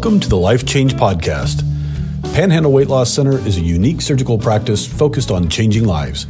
Welcome 0.00 0.20
to 0.20 0.30
the 0.30 0.36
Life 0.38 0.64
Change 0.64 0.94
Podcast. 0.94 1.60
Panhandle 2.32 2.72
Weight 2.72 2.88
Loss 2.88 3.12
Center 3.12 3.36
is 3.36 3.58
a 3.58 3.60
unique 3.60 4.00
surgical 4.00 4.38
practice 4.38 4.86
focused 4.86 5.30
on 5.30 5.50
changing 5.50 5.84
lives. 5.84 6.26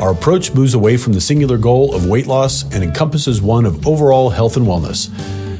Our 0.00 0.12
approach 0.12 0.54
moves 0.54 0.72
away 0.72 0.96
from 0.96 1.12
the 1.12 1.20
singular 1.20 1.58
goal 1.58 1.94
of 1.94 2.06
weight 2.06 2.26
loss 2.26 2.62
and 2.72 2.82
encompasses 2.82 3.42
one 3.42 3.66
of 3.66 3.86
overall 3.86 4.30
health 4.30 4.56
and 4.56 4.66
wellness. 4.66 5.10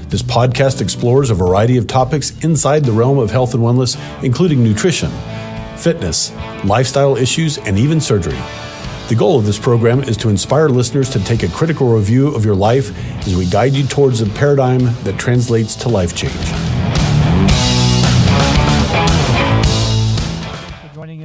This 0.08 0.22
podcast 0.22 0.80
explores 0.80 1.28
a 1.28 1.34
variety 1.34 1.76
of 1.76 1.86
topics 1.86 2.42
inside 2.42 2.86
the 2.86 2.92
realm 2.92 3.18
of 3.18 3.30
health 3.30 3.52
and 3.52 3.62
wellness, 3.62 3.98
including 4.24 4.64
nutrition, 4.64 5.10
fitness, 5.76 6.32
lifestyle 6.64 7.18
issues, 7.18 7.58
and 7.58 7.78
even 7.78 8.00
surgery. 8.00 8.40
The 9.10 9.14
goal 9.14 9.38
of 9.38 9.44
this 9.44 9.58
program 9.58 10.02
is 10.04 10.16
to 10.16 10.30
inspire 10.30 10.70
listeners 10.70 11.10
to 11.10 11.22
take 11.22 11.42
a 11.42 11.48
critical 11.48 11.92
review 11.92 12.28
of 12.28 12.46
your 12.46 12.56
life 12.56 12.96
as 13.26 13.36
we 13.36 13.44
guide 13.44 13.74
you 13.74 13.86
towards 13.86 14.22
a 14.22 14.26
paradigm 14.30 14.84
that 15.04 15.18
translates 15.18 15.76
to 15.76 15.90
life 15.90 16.16
change. 16.16 16.61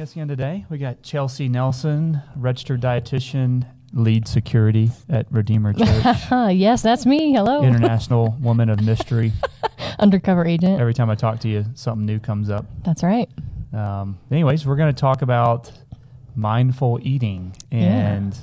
Us 0.08 0.12
again 0.12 0.28
today, 0.28 0.64
we 0.70 0.78
got 0.78 1.02
Chelsey 1.02 1.50
Nelson, 1.50 2.22
registered 2.34 2.80
dietitian, 2.80 3.66
lead 3.92 4.26
security 4.26 4.90
at 5.10 5.30
Redeemer 5.30 5.74
Church, 5.74 6.16
yes, 6.56 6.80
that's 6.80 7.04
me. 7.04 7.34
Hello. 7.34 7.62
international 7.62 8.34
woman 8.40 8.70
of 8.70 8.80
mystery. 8.80 9.32
Undercover 9.98 10.46
agent. 10.46 10.80
Every 10.80 10.94
time 10.94 11.10
I 11.10 11.14
talk 11.14 11.40
to 11.40 11.48
you, 11.48 11.66
something 11.74 12.06
new 12.06 12.18
comes 12.18 12.48
up. 12.48 12.64
That's 12.84 13.02
right. 13.02 13.28
Um, 13.74 14.18
anyways, 14.30 14.64
we're 14.64 14.76
going 14.76 14.94
to 14.94 14.98
talk 14.98 15.20
about 15.20 15.70
mindful 16.34 17.00
eating 17.02 17.54
and 17.70 18.34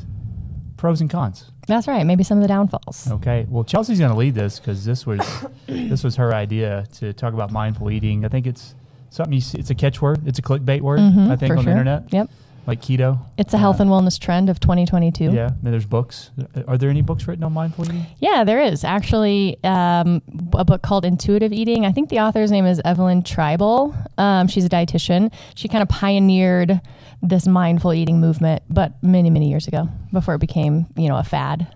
pros 0.78 1.02
and 1.02 1.10
cons. 1.10 1.50
That's 1.66 1.88
right. 1.88 2.06
Maybe 2.06 2.24
some 2.24 2.38
of 2.38 2.44
the 2.44 2.48
downfalls. 2.48 3.10
Okay. 3.10 3.48
Well, 3.50 3.64
Chelsey's 3.64 3.98
going 3.98 4.12
to 4.12 4.18
lead 4.18 4.36
this 4.36 4.60
because 4.60 4.86
this 4.86 5.08
was 5.08 5.20
this 5.66 6.04
was 6.04 6.16
her 6.18 6.32
idea 6.32 6.86
to 6.98 7.12
talk 7.12 7.34
about 7.34 7.52
mindful 7.52 7.90
eating. 7.90 8.24
I 8.24 8.28
think 8.28 8.46
it's 8.46 8.76
something 9.10 9.34
you 9.34 9.42
see. 9.42 9.58
It's 9.58 9.70
a 9.70 9.76
catchword. 9.76 10.28
It's 10.28 10.40
a 10.40 10.42
clickbait 10.42 10.82
word. 10.82 11.00
Mhm, 11.00 11.30
I 11.32 11.36
think 11.36 11.52
on 11.52 11.58
sure. 11.58 11.64
the 11.66 11.72
internet, 11.72 12.04
Yep. 12.12 12.30
like 12.68 12.82
keto. 12.82 13.20
It's 13.38 13.54
a 13.54 13.58
health 13.58 13.80
and 13.80 13.90
wellness 13.90 14.20
trend 14.20 14.50
of 14.50 14.60
2022. 14.60 15.32
Yeah. 15.32 15.50
And 15.64 15.74
there's 15.74 15.86
books. 15.86 16.32
Are 16.68 16.78
there 16.78 16.90
any 16.90 17.02
books 17.02 17.28
written 17.28 17.44
on 17.44 17.54
mindful 17.54 17.86
eating? 17.86 18.06
Yeah, 18.20 18.44
there 18.44 18.62
is 18.62 18.84
actually 18.84 19.58
um, 19.64 20.22
a 20.54 20.66
book 20.66 20.82
called 20.82 21.06
Intuitive 21.06 21.54
Eating. 21.54 21.86
I 21.86 21.92
think 21.92 22.10
the 22.10 22.20
author's 22.20 22.52
name 22.52 22.66
is 22.66 22.82
Evelyn 22.84 23.22
Tribole. 23.24 23.96
Um, 24.20 24.48
she's 24.48 24.66
a 24.66 24.70
dietitian. 24.70 25.32
She 25.56 25.68
kind 25.68 25.82
of 25.82 25.90
pioneered 25.90 26.82
this 27.22 27.48
mindful 27.48 27.94
eating 27.94 28.20
movement, 28.20 28.64
but 28.70 29.02
many, 29.04 29.30
many 29.30 29.50
years 29.50 29.68
ago 29.68 29.88
before 30.12 30.36
it 30.36 30.40
became, 30.40 30.86
you 30.96 31.08
know, 31.10 31.18
a 31.18 31.24
fad. 31.24 31.68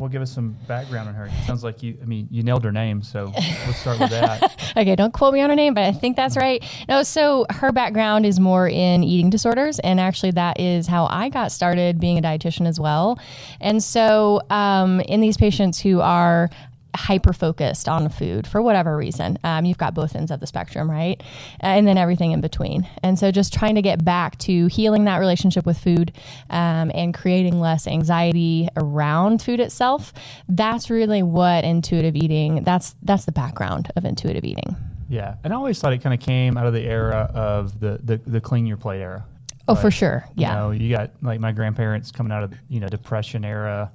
Well, 0.00 0.08
give 0.08 0.22
us 0.22 0.32
some 0.32 0.56
background 0.66 1.10
on 1.10 1.14
her. 1.14 1.26
It 1.26 1.32
sounds 1.46 1.62
like 1.62 1.82
you. 1.82 1.98
I 2.00 2.06
mean, 2.06 2.26
you 2.30 2.42
nailed 2.42 2.64
her 2.64 2.72
name, 2.72 3.02
so 3.02 3.30
let's 3.34 3.76
start 3.76 4.00
with 4.00 4.08
that. 4.08 4.56
Okay, 4.76 4.94
don't 4.94 5.12
quote 5.12 5.34
me 5.34 5.40
on 5.40 5.50
her 5.50 5.56
name, 5.56 5.74
but 5.74 5.82
I 5.82 5.90
think 5.90 6.16
that's 6.16 6.36
right. 6.36 6.64
No, 6.88 7.02
so 7.02 7.44
her 7.50 7.72
background 7.72 8.24
is 8.24 8.38
more 8.38 8.68
in 8.68 9.02
eating 9.02 9.28
disorders, 9.28 9.80
and 9.80 9.98
actually, 9.98 10.30
that 10.32 10.60
is 10.60 10.86
how 10.86 11.06
I 11.06 11.28
got 11.28 11.50
started 11.50 11.98
being 11.98 12.16
a 12.18 12.22
dietitian 12.22 12.68
as 12.68 12.78
well. 12.78 13.18
And 13.60 13.82
so, 13.82 14.40
um, 14.48 15.00
in 15.00 15.20
these 15.20 15.36
patients 15.36 15.80
who 15.80 16.00
are 16.00 16.50
hyper 16.94 17.32
focused 17.32 17.88
on 17.88 18.08
food 18.08 18.46
for 18.46 18.62
whatever 18.62 18.96
reason, 18.96 19.38
um, 19.44 19.64
you've 19.64 19.78
got 19.78 19.94
both 19.94 20.14
ends 20.16 20.30
of 20.30 20.40
the 20.40 20.46
spectrum, 20.46 20.90
right? 20.90 21.22
And 21.60 21.86
then 21.86 21.98
everything 21.98 22.32
in 22.32 22.40
between. 22.40 22.88
And 23.02 23.18
so, 23.18 23.30
just 23.30 23.52
trying 23.52 23.74
to 23.76 23.82
get 23.82 24.04
back 24.04 24.38
to 24.38 24.66
healing 24.66 25.04
that 25.04 25.18
relationship 25.18 25.66
with 25.66 25.78
food 25.78 26.12
um, 26.48 26.90
and 26.94 27.14
creating 27.14 27.60
less 27.60 27.86
anxiety 27.86 28.68
around 28.76 29.42
food 29.42 29.60
itself. 29.60 30.12
That's 30.48 30.90
really 30.90 31.22
what 31.22 31.64
intuitive 31.64 32.16
eating. 32.16 32.64
That's 32.64 32.94
that's 33.02 33.24
the 33.24 33.32
background 33.32 33.90
of 33.96 34.04
intuitive 34.04 34.44
eating. 34.44 34.76
Yeah, 35.08 35.34
and 35.42 35.52
I 35.52 35.56
always 35.56 35.80
thought 35.80 35.92
it 35.92 36.02
kind 36.02 36.14
of 36.14 36.20
came 36.20 36.56
out 36.56 36.66
of 36.66 36.72
the 36.72 36.84
era 36.84 37.30
of 37.34 37.80
the 37.80 37.98
the, 38.02 38.16
the 38.18 38.40
clean 38.40 38.66
your 38.66 38.76
plate 38.76 39.00
era. 39.00 39.24
Oh, 39.68 39.74
for 39.74 39.90
sure. 39.90 40.24
Yeah. 40.34 40.50
You 40.50 40.54
know, 40.56 40.70
you 40.72 40.96
got 40.96 41.10
like 41.22 41.38
my 41.38 41.52
grandparents 41.52 42.10
coming 42.10 42.32
out 42.32 42.42
of 42.42 42.54
you 42.68 42.80
know 42.80 42.88
depression 42.88 43.44
era, 43.44 43.92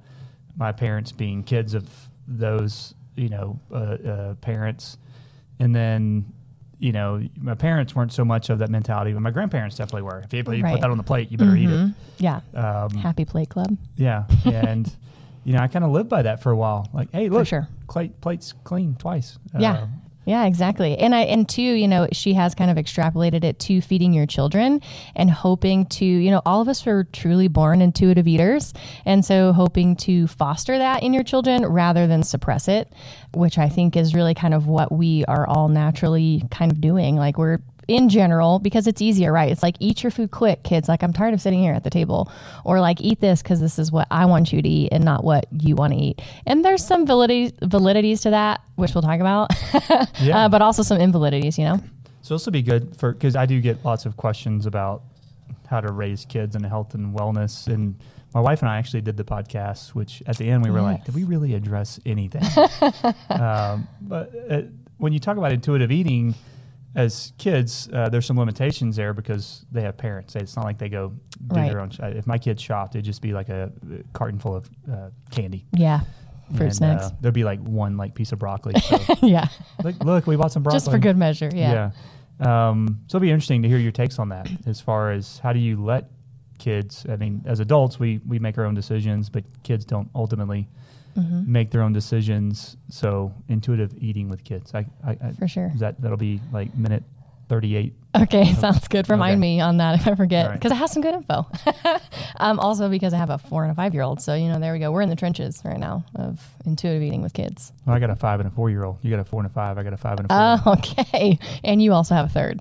my 0.56 0.72
parents 0.72 1.12
being 1.12 1.42
kids 1.42 1.74
of 1.74 1.88
those 2.28 2.94
you 3.16 3.28
know 3.28 3.58
uh, 3.72 3.74
uh, 3.76 4.34
parents, 4.36 4.98
and 5.58 5.74
then 5.74 6.32
you 6.78 6.92
know 6.92 7.22
my 7.40 7.54
parents 7.54 7.94
weren't 7.94 8.12
so 8.12 8.24
much 8.24 8.50
of 8.50 8.58
that 8.58 8.70
mentality, 8.70 9.12
but 9.12 9.20
my 9.22 9.30
grandparents 9.30 9.76
definitely 9.76 10.02
were. 10.02 10.20
If 10.20 10.32
you, 10.32 10.38
you 10.52 10.62
Right. 10.62 10.72
put 10.72 10.80
that 10.82 10.90
on 10.90 10.96
the 10.98 11.02
plate, 11.02 11.30
you 11.30 11.38
better 11.38 11.56
eat 11.56 11.68
Mhm. 11.68 11.94
Yeah. 12.18 12.40
it. 12.52 12.56
Um, 12.56 12.90
Happy 12.98 13.24
Plate 13.24 13.48
Club. 13.48 13.76
yeah, 13.96 14.24
and 14.44 14.90
you 15.44 15.52
know 15.54 15.60
I 15.60 15.68
kind 15.68 15.84
of 15.84 15.90
lived 15.90 16.08
by 16.08 16.22
that 16.22 16.42
for 16.42 16.50
a 16.52 16.56
while. 16.56 16.88
Like, 16.92 17.10
hey, 17.12 17.28
look, 17.28 17.46
sure. 17.46 17.68
plate 17.88 18.20
plate's 18.20 18.52
clean 18.64 18.94
twice. 18.96 19.38
Yeah. 19.58 19.78
Um, 19.82 20.02
Yeah, 20.26 20.44
exactly. 20.44 20.98
And 20.98 21.14
I 21.14 21.20
and 21.20 21.48
two, 21.48 21.62
you 21.62 21.86
know, 21.86 22.08
she 22.10 22.34
has 22.34 22.52
kind 22.52 22.68
of 22.68 22.76
extrapolated 22.76 23.44
it 23.44 23.60
to 23.60 23.80
feeding 23.80 24.12
your 24.12 24.26
children 24.26 24.82
and 25.14 25.30
hoping 25.30 25.86
to, 25.86 26.04
you 26.04 26.32
know, 26.32 26.42
all 26.44 26.60
of 26.60 26.66
us 26.68 26.84
were 26.84 27.04
truly 27.04 27.46
born 27.46 27.80
intuitive 27.80 28.26
eaters. 28.26 28.74
And 29.04 29.24
so 29.24 29.52
hoping 29.52 29.94
to 29.98 30.26
foster 30.26 30.78
that 30.78 31.04
in 31.04 31.12
your 31.14 31.22
children 31.22 31.64
rather 31.64 32.08
than 32.08 32.24
suppress 32.24 32.66
it, 32.66 32.92
which 33.34 33.56
I 33.56 33.68
think 33.68 33.96
is 33.96 34.16
really 34.16 34.34
kind 34.34 34.52
of 34.52 34.66
what 34.66 34.90
we 34.90 35.24
are 35.26 35.46
all 35.46 35.68
naturally 35.68 36.42
kind 36.50 36.72
of 36.72 36.80
doing. 36.80 37.14
Like 37.14 37.38
we're 37.38 37.58
in 37.88 38.08
general 38.08 38.58
because 38.58 38.86
it's 38.86 39.00
easier, 39.00 39.32
right? 39.32 39.50
It's 39.50 39.62
like 39.62 39.76
eat 39.80 40.02
your 40.02 40.10
food 40.10 40.30
quick, 40.30 40.62
kids. 40.64 40.88
Like 40.88 41.02
I'm 41.02 41.12
tired 41.12 41.34
of 41.34 41.40
sitting 41.40 41.60
here 41.60 41.72
at 41.72 41.84
the 41.84 41.90
table, 41.90 42.30
or 42.64 42.80
like 42.80 43.00
eat 43.00 43.20
this 43.20 43.42
because 43.42 43.60
this 43.60 43.78
is 43.78 43.92
what 43.92 44.08
I 44.10 44.26
want 44.26 44.52
you 44.52 44.60
to 44.62 44.68
eat 44.68 44.88
and 44.92 45.04
not 45.04 45.22
what 45.24 45.46
you 45.52 45.76
want 45.76 45.92
to 45.92 45.98
eat. 45.98 46.20
And 46.46 46.64
there's 46.64 46.84
some 46.84 47.06
validity 47.06 47.52
validities 47.62 48.22
to 48.22 48.30
that, 48.30 48.60
which 48.74 48.94
we'll 48.94 49.02
talk 49.02 49.20
about, 49.20 49.50
Yeah. 50.20 50.46
uh, 50.46 50.48
but 50.48 50.62
also 50.62 50.82
some 50.82 50.98
invalidities. 51.00 51.58
You 51.58 51.64
know, 51.64 51.80
So 52.22 52.34
this 52.34 52.44
will 52.44 52.52
be 52.52 52.62
good 52.62 52.96
for 52.96 53.12
because 53.12 53.36
I 53.36 53.46
do 53.46 53.60
get 53.60 53.84
lots 53.84 54.04
of 54.06 54.16
questions 54.16 54.66
about 54.66 55.02
how 55.68 55.80
to 55.80 55.92
raise 55.92 56.24
kids 56.24 56.54
and 56.56 56.64
health 56.66 56.94
and 56.94 57.14
wellness. 57.14 57.66
And 57.66 57.96
my 58.34 58.40
wife 58.40 58.60
and 58.62 58.68
I 58.68 58.78
actually 58.78 59.00
did 59.00 59.16
the 59.16 59.24
podcast, 59.24 59.90
which 59.90 60.22
at 60.26 60.36
the 60.36 60.48
end 60.50 60.62
we 60.64 60.70
were 60.70 60.80
like, 60.82 61.04
did 61.04 61.14
we 61.14 61.24
really 61.24 61.54
address 61.54 61.98
anything? 62.04 62.42
um, 63.30 63.88
but 64.00 64.32
uh, 64.50 64.62
when 64.98 65.12
you 65.12 65.18
talk 65.18 65.36
about 65.36 65.52
intuitive 65.52 65.90
eating 65.90 66.34
as 66.96 67.32
kids, 67.38 67.88
uh, 67.92 68.08
there's 68.08 68.26
some 68.26 68.38
limitations 68.38 68.96
there 68.96 69.12
because 69.12 69.64
they 69.70 69.82
have 69.82 69.96
parents. 69.96 70.34
It's 70.34 70.56
not 70.56 70.64
like 70.64 70.78
they 70.78 70.88
go 70.88 71.10
do 71.46 71.56
Right. 71.56 71.70
their 71.70 71.80
own. 71.80 71.90
If 72.00 72.26
my 72.26 72.38
kids 72.38 72.60
shopped, 72.62 72.96
it'd 72.96 73.04
just 73.04 73.20
be 73.22 73.32
like 73.32 73.48
a 73.50 73.70
carton 74.14 74.38
full 74.40 74.56
of 74.56 74.68
uh, 74.90 75.10
candy. 75.30 75.66
yeah, 75.72 76.00
fruit 76.56 76.62
And, 76.62 76.74
snacks. 76.74 77.04
Uh, 77.04 77.10
there'd 77.20 77.34
be 77.34 77.44
like 77.44 77.60
one 77.60 77.96
like 77.98 78.14
piece 78.14 78.32
of 78.32 78.38
broccoli. 78.38 78.80
So, 78.80 78.98
yeah, 79.22 79.46
like, 79.84 80.02
look, 80.02 80.26
we 80.26 80.36
bought 80.36 80.52
some 80.52 80.62
broccoli 80.62 80.76
just 80.80 80.90
for 80.90 80.98
good 80.98 81.16
measure. 81.18 81.50
Yeah. 81.54 81.90
yeah. 82.40 82.68
Um, 82.70 83.00
so 83.06 83.16
it'll 83.16 83.22
be 83.24 83.30
interesting 83.30 83.62
to 83.62 83.68
hear 83.68 83.78
your 83.78 83.92
takes 83.92 84.18
on 84.18 84.30
that 84.30 84.48
as 84.66 84.80
far 84.80 85.12
as 85.12 85.38
how 85.38 85.52
do 85.52 85.58
you 85.58 85.82
let 85.82 86.10
kids, 86.58 87.04
I 87.08 87.16
mean, 87.16 87.42
as 87.46 87.60
adults, 87.60 87.98
we, 87.98 88.20
we 88.26 88.38
make 88.38 88.56
our 88.56 88.64
own 88.64 88.74
decisions, 88.74 89.28
but 89.28 89.44
kids 89.62 89.84
don't 89.84 90.08
ultimately 90.14 90.68
Mm-hmm. 91.16 91.50
make 91.50 91.70
their 91.70 91.82
own 91.82 91.92
decisions. 91.92 92.76
So 92.90 93.32
intuitive 93.48 93.94
eating 93.98 94.28
with 94.28 94.44
kids, 94.44 94.74
I, 94.74 94.86
I, 95.04 95.10
I 95.12 95.32
For 95.38 95.48
sure. 95.48 95.72
that, 95.78 96.00
that'll 96.00 96.16
be 96.18 96.40
like 96.52 96.74
minute 96.76 97.04
38. 97.48 97.94
Okay, 98.22 98.52
sounds 98.60 98.88
good. 98.88 99.08
Remind 99.08 99.32
Okay. 99.34 99.40
me 99.40 99.60
on 99.60 99.76
that 99.76 100.00
if 100.00 100.06
I 100.08 100.14
forget, 100.14 100.44
All 100.46 100.50
right. 100.50 100.58
because 100.58 100.72
I 100.72 100.74
have 100.74 100.90
some 100.90 101.00
good 101.02 101.14
info. 101.14 101.46
um, 102.40 102.58
also, 102.58 102.88
because 102.88 103.14
I 103.14 103.18
have 103.18 103.30
a 103.30 103.38
four 103.38 103.62
and 103.62 103.70
a 103.72 103.74
five 103.74 103.94
year 103.94 104.02
old, 104.02 104.20
so 104.20 104.34
you 104.34 104.48
know, 104.48 104.58
there 104.58 104.72
we 104.72 104.78
go. 104.78 104.90
We're 104.90 105.02
in 105.02 105.08
the 105.10 105.16
trenches 105.16 105.62
right 105.64 105.78
now 105.78 106.04
of 106.16 106.40
intuitive 106.64 107.02
eating 107.02 107.22
with 107.22 107.32
kids. 107.34 107.72
Well, 107.86 107.94
I 107.94 107.98
got 108.00 108.10
a 108.10 108.16
five 108.16 108.40
and 108.40 108.48
a 108.48 108.50
four 108.50 108.68
year 108.68 108.84
old. 108.84 108.98
You 109.02 109.10
got 109.10 109.20
a 109.20 109.24
four 109.24 109.40
and 109.40 109.46
a 109.50 109.52
five. 109.52 109.78
I 109.78 109.82
got 109.84 109.92
a 109.92 109.96
five 109.96 110.18
and 110.18 110.30
a 110.30 110.58
four. 110.60 110.72
Oh, 110.74 110.78
okay. 110.78 111.38
And 111.62 111.80
you 111.82 111.92
also 111.92 112.14
have 112.14 112.26
a 112.26 112.28
third. 112.30 112.58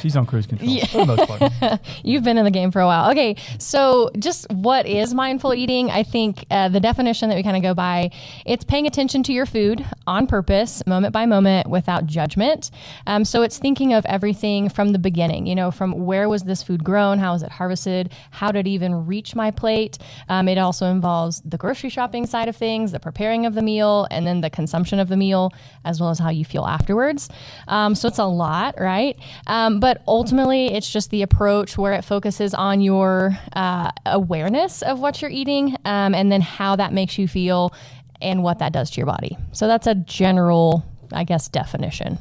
She's 0.00 0.16
on 0.16 0.26
cruise 0.26 0.46
control 0.46 0.80
for 0.86 0.98
the 0.98 1.06
most 1.06 1.28
part. 1.28 1.80
You've 2.04 2.24
been 2.24 2.38
in 2.38 2.44
the 2.44 2.50
game 2.50 2.70
for 2.70 2.80
a 2.80 2.86
while. 2.86 3.10
Okay, 3.10 3.36
so 3.58 4.10
just 4.18 4.50
what 4.52 4.86
is 4.86 5.14
mindful 5.14 5.54
eating? 5.54 5.90
I 5.90 6.02
think 6.02 6.44
uh, 6.50 6.68
the 6.68 6.80
definition 6.80 7.28
that 7.28 7.36
we 7.36 7.42
kind 7.42 7.56
of 7.56 7.62
go 7.62 7.74
by, 7.74 8.10
it's 8.46 8.64
paying 8.64 8.86
attention 8.86 9.22
to 9.24 9.32
your 9.32 9.46
food 9.46 9.84
on 10.06 10.26
purpose, 10.26 10.86
moment 10.86 11.12
by 11.12 11.26
moment, 11.26 11.68
without 11.68 12.06
judgment. 12.06 12.70
Um, 13.06 13.24
so 13.24 13.42
it's 13.42 13.58
thinking 13.58 13.92
of 13.92 14.04
everything 14.06 14.68
from 14.68 14.92
the 14.92 14.98
beginning. 14.98 15.46
You 15.46 15.54
know, 15.54 15.70
from 15.70 16.06
where 16.06 16.28
was 16.28 16.44
this 16.44 16.62
food 16.62 16.84
grown? 16.84 17.18
How 17.18 17.32
was 17.32 17.42
it 17.42 17.50
harvested? 17.50 18.12
How 18.30 18.50
did 18.52 18.66
it 18.66 18.70
even 18.70 19.06
reach 19.06 19.34
my 19.34 19.50
plate? 19.50 19.98
Um, 20.28 20.48
it 20.48 20.58
also 20.58 20.86
involves 20.86 21.40
the 21.44 21.56
grocery 21.56 21.90
shopping 21.90 22.26
side 22.26 22.48
of 22.48 22.56
things, 22.56 22.92
the 22.92 23.00
preparing 23.00 23.46
of 23.46 23.54
the 23.54 23.62
meal, 23.62 24.06
and 24.10 24.26
then 24.26 24.40
the 24.40 24.50
consumption 24.50 24.98
of 24.98 25.08
the 25.08 25.16
meal, 25.16 25.52
as 25.84 26.00
well 26.00 26.10
as 26.10 26.18
how 26.18 26.30
you 26.30 26.44
feel 26.44 26.64
afterwards. 26.64 27.28
Um, 27.68 27.94
so 27.94 28.08
it's 28.08 28.18
a 28.18 28.24
lot, 28.24 28.74
right? 28.78 29.18
Um, 29.46 29.80
but 29.88 30.02
ultimately, 30.06 30.66
it's 30.74 30.92
just 30.92 31.08
the 31.08 31.22
approach 31.22 31.78
where 31.78 31.94
it 31.94 32.04
focuses 32.04 32.52
on 32.52 32.82
your 32.82 33.38
uh, 33.54 33.90
awareness 34.04 34.82
of 34.82 35.00
what 35.00 35.22
you're 35.22 35.30
eating 35.30 35.74
um, 35.86 36.14
and 36.14 36.30
then 36.30 36.42
how 36.42 36.76
that 36.76 36.92
makes 36.92 37.16
you 37.16 37.26
feel 37.26 37.72
and 38.20 38.42
what 38.42 38.58
that 38.58 38.70
does 38.70 38.90
to 38.90 38.98
your 38.98 39.06
body. 39.06 39.38
So 39.52 39.66
that's 39.66 39.86
a 39.86 39.94
general, 39.94 40.84
I 41.10 41.24
guess, 41.24 41.48
definition. 41.48 42.18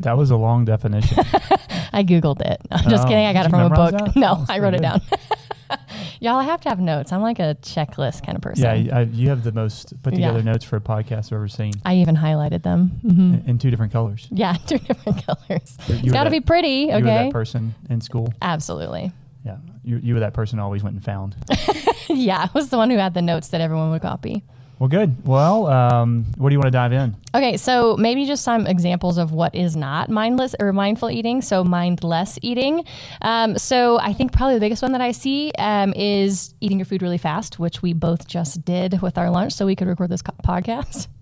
That 0.00 0.16
was 0.16 0.32
a 0.32 0.36
long 0.36 0.64
definition. 0.64 1.18
I 1.92 2.02
Googled 2.02 2.40
it. 2.40 2.60
I'm 2.72 2.90
just 2.90 3.04
Oh, 3.04 3.08
kidding. 3.08 3.24
I 3.24 3.32
got 3.32 3.46
it 3.46 3.50
from 3.50 3.60
a 3.60 3.70
book. 3.70 3.92
that? 3.92 4.16
No, 4.16 4.44
I 4.48 4.58
wrote 4.58 4.74
it 4.74 4.82
down. 4.82 5.00
Y'all, 6.20 6.36
I 6.36 6.44
have 6.44 6.60
to 6.62 6.68
have 6.68 6.80
notes. 6.80 7.12
I'm 7.12 7.22
like 7.22 7.38
a 7.38 7.56
checklist 7.62 8.24
kind 8.24 8.36
of 8.36 8.42
person. 8.42 8.64
Yeah, 8.86 8.98
I, 8.98 9.02
you 9.02 9.28
have 9.28 9.44
the 9.44 9.52
most 9.52 10.00
put 10.02 10.14
Yeah. 10.14 10.28
together 10.28 10.42
notes 10.42 10.64
for 10.64 10.76
a 10.76 10.80
podcast 10.80 11.26
I've 11.26 11.32
ever 11.34 11.48
seen 11.48 11.72
I 11.84 11.96
even 11.96 12.16
highlighted 12.16 12.62
them. 12.62 12.88
hmm 13.02 13.34
in 13.48 13.58
two 13.58 13.70
different 13.70 13.92
colors. 13.92 14.28
Yeah, 14.30 14.52
two 14.66 14.78
different 14.78 15.24
colors. 15.26 15.76
You 15.88 15.94
It's 15.96 16.12
got 16.12 16.24
to 16.24 16.30
be 16.30 16.40
pretty. 16.40 16.68
You 16.68 16.86
were 16.88 16.94
Okay. 16.96 17.04
that 17.24 17.32
person 17.32 17.74
in 17.90 18.00
school. 18.00 18.32
Absolutely. 18.42 19.12
Yeah, 19.44 19.56
you, 19.82 19.98
you 19.98 20.14
were 20.14 20.20
that 20.20 20.32
person 20.34 20.58
always 20.58 20.82
went 20.82 20.94
and 20.94 21.04
found. 21.04 21.36
yeah, 22.08 22.38
I 22.48 22.50
was 22.54 22.70
the 22.70 22.76
one 22.78 22.88
who 22.90 22.96
had 22.96 23.12
the 23.14 23.20
notes 23.22 23.48
that 23.48 23.60
everyone 23.60 23.90
would 23.90 24.00
copy. 24.02 24.42
Well, 24.78 24.88
good. 24.88 25.26
Well, 25.26 25.68
um, 25.68 26.26
what 26.36 26.48
do 26.48 26.54
you 26.54 26.58
want 26.58 26.66
to 26.66 26.72
dive 26.72 26.92
in? 26.92 27.14
Okay, 27.34 27.56
so 27.56 27.96
maybe 27.96 28.26
just 28.26 28.42
some 28.42 28.66
examples 28.66 29.18
of 29.18 29.30
what 29.30 29.54
is 29.54 29.76
not 29.76 30.10
mindless 30.10 30.54
or 30.58 30.72
mindful 30.72 31.10
eating. 31.10 31.42
So 31.42 31.62
mindless 31.62 32.38
eating. 32.42 32.84
Um, 33.22 33.56
so 33.56 34.00
I 34.00 34.12
think 34.12 34.32
probably 34.32 34.54
the 34.54 34.60
biggest 34.60 34.82
one 34.82 34.92
that 34.92 35.00
I 35.00 35.12
see 35.12 35.52
um, 35.58 35.92
is 35.94 36.54
eating 36.60 36.78
your 36.78 36.86
food 36.86 37.02
really 37.02 37.18
fast, 37.18 37.58
which 37.58 37.82
we 37.82 37.92
both 37.92 38.26
just 38.26 38.64
did 38.64 39.00
with 39.00 39.16
our 39.16 39.30
lunch, 39.30 39.52
so 39.52 39.64
we 39.64 39.76
could 39.76 39.86
record 39.88 40.10
this 40.10 40.22
co- 40.22 40.34
podcast. 40.44 41.08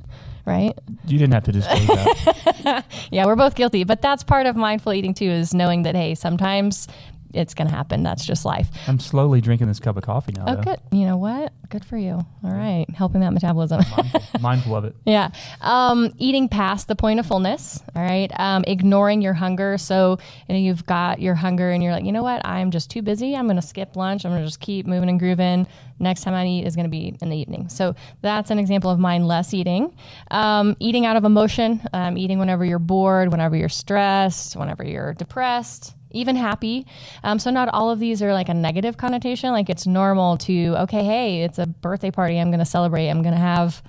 Right? 0.45 0.77
You 1.07 1.19
didn't 1.21 1.35
have 1.35 1.45
to 1.45 1.53
disclose 1.53 1.87
that. 1.87 2.85
Yeah, 3.13 3.27
we're 3.27 3.37
both 3.37 3.55
guilty, 3.55 3.85
but 3.85 4.03
that's 4.03 4.25
part 4.25 4.47
of 4.47 4.57
mindful 4.57 4.93
eating 4.93 5.15
too. 5.15 5.31
Is 5.31 5.55
knowing 5.55 5.85
that 5.85 5.95
hey, 5.95 6.17
sometimes 6.17 6.89
it's 7.33 7.55
going 7.55 7.69
to 7.69 7.75
happen. 7.75 8.03
That's 8.03 8.25
just 8.25 8.45
life. 8.45 8.69
I'm 8.87 8.99
slowly 8.99 9.41
drinking 9.41 9.69
this 9.69 9.81
cup 9.81 9.97
of 9.97 10.03
coffee 10.03 10.33
now. 10.37 10.45
Oh, 10.47 10.57
though. 10.57 10.63
good. 10.63 10.81
You 10.91 11.07
know 11.07 11.17
what? 11.17 11.53
Good 11.71 11.85
for 11.85 11.97
you. 11.97 12.13
All 12.45 12.51
right, 12.51 12.87
helping 12.95 13.23
that 13.23 13.33
metabolism. 13.33 13.81
Mindful, 13.97 14.23
mindful 14.41 14.77
of 14.77 14.85
it. 14.85 14.97
Yeah. 15.07 15.31
Um, 15.61 16.13
eating 16.19 16.49
past 16.49 16.89
the 16.89 16.97
point 16.97 17.19
of 17.19 17.27
fullness. 17.27 17.83
All 17.97 18.03
right. 18.03 18.31
Um, 18.39 18.65
ignoring 18.67 19.23
your 19.23 19.33
hunger. 19.33 19.79
So, 19.79 20.19
you 20.49 20.55
know, 20.55 20.61
you've 20.61 20.85
got 20.87 21.21
your 21.21 21.35
hunger 21.35 21.71
and 21.71 21.83
you're 21.83 21.93
like, 21.93 22.05
you 22.05 22.13
know 22.13 22.23
what? 22.23 22.45
I'm 22.47 22.71
just 22.71 22.91
too 22.91 23.01
busy. 23.03 23.35
I'm 23.35 23.47
going 23.47 23.57
to 23.57 23.63
skip 23.63 23.97
lunch. 23.97 24.25
I'm 24.25 24.33
going 24.33 24.43
to 24.43 24.47
just 24.47 24.61
keep 24.61 24.87
moving 24.87 25.09
and 25.09 25.19
grooving. 25.19 25.67
Next 25.99 26.23
time 26.23 26.35
I 26.35 26.47
eat 26.47 26.67
is 26.67 26.77
going 26.77 26.85
to 26.85 26.91
be 26.91 27.17
in 27.21 27.31
the 27.31 27.37
evening. 27.37 27.69
So 27.69 27.95
that's 28.21 28.51
an 28.51 28.59
example 28.59 28.91
of 28.91 28.99
mindless 28.99 29.55
eating. 29.55 29.97
Um, 30.31 30.77
eating 30.81 31.07
out 31.07 31.17
of 31.17 31.25
emotion. 31.25 31.81
Um, 31.93 32.19
eating 32.19 32.39
whenever 32.39 32.65
you're 32.65 32.79
bored, 32.79 33.31
whenever 33.31 33.57
you're 33.57 33.69
stressed, 33.69 34.57
whenever 34.57 34.85
you're 34.85 35.15
depressed 35.15 35.95
even 36.15 36.37
happy. 36.37 36.87
Um, 37.23 37.39
so 37.39 37.51
not 37.51 37.69
all 37.69 37.91
of 37.91 37.99
these 37.99 38.23
are 38.23 38.33
like 38.33 38.49
a 38.49 38.55
negative 38.55 38.97
connotation. 38.97 39.51
Like 39.53 39.69
it's 39.71 39.87
normal 39.87 40.39
to 40.39 40.77
okay, 40.83 41.05
hey, 41.05 41.43
it's 41.43 41.59
a 41.59 41.67
birthday 41.67 42.11
party. 42.11 42.39
I'm 42.39 42.51
going 42.51 42.61
to 42.61 42.65
celebrate. 42.65 43.09
I'm 43.09 43.23
going 43.23 43.35
to 43.35 43.41
have. 43.41 43.83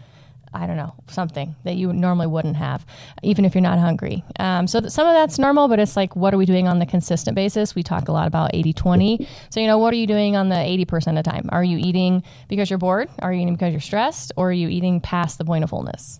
I 0.55 0.67
don't 0.67 0.77
know, 0.77 0.93
something 1.07 1.55
that 1.63 1.77
you 1.77 1.91
normally 1.91 2.27
wouldn't 2.27 2.57
have, 2.57 2.85
even 3.23 3.43
if 3.43 3.55
you're 3.55 3.63
not 3.63 3.79
hungry. 3.79 4.23
Um, 4.39 4.67
so 4.67 4.81
that 4.81 4.91
some 4.91 5.07
of 5.07 5.13
that's 5.13 5.39
normal, 5.39 5.67
but 5.67 5.79
it's 5.79 5.97
like, 5.97 6.15
what 6.15 6.31
are 6.31 6.37
we 6.37 6.45
doing 6.45 6.67
on 6.67 6.77
the 6.77 6.85
consistent 6.85 7.33
basis? 7.33 7.73
We 7.73 7.81
talk 7.81 8.07
a 8.07 8.11
lot 8.11 8.27
about 8.27 8.51
80 8.53 8.71
20. 8.73 9.27
So, 9.49 9.59
you 9.59 9.65
know, 9.65 9.79
what 9.79 9.93
are 9.93 9.97
you 9.97 10.05
doing 10.05 10.35
on 10.35 10.49
the 10.49 10.55
80% 10.55 11.17
of 11.17 11.23
the 11.23 11.23
time? 11.23 11.49
Are 11.51 11.63
you 11.63 11.79
eating 11.79 12.21
because 12.49 12.69
you're 12.69 12.77
bored? 12.77 13.09
Are 13.23 13.33
you 13.33 13.41
eating 13.41 13.55
because 13.55 13.71
you're 13.71 13.81
stressed? 13.81 14.31
Or 14.37 14.49
are 14.49 14.53
you 14.53 14.69
eating 14.69 15.01
past 15.01 15.39
the 15.39 15.43
point 15.43 15.63
of 15.63 15.71
fullness? 15.71 16.19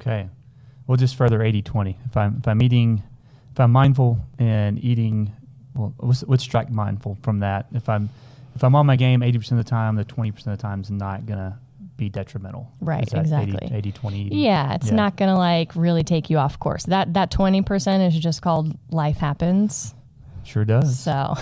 Okay. 0.00 0.28
Well, 0.86 0.96
just 0.96 1.16
further 1.16 1.42
80 1.42 1.62
20. 1.62 1.98
If 2.06 2.16
I'm, 2.16 2.36
if 2.38 2.46
I'm 2.46 2.62
eating, 2.62 3.02
if 3.58 3.62
I'm 3.62 3.72
mindful 3.72 4.20
and 4.38 4.78
eating, 4.84 5.32
well, 5.74 5.92
let's, 5.98 6.22
let's 6.28 6.44
strike 6.44 6.70
mindful 6.70 7.18
from 7.22 7.40
that. 7.40 7.66
If 7.74 7.88
I'm, 7.88 8.08
if 8.54 8.62
I'm 8.62 8.76
on 8.76 8.86
my 8.86 8.94
game 8.94 9.20
80% 9.20 9.50
of 9.50 9.56
the 9.58 9.64
time, 9.64 9.96
the 9.96 10.04
20% 10.04 10.28
of 10.38 10.44
the 10.44 10.56
time 10.56 10.80
is 10.80 10.92
not 10.92 11.26
going 11.26 11.40
to 11.40 11.58
be 11.96 12.08
detrimental. 12.08 12.70
Right, 12.80 13.02
exactly. 13.02 13.58
80, 13.60 13.74
80 13.74 13.92
20 13.92 14.20
eating. 14.26 14.38
Yeah, 14.38 14.74
it's 14.76 14.86
Yeah. 14.86 14.94
not 14.94 15.16
going 15.16 15.28
to 15.30 15.36
like 15.36 15.74
really 15.74 16.04
take 16.04 16.30
you 16.30 16.38
off 16.38 16.60
course. 16.60 16.84
That 16.84 17.14
that 17.14 17.32
20% 17.32 18.06
is 18.06 18.16
just 18.16 18.42
called 18.42 18.78
life 18.92 19.16
happens. 19.16 19.92
Sure 20.48 20.64
does. 20.64 20.98
So, 20.98 21.34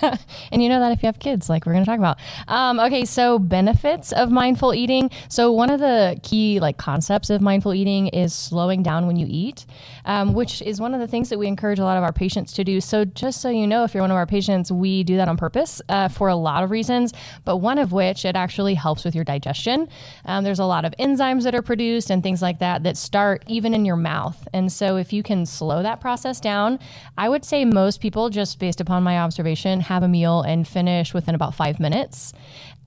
and 0.50 0.62
you 0.62 0.70
know 0.70 0.80
that 0.80 0.90
if 0.90 1.02
you 1.02 1.06
have 1.06 1.18
kids, 1.18 1.50
like 1.50 1.66
we're 1.66 1.74
going 1.74 1.84
to 1.84 1.90
talk 1.90 1.98
about. 1.98 2.18
Um, 2.48 2.80
okay, 2.80 3.04
so 3.04 3.38
benefits 3.38 4.10
of 4.12 4.30
mindful 4.30 4.72
eating. 4.72 5.10
So 5.28 5.52
one 5.52 5.68
of 5.68 5.80
the 5.80 6.18
key 6.22 6.60
like 6.60 6.78
concepts 6.78 7.28
of 7.28 7.42
mindful 7.42 7.74
eating 7.74 8.08
is 8.08 8.32
slowing 8.32 8.82
down 8.82 9.06
when 9.06 9.16
you 9.16 9.26
eat, 9.28 9.66
um, 10.06 10.32
which 10.32 10.62
is 10.62 10.80
one 10.80 10.94
of 10.94 11.00
the 11.00 11.06
things 11.06 11.28
that 11.28 11.38
we 11.38 11.46
encourage 11.46 11.78
a 11.78 11.84
lot 11.84 11.98
of 11.98 12.04
our 12.04 12.12
patients 12.12 12.54
to 12.54 12.64
do. 12.64 12.80
So 12.80 13.04
just 13.04 13.42
so 13.42 13.50
you 13.50 13.66
know, 13.66 13.84
if 13.84 13.92
you're 13.92 14.02
one 14.02 14.10
of 14.10 14.16
our 14.16 14.24
patients, 14.24 14.72
we 14.72 15.04
do 15.04 15.16
that 15.16 15.28
on 15.28 15.36
purpose 15.36 15.82
uh, 15.90 16.08
for 16.08 16.28
a 16.28 16.34
lot 16.36 16.64
of 16.64 16.70
reasons, 16.70 17.12
but 17.44 17.58
one 17.58 17.76
of 17.76 17.92
which 17.92 18.24
it 18.24 18.34
actually 18.34 18.72
helps 18.72 19.04
with 19.04 19.14
your 19.14 19.24
digestion. 19.24 19.90
Um, 20.24 20.42
there's 20.42 20.58
a 20.58 20.64
lot 20.64 20.86
of 20.86 20.94
enzymes 20.98 21.42
that 21.42 21.54
are 21.54 21.60
produced 21.60 22.08
and 22.08 22.22
things 22.22 22.40
like 22.40 22.60
that 22.60 22.82
that 22.84 22.96
start 22.96 23.44
even 23.46 23.74
in 23.74 23.84
your 23.84 23.96
mouth. 23.96 24.48
And 24.54 24.72
so 24.72 24.96
if 24.96 25.12
you 25.12 25.22
can 25.22 25.44
slow 25.44 25.82
that 25.82 26.00
process 26.00 26.40
down, 26.40 26.78
I 27.18 27.28
would 27.28 27.44
say 27.44 27.66
most 27.66 28.00
people 28.00 28.30
just 28.30 28.53
based 28.58 28.80
upon 28.80 29.02
my 29.02 29.18
observation, 29.18 29.80
have 29.80 30.02
a 30.02 30.08
meal 30.08 30.42
and 30.42 30.66
finish 30.66 31.14
within 31.14 31.34
about 31.34 31.54
five 31.54 31.80
minutes. 31.80 32.32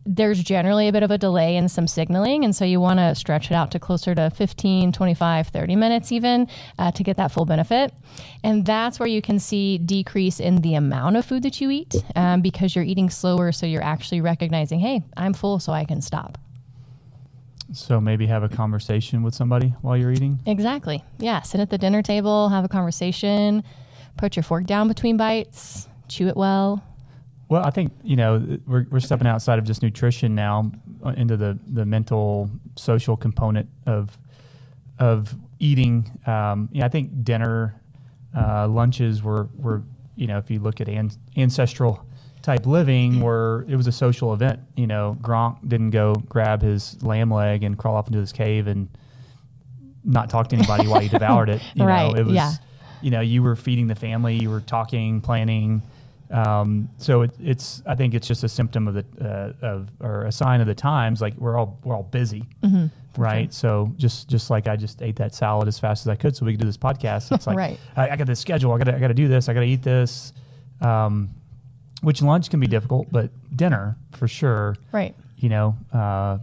There's 0.05 0.41
generally 0.41 0.87
a 0.87 0.93
bit 0.93 1.03
of 1.03 1.11
a 1.11 1.17
delay 1.17 1.57
in 1.57 1.67
some 1.67 1.85
signaling. 1.85 2.45
And 2.45 2.55
so 2.55 2.63
you 2.63 2.79
want 2.79 2.99
to 2.99 3.13
stretch 3.13 3.51
it 3.51 3.53
out 3.53 3.71
to 3.71 3.79
closer 3.79 4.15
to 4.15 4.29
15, 4.29 4.93
25, 4.93 5.47
30 5.47 5.75
minutes 5.75 6.11
even 6.13 6.47
uh, 6.79 6.91
to 6.91 7.03
get 7.03 7.17
that 7.17 7.31
full 7.31 7.43
benefit. 7.43 7.93
And 8.41 8.65
that's 8.65 8.99
where 8.99 9.09
you 9.09 9.21
can 9.21 9.37
see 9.37 9.77
decrease 9.77 10.39
in 10.39 10.61
the 10.61 10.75
amount 10.75 11.17
of 11.17 11.25
food 11.25 11.43
that 11.43 11.59
you 11.59 11.69
eat 11.71 11.93
um, 12.15 12.41
because 12.41 12.73
you're 12.73 12.85
eating 12.85 13.09
slower. 13.09 13.51
So 13.51 13.65
you're 13.65 13.83
actually 13.83 14.21
recognizing, 14.21 14.79
hey, 14.79 15.03
I'm 15.17 15.33
full, 15.33 15.59
so 15.59 15.73
I 15.73 15.83
can 15.83 16.01
stop. 16.01 16.37
So 17.73 17.99
maybe 17.99 18.27
have 18.27 18.43
a 18.43 18.49
conversation 18.49 19.23
with 19.23 19.35
somebody 19.35 19.73
while 19.81 19.97
you're 19.97 20.11
eating. 20.11 20.39
Exactly. 20.45 21.03
Yeah. 21.19 21.41
Sit 21.41 21.59
at 21.59 21.69
the 21.69 21.77
dinner 21.77 22.01
table, 22.01 22.49
have 22.49 22.63
a 22.63 22.69
conversation, 22.69 23.63
put 24.17 24.35
your 24.35 24.43
fork 24.43 24.65
down 24.65 24.87
between 24.87 25.17
bites, 25.17 25.87
chew 26.07 26.27
it 26.27 26.35
well. 26.37 26.83
Well, 27.49 27.65
I 27.65 27.69
think 27.69 27.93
you 28.03 28.15
know 28.17 28.59
we're, 28.67 28.85
we're 28.89 28.99
stepping 28.99 29.27
outside 29.27 29.57
of 29.59 29.65
just 29.65 29.81
nutrition 29.81 30.35
now 30.35 30.71
uh, 31.05 31.09
into 31.09 31.37
the, 31.37 31.57
the 31.67 31.85
mental 31.85 32.49
social 32.75 33.15
component 33.15 33.69
of 33.85 34.17
of 34.99 35.35
eating. 35.59 36.11
Um, 36.25 36.69
yeah, 36.71 36.85
I 36.85 36.89
think 36.89 37.23
dinner, 37.23 37.79
uh, 38.35 38.67
lunches 38.67 39.23
were 39.23 39.47
were 39.55 39.83
you 40.15 40.27
know 40.27 40.37
if 40.39 40.51
you 40.51 40.59
look 40.59 40.81
at 40.81 40.89
an, 40.89 41.11
ancestral 41.37 42.05
type 42.41 42.65
living 42.65 43.21
where 43.21 43.65
it 43.69 43.75
was 43.77 43.87
a 43.87 43.91
social 43.93 44.33
event. 44.33 44.59
You 44.75 44.87
know, 44.87 45.17
Gronk 45.21 45.67
didn't 45.67 45.91
go 45.91 46.15
grab 46.15 46.61
his 46.61 47.01
lamb 47.01 47.31
leg 47.31 47.63
and 47.63 47.77
crawl 47.77 47.95
off 47.95 48.07
into 48.07 48.19
his 48.19 48.33
cave 48.33 48.67
and 48.67 48.89
not 50.03 50.29
talk 50.29 50.49
to 50.49 50.55
anybody 50.55 50.87
while 50.87 50.99
he 50.99 51.07
devoured 51.17 51.49
it. 51.49 51.61
You 51.75 51.85
Right, 51.85 52.11
know, 52.11 52.19
it 52.19 52.25
was 52.25 52.35
yeah. 52.35 52.53
You 53.01 53.11
know 53.11 53.21
you 53.21 53.43
were 53.43 53.55
feeding 53.55 53.87
the 53.87 53.95
family, 53.95 54.35
you 54.35 54.49
were 54.49 54.61
talking, 54.61 55.21
planning. 55.21 55.81
Um, 56.29 56.89
so 56.97 57.21
it, 57.21 57.31
it's 57.39 57.81
I 57.85 57.95
think 57.95 58.13
it's 58.13 58.27
just 58.27 58.43
a 58.43 58.49
symptom 58.49 58.87
of 58.87 58.93
the 58.95 59.05
uh, 59.21 59.65
of 59.65 59.89
or 60.01 60.25
a 60.25 60.31
sign 60.31 60.59
of 60.61 60.67
the 60.67 60.75
times. 60.75 61.21
Like 61.21 61.35
we're 61.37 61.57
all 61.57 61.79
we're 61.83 61.95
all 61.95 62.03
busy, 62.03 62.43
Mm-hmm, 62.63 63.21
right? 63.21 63.53
So 63.53 63.93
just 63.97 64.27
just 64.27 64.49
like 64.49 64.67
I 64.67 64.75
just 64.75 65.01
ate 65.01 65.15
that 65.17 65.33
salad 65.33 65.67
as 65.69 65.79
fast 65.79 66.05
as 66.05 66.09
I 66.09 66.15
could 66.15 66.35
so 66.35 66.45
we 66.45 66.51
could 66.53 66.59
do 66.61 66.67
this 66.67 66.77
podcast. 66.77 67.31
It's 67.31 67.47
like 67.47 67.57
Right. 67.57 67.79
I, 67.95 68.09
I 68.09 68.15
got 68.17 68.27
this 68.27 68.39
schedule. 68.39 68.73
I 68.73 68.77
got 68.77 68.89
I 68.89 68.99
got 68.99 69.07
to 69.07 69.13
do 69.13 69.27
this. 69.29 69.47
I 69.47 69.53
got 69.53 69.61
to 69.61 69.67
eat 69.67 69.83
this. 69.83 70.33
Um, 70.81 71.29
which 72.01 72.21
lunch 72.21 72.49
can 72.49 72.59
be 72.59 72.67
difficult, 72.67 73.07
but 73.11 73.31
dinner 73.55 73.95
for 74.11 74.27
sure. 74.27 74.75
Right. 74.91 75.15
You 75.37 75.49
know, 75.49 75.75
uh, 75.93 76.37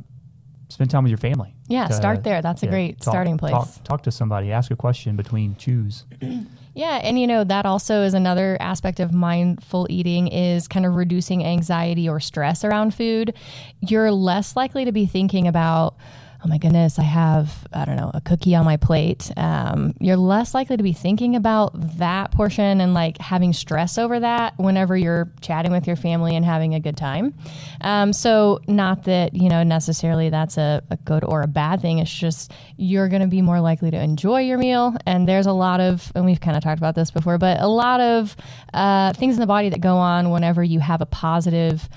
spend 0.74 0.90
time 0.90 1.04
with 1.04 1.10
your 1.10 1.18
family. 1.18 1.54
Yeah, 1.68 1.88
start 1.88 2.24
there. 2.24 2.42
That's 2.42 2.62
a 2.62 2.66
great 2.66 3.02
starting 3.02 3.38
place. 3.38 3.52
Talk, 3.52 3.84
talk 3.84 4.02
to 4.02 4.10
somebody. 4.10 4.52
Ask 4.52 4.70
a 4.70 4.76
question 4.76 5.16
between 5.16 5.56
chews. 5.56 6.04
Yeah, 6.76 6.96
and 7.04 7.20
you 7.20 7.28
know 7.28 7.44
that 7.44 7.66
also 7.66 8.02
is 8.02 8.14
another 8.14 8.56
aspect 8.58 8.98
of 8.98 9.12
mindful 9.12 9.86
eating 9.88 10.26
is 10.26 10.66
kind 10.66 10.84
of 10.84 10.96
reducing 10.96 11.44
anxiety 11.44 12.08
or 12.08 12.18
stress 12.18 12.64
around 12.64 12.94
food. 12.94 13.32
You're 13.78 14.10
less 14.10 14.56
likely 14.56 14.84
to 14.84 14.90
be 14.90 15.06
thinking 15.06 15.46
about, 15.46 15.94
oh 16.44 16.48
my 16.48 16.58
goodness, 16.58 16.98
I 16.98 17.04
have 17.04 17.66
I 17.72 17.84
don't 17.84 17.96
know 17.96 18.10
a 18.12 18.20
cookie 18.20 18.54
on 18.54 18.64
my 18.64 18.76
plate. 18.76 19.32
Um, 19.36 19.94
you're 19.98 20.16
less 20.16 20.52
likely 20.52 20.76
to 20.76 20.82
be 20.82 20.92
thinking 20.92 21.36
about 21.36 21.72
that 21.98 22.32
portion 22.32 22.80
and 22.80 22.92
like 22.92 23.18
having 23.18 23.52
stress 23.52 23.96
over 23.96 24.20
that 24.20 24.54
whenever 24.58 24.96
you're 24.96 25.32
chatting 25.40 25.72
with 25.72 25.86
your 25.86 25.96
family 25.96 26.36
and 26.36 26.44
having 26.44 26.74
a 26.74 26.80
good 26.80 26.96
time. 26.96 27.34
Um, 27.80 28.12
so 28.12 28.60
not 28.66 29.04
that 29.04 29.34
you 29.34 29.48
know 29.48 29.62
necessarily 29.62 30.28
that's 30.28 30.58
a, 30.58 30.82
a 30.90 30.96
good 30.98 31.24
or 31.24 31.42
a 31.42 31.46
bad 31.46 31.80
thing. 31.80 31.98
It's 31.98 32.12
just 32.12 32.52
you're 32.76 33.08
going 33.08 33.22
to 33.22 33.28
be 33.28 33.40
more 33.40 33.60
likely 33.60 33.90
to 33.90 33.98
enjoy 33.98 34.40
your 34.42 34.58
meal. 34.58 34.94
And 35.06 35.26
there's 35.26 35.46
a 35.46 35.52
lot 35.52 35.80
of, 35.80 36.12
and 36.14 36.24
we've 36.26 36.40
kind 36.40 36.56
of 36.56 36.62
talked 36.62 36.78
about 36.78 36.94
this 36.94 37.10
before, 37.10 37.38
but 37.38 37.60
a 37.60 37.68
lot 37.68 38.00
of 38.00 38.36
uh, 38.74 39.12
things 39.14 39.34
in 39.34 39.40
the 39.40 39.46
body 39.46 39.70
that 39.70 39.80
go 39.80 39.96
on 39.96 40.30
whenever 40.30 40.62
you 40.62 40.80
have 40.80 41.00
a 41.00 41.06
positive 41.06 41.88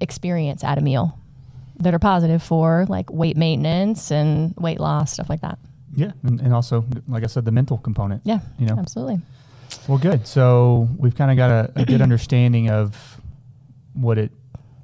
experience 0.00 0.64
at 0.64 0.78
a 0.78 0.80
meal 0.80 1.16
that 1.80 1.94
are 1.94 1.98
positive 1.98 2.42
for 2.42 2.86
like 2.88 3.10
weight 3.10 3.36
maintenance 3.36 4.10
and 4.10 4.54
weight 4.56 4.80
loss, 4.80 5.12
stuff 5.12 5.28
like 5.28 5.40
that. 5.40 5.58
Yeah, 5.94 6.12
and, 6.22 6.40
and 6.40 6.54
also, 6.54 6.84
like 7.06 7.22
I 7.22 7.26
said, 7.26 7.44
the 7.44 7.52
mental 7.52 7.78
component. 7.78 8.22
Yeah, 8.24 8.40
you 8.58 8.66
know. 8.66 8.76
absolutely. 8.78 9.20
Well, 9.88 9.98
good. 9.98 10.26
So 10.26 10.88
we've 10.96 11.14
kind 11.14 11.30
of 11.30 11.36
got 11.36 11.50
a, 11.50 11.72
a 11.76 11.84
good 11.84 12.00
understanding 12.08 12.70
of 12.70 13.20
what 13.94 14.18
it, 14.18 14.32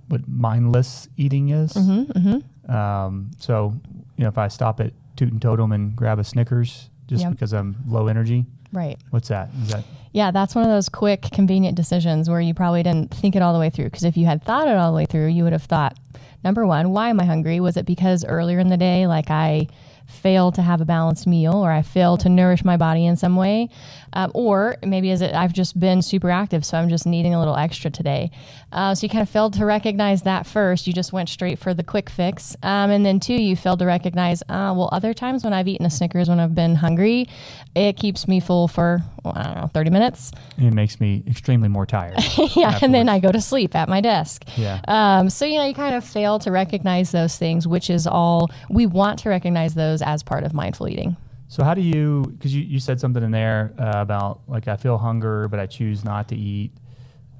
what 0.09 0.27
mindless 0.29 1.09
eating 1.17 1.51
is. 1.51 1.73
Mm-hmm, 1.73 2.13
mm-hmm. 2.13 2.75
Um, 2.75 3.31
so 3.39 3.75
you 4.17 4.25
know, 4.25 4.29
if 4.29 4.39
I 4.39 4.49
stop 4.49 4.81
at 4.81 4.93
Toot 5.17 5.33
'n 5.33 5.41
Totum 5.41 5.75
and 5.75 5.97
grab 5.97 6.19
a 6.19 6.25
Snickers, 6.25 6.91
just 7.09 7.23
Yep. 7.25 7.33
because 7.33 7.53
I'm 7.53 7.77
low 7.89 8.07
energy. 8.07 8.47
Right. 8.73 8.99
What's 9.11 9.29
that? 9.29 9.51
Is 9.63 9.71
that 9.71 9.85
Yeah, 10.13 10.31
that's 10.31 10.55
one 10.55 10.65
of 10.65 10.71
those 10.71 10.89
quick, 10.89 11.23
convenient 11.33 11.77
decisions 11.77 12.29
where 12.31 12.41
you 12.41 12.55
probably 12.55 12.83
didn't 12.83 13.13
think 13.13 13.35
it 13.37 13.43
all 13.43 13.53
the 13.53 13.59
way 13.59 13.71
through. 13.71 13.87
Because 13.87 14.05
if 14.05 14.17
you 14.17 14.27
had 14.27 14.43
thought 14.45 14.69
it 14.69 14.77
all 14.77 14.91
the 14.91 14.97
way 14.97 15.07
through, 15.07 15.29
you 15.29 15.45
would 15.45 15.53
have 15.53 15.63
thought, 15.65 15.97
number 16.45 16.67
one, 16.67 16.91
why 16.93 17.09
am 17.11 17.21
I 17.21 17.25
hungry? 17.25 17.61
Was 17.61 17.77
it 17.77 17.87
because 17.87 18.25
earlier 18.25 18.59
in 18.59 18.69
the 18.69 18.77
day, 18.77 19.07
like 19.07 19.31
I 19.31 19.67
failed 20.07 20.55
to 20.55 20.63
have 20.63 20.81
a 20.81 20.87
balanced 20.87 21.27
meal 21.27 21.55
or 21.55 21.71
I 21.71 21.83
failed 21.83 22.21
to 22.21 22.31
nourish 22.31 22.65
my 22.65 22.77
body 22.79 23.05
in 23.05 23.17
some 23.17 23.37
way? 23.37 23.69
Um, 24.15 24.31
or 24.35 24.77
maybe 24.83 25.11
is 25.11 25.21
it 25.21 25.35
I've 25.35 25.53
just 25.53 25.79
been 25.79 26.01
super 26.01 26.31
active, 26.31 26.65
so 26.65 26.79
I'm 26.79 26.89
just 26.89 27.07
needing 27.07 27.35
a 27.35 27.39
little 27.39 27.57
extra 27.57 27.91
today. 27.91 28.31
Uh, 28.71 28.95
so 28.95 29.05
you 29.05 29.09
kind 29.09 29.23
of 29.23 29.29
failed 29.29 29.55
to 29.55 29.65
recognize 29.65 30.23
that 30.23 30.47
first. 30.47 30.87
You 30.87 30.93
just 30.93 31.13
went 31.13 31.29
straight 31.29 31.59
for 31.59 31.73
the 31.73 31.83
quick 31.83 32.11
fix. 32.11 32.57
Um, 32.63 32.91
and 32.91 33.05
then 33.05 33.19
two, 33.21 33.35
you 33.35 33.57
failed 33.57 33.79
to 33.79 33.87
recognize, 33.87 34.43
uh, 34.43 34.75
well, 34.77 34.89
other 34.93 35.15
times 35.15 35.45
when 35.45 35.53
I've 35.53 35.69
eaten 35.69 35.87
a 35.87 35.91
Snickers 35.91 36.29
when 36.29 36.39
I've 36.39 36.55
been 36.55 36.75
hungry, 36.75 37.27
it 37.75 37.97
keeps 37.97 38.29
me 38.29 38.41
full 38.41 38.69
for, 38.69 39.03
well, 39.25 39.33
I 39.37 39.43
don't 39.45 39.55
know, 39.57 39.71
30 39.73 39.91
minutes. 39.91 40.33
it 40.59 40.73
makes 40.73 41.01
me 41.01 41.23
extremely 41.27 41.69
more 41.69 41.87
tired. 41.87 42.19
yeah, 42.57 42.79
and 42.83 42.93
then 42.93 43.09
I 43.09 43.19
go 43.19 43.33
to 43.33 43.41
sleep 43.41 43.75
at 43.75 43.89
my 43.89 44.01
desk. 44.01 44.45
Yeah. 44.57 44.81
Um, 44.87 45.31
so 45.31 45.45
you 45.45 45.59
know, 45.59 45.67
you 45.67 45.75
kind 45.75 45.95
of 45.95 46.05
fail 46.05 46.39
to 46.41 46.51
recognize 46.51 47.11
those 47.11 47.37
things, 47.39 47.67
which 47.67 47.89
is 47.91 48.07
all 48.07 48.51
we 48.69 48.87
want 48.87 49.19
to 49.21 49.29
recognize 49.29 49.75
those 49.75 50.03
as 50.03 50.23
part 50.23 50.45
of 50.45 50.53
mindful 50.53 50.89
eating. 50.89 51.17
So 51.49 51.65
how 51.65 51.75
do 51.75 51.81
you? 51.81 52.25
Because 52.37 52.55
you, 52.55 52.63
you 52.63 52.79
said 52.79 53.01
something 53.01 53.23
in 53.23 53.31
there 53.31 53.73
uh, 53.79 53.93
about 53.95 54.41
like 54.47 54.69
I 54.69 54.77
feel 54.77 54.99
hunger, 54.99 55.49
but 55.49 55.59
I 55.59 55.67
choose 55.67 56.05
not 56.05 56.29
to 56.29 56.37
eat. 56.37 56.73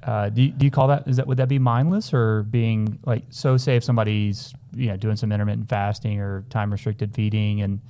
Uh, 0.03 0.29
do 0.29 0.41
you, 0.43 0.51
do 0.51 0.65
you 0.65 0.71
call 0.71 0.87
that? 0.87 1.07
Is 1.07 1.17
that 1.17 1.27
would 1.27 1.37
that 1.37 1.49
be 1.49 1.59
mindless 1.59 2.13
or 2.13 2.43
being 2.43 2.99
like? 3.05 3.23
So 3.29 3.57
say 3.57 3.75
if 3.75 3.83
somebody's 3.83 4.53
you 4.73 4.87
know 4.87 4.97
doing 4.97 5.15
some 5.17 5.31
intermittent 5.31 5.67
fasting 5.69 6.19
or 6.19 6.43
time 6.49 6.71
restricted 6.71 7.13
feeding, 7.13 7.61
and 7.61 7.81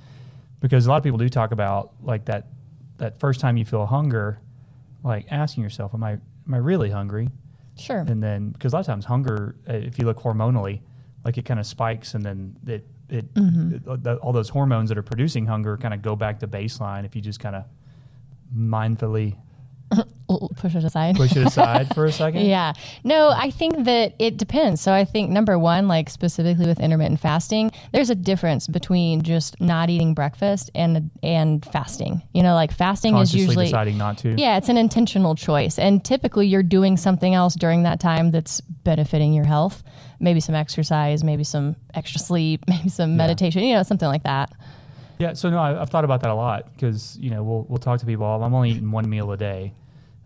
because 0.60 0.86
a 0.86 0.90
lot 0.90 0.96
of 0.96 1.02
people 1.04 1.18
do 1.18 1.28
talk 1.28 1.52
about 1.52 1.92
like 2.02 2.24
that 2.26 2.48
that 2.98 3.18
first 3.20 3.40
time 3.40 3.56
you 3.56 3.64
feel 3.64 3.86
hunger, 3.86 4.40
like 5.04 5.26
asking 5.30 5.62
yourself, 5.62 5.94
am 5.94 6.02
I 6.02 6.12
am 6.12 6.54
I 6.54 6.56
really 6.58 6.90
hungry? 6.90 7.28
Sure. 7.76 8.00
and 8.06 8.22
then 8.22 8.50
because 8.50 8.74
a 8.74 8.76
lot 8.76 8.80
of 8.80 8.86
times 8.86 9.06
hunger 9.06 9.56
uh, 9.66 9.72
if 9.72 9.98
you 9.98 10.04
look 10.04 10.18
hormonally 10.18 10.82
like 11.24 11.38
it 11.38 11.46
kind 11.46 11.58
of 11.58 11.64
spikes 11.64 12.12
and 12.12 12.22
then 12.22 12.54
it 12.66 12.86
it, 13.08 13.24
it- 13.34 14.02
the- 14.02 14.16
all 14.20 14.32
those 14.34 14.50
hormones 14.50 14.90
that 14.90 14.98
are 14.98 15.02
producing 15.02 15.46
hunger 15.46 15.78
kind 15.78 15.94
of 15.94 16.02
go 16.02 16.14
back 16.14 16.40
to 16.40 16.46
baseline 16.48 17.06
if 17.06 17.16
you 17.16 17.22
just 17.22 17.40
kind 17.40 17.56
of 17.56 17.64
mindfully 18.54 19.36
Push 20.56 20.76
it 20.76 20.84
aside. 20.84 21.16
push 21.16 21.36
it 21.36 21.44
aside 21.44 21.92
for 21.94 22.06
a 22.06 22.12
second 22.20 22.46
Yeah. 22.46 22.72
No, 23.02 23.30
I 23.30 23.50
think 23.50 23.84
that 23.84 24.14
it 24.18 24.36
depends. 24.36 24.80
So 24.80 24.92
I 24.92 25.04
think 25.04 25.30
number 25.30 25.58
one, 25.58 25.88
like 25.88 26.08
specifically 26.08 26.66
with 26.66 26.78
intermittent 26.78 27.18
fasting, 27.18 27.72
there's 27.92 28.10
a 28.10 28.14
difference 28.14 28.68
between 28.68 29.22
just 29.22 29.60
not 29.60 29.90
eating 29.90 30.14
breakfast 30.14 30.70
and 30.74 31.10
and 31.22 31.64
fasting. 31.66 32.22
You 32.32 32.42
know, 32.44 32.54
like 32.54 32.72
fasting 32.72 33.16
is 33.16 33.34
usually 33.34 33.66
deciding 33.66 33.98
not 33.98 34.18
to 34.18 34.36
Yeah, 34.38 34.56
it's 34.56 34.68
an 34.68 34.76
intentional 34.76 35.34
choice. 35.34 35.78
And 35.78 36.04
typically 36.04 36.46
you're 36.46 36.62
doing 36.62 36.96
something 36.96 37.34
else 37.34 37.54
during 37.56 37.82
that 37.82 37.98
time 37.98 38.30
that's 38.30 38.60
benefiting 38.60 39.32
your 39.32 39.46
health. 39.46 39.82
Maybe 40.20 40.38
some 40.38 40.54
exercise, 40.54 41.24
maybe 41.24 41.42
some 41.44 41.74
extra 41.94 42.20
sleep, 42.20 42.64
maybe 42.68 42.88
some 42.88 43.16
meditation, 43.16 43.64
you 43.64 43.74
know, 43.74 43.82
something 43.82 44.08
like 44.08 44.22
that. 44.22 44.52
Yeah, 45.18 45.34
so 45.34 45.50
no, 45.50 45.58
I, 45.58 45.80
I've 45.80 45.90
thought 45.90 46.04
about 46.04 46.22
that 46.22 46.30
a 46.30 46.34
lot 46.34 46.72
because 46.74 47.18
you 47.20 47.30
know 47.30 47.42
we'll 47.42 47.66
we'll 47.68 47.78
talk 47.78 48.00
to 48.00 48.06
people. 48.06 48.24
I'm 48.24 48.54
only 48.54 48.70
eating 48.70 48.90
one 48.90 49.08
meal 49.08 49.30
a 49.32 49.36
day, 49.36 49.74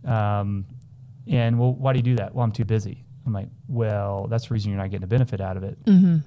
um, 0.04 0.66
and 1.26 1.58
well, 1.58 1.72
why 1.72 1.92
do 1.92 1.98
you 1.98 2.02
do 2.02 2.16
that? 2.16 2.34
Well, 2.34 2.44
I'm 2.44 2.52
too 2.52 2.64
busy. 2.64 3.04
I'm 3.26 3.32
like, 3.32 3.48
well, 3.68 4.26
that's 4.28 4.48
the 4.48 4.54
reason 4.54 4.70
you're 4.70 4.80
not 4.80 4.90
getting 4.90 5.04
a 5.04 5.06
benefit 5.08 5.40
out 5.40 5.56
of 5.56 5.62
it 5.64 5.78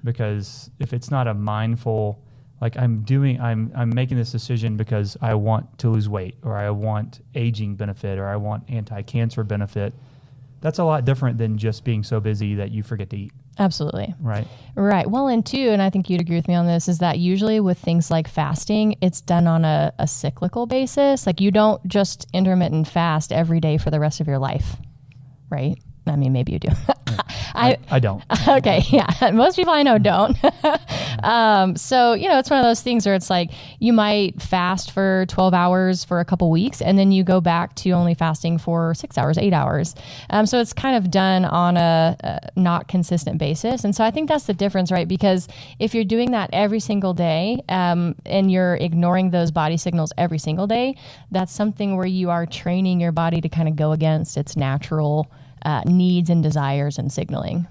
because 0.04 0.72
if 0.80 0.94
it's 0.94 1.12
not 1.12 1.28
a 1.28 1.34
mindful, 1.34 2.24
like 2.60 2.76
I'm 2.76 3.04
doing, 3.04 3.40
I'm 3.40 3.72
I'm 3.76 3.94
making 3.94 4.18
this 4.18 4.32
decision 4.32 4.78
because 4.78 5.16
I 5.22 5.36
want 5.36 5.78
to 5.80 5.90
lose 5.90 6.10
weight 6.10 6.36
or 6.42 6.56
I 6.58 6.72
want 6.72 7.22
aging 7.36 7.76
benefit 7.76 8.18
or 8.18 8.26
I 8.28 8.36
want 8.38 8.64
anti-cancer 8.70 9.44
benefit. 9.44 9.94
That's 10.62 10.80
a 10.80 10.84
lot 10.84 11.06
different 11.06 11.38
than 11.38 11.60
just 11.60 11.84
being 11.84 12.04
so 12.04 12.20
busy 12.20 12.56
that 12.56 12.72
you 12.72 12.82
forget 12.82 13.12
to 13.12 13.18
eat, 13.18 13.32
Absolutely. 13.60 14.14
right? 14.20 14.48
Right. 14.76 15.10
Well, 15.10 15.28
and 15.28 15.46
two, 15.46 15.70
and 15.70 15.82
I 15.82 15.90
think 15.90 16.10
you'd 16.10 16.22
agree 16.22 16.36
with 16.36 16.48
me 16.48 16.54
on 16.54 16.68
this, 16.68 16.88
is 16.88 17.00
that 17.00 17.18
usually 17.18 17.60
with 17.60 17.80
things 17.80 18.12
like 18.12 18.28
fasting, 18.28 18.96
it's 19.02 19.22
done 19.22 19.48
on 19.48 19.66
a, 19.66 19.92
a 19.98 20.08
cyclical 20.08 20.68
basis. 20.68 21.26
Like 21.26 21.42
you 21.42 21.50
don't 21.50 21.86
just 21.88 22.28
intermittent 22.34 22.88
fast 22.88 23.34
every 23.34 23.60
day 23.60 23.78
for 23.78 23.90
the 23.90 24.00
rest 24.00 24.22
of 24.22 24.28
your 24.28 24.38
life, 24.38 24.76
right? 25.50 25.80
I 26.10 26.16
mean, 26.16 26.34
maybe 26.34 26.54
you 26.54 26.60
do. 26.60 26.70
I, 27.58 27.78
I 27.90 28.00
don't. 28.00 28.24
okay, 28.48 28.84
yeah. 28.90 29.32
Most 29.34 29.56
people 29.56 29.74
I 29.74 29.84
know 29.84 29.98
don't. 29.98 30.38
um, 31.24 31.76
so, 31.76 32.14
you 32.14 32.30
know, 32.30 32.38
it's 32.38 32.50
one 32.50 32.60
of 32.60 32.66
those 32.66 32.82
things 32.82 33.06
where 33.06 33.16
it's 33.16 33.30
like 33.30 33.52
you 33.80 33.94
might 33.94 34.42
fast 34.42 34.92
for 34.92 35.26
12 35.28 35.54
hours 35.54 36.04
for 36.04 36.20
a 36.20 36.26
couple 36.26 36.50
weeks 36.52 36.82
and 36.82 36.98
then 36.98 37.12
you 37.12 37.24
go 37.24 37.42
back 37.42 37.74
to 37.76 37.92
only 37.92 38.14
fasting 38.14 38.58
for 38.58 38.94
six 38.94 39.18
hours, 39.18 39.38
eight 39.38 39.54
hours. 39.54 39.96
Um, 40.30 40.46
so 40.46 40.60
it's 40.60 40.74
kind 40.74 40.96
of 40.96 41.10
done 41.10 41.46
on 41.46 41.78
a, 41.78 42.16
a 42.20 42.52
not 42.56 42.88
consistent 42.88 43.40
basis. 43.40 43.84
And 43.84 43.96
so 43.96 44.04
I 44.04 44.12
think 44.12 44.30
that's 44.30 44.46
the 44.46 44.54
difference, 44.54 44.92
right? 44.92 45.08
Because 45.08 45.48
if 45.80 45.96
you're 45.96 46.04
doing 46.04 46.32
that 46.32 46.50
every 46.54 46.80
single 46.80 47.14
day 47.14 47.62
um, 47.70 48.16
and 48.26 48.52
you're 48.52 48.76
ignoring 48.76 49.32
those 49.32 49.52
body 49.52 49.78
signals 49.78 50.14
every 50.18 50.38
single 50.38 50.68
day, 50.68 50.96
that's 51.32 51.52
something 51.52 51.98
where 51.98 52.06
you 52.06 52.30
are 52.30 52.46
training 52.46 53.00
your 53.00 53.12
body 53.12 53.42
to 53.42 53.50
kind 53.50 53.68
of 53.68 53.76
go 53.76 53.92
against 53.92 54.38
its 54.38 54.56
natural 54.56 55.32
uh, 55.64 55.82
needs 55.86 56.30
and 56.30 56.42
desires 56.44 56.98
and 56.98 57.12
signaling. 57.12 57.68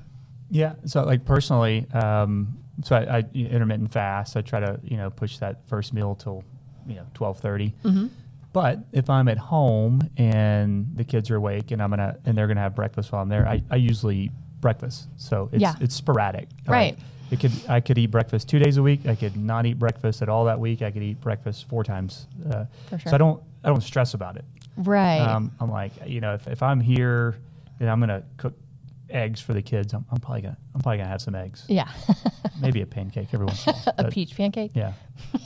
Yeah. 0.51 0.75
So 0.85 1.03
like 1.05 1.25
personally, 1.25 1.87
um, 1.93 2.59
so 2.85 2.97
I, 2.97 3.19
I 3.19 3.25
intermittent 3.35 3.93
fast. 3.93 4.37
I 4.37 4.43
try 4.43 4.61
to 4.61 4.79
you 4.85 4.97
know 4.97 5.11
push 5.11 5.39
that 5.39 5.67
first 5.67 5.93
meal 5.93 6.15
till 6.15 6.45
you 6.87 6.97
know 6.97 7.07
twelve 7.15 7.41
Mm-hmm. 7.41 8.07
But 8.53 8.79
if 8.93 9.11
I'm 9.11 9.29
at 9.29 9.37
home 9.37 10.01
and 10.17 10.87
the 10.97 11.05
kids 11.05 11.31
are 11.31 11.37
awake 11.37 11.73
and 11.73 11.83
I'm 11.83 11.91
gonna 11.91 12.17
and 12.25 12.37
they're 12.37 12.47
gonna 12.47 12.61
have 12.61 12.75
breakfast 12.75 13.13
while 13.13 13.23
I'm 13.23 13.29
there, 13.29 13.47
I, 13.47 13.63
I 13.71 13.77
usually 13.77 14.17
eat 14.17 14.33
breakfast. 14.61 15.09
So 15.17 15.51
it's 15.53 15.61
Yeah. 15.61 15.75
it's 15.81 15.95
sporadic. 15.95 16.49
Right. 16.67 16.97
Like, 16.97 16.99
it 17.33 17.41
could 17.41 17.53
I 17.69 17.81
could 17.81 17.99
eat 17.99 18.11
breakfast 18.11 18.49
two 18.49 18.59
days 18.59 18.77
a 18.77 18.83
week. 18.83 19.07
I 19.07 19.15
could 19.15 19.37
not 19.37 19.67
eat 19.67 19.79
breakfast 19.79 20.23
at 20.23 20.29
all 20.29 20.45
that 20.47 20.59
week. 20.59 20.81
I 20.81 20.91
could 20.91 21.03
eat 21.03 21.21
breakfast 21.21 21.69
four 21.69 21.85
times. 21.85 22.29
Uh, 22.51 22.65
sure. 22.91 22.99
So 23.01 23.15
I 23.15 23.19
don't 23.19 23.43
I 23.65 23.69
don't 23.69 23.83
stress 23.83 24.15
about 24.15 24.37
it. 24.37 24.45
Right. 24.77 25.19
Um, 25.21 25.53
I'm 25.61 25.71
like, 25.71 25.93
you 26.07 26.21
know, 26.21 26.35
if, 26.35 26.47
if 26.47 26.63
I'm 26.63 26.81
here 26.81 27.37
and 27.81 27.89
I'm 27.91 28.01
gonna 28.01 28.23
cook 28.37 28.55
eggs 29.11 29.41
for 29.41 29.55
the 29.55 29.63
kids, 29.63 29.93
I'm, 29.95 30.05
I'm 30.11 30.19
probably 30.21 30.43
gonna 30.43 30.57
I'm 30.75 30.81
probably 30.81 30.99
gonna 30.99 31.11
have 31.11 31.23
some 31.23 31.35
eggs, 31.35 31.65
yeah. 31.69 31.89
maybe 32.61 32.81
a 32.83 32.87
pancake 32.87 33.29
every 33.33 33.47
once 33.47 33.67
in 33.67 33.73
a 33.75 33.77
while. 33.77 33.95
a 33.99 34.11
peach 34.11 34.37
pancake. 34.37 34.73
Yeah. 34.75 34.93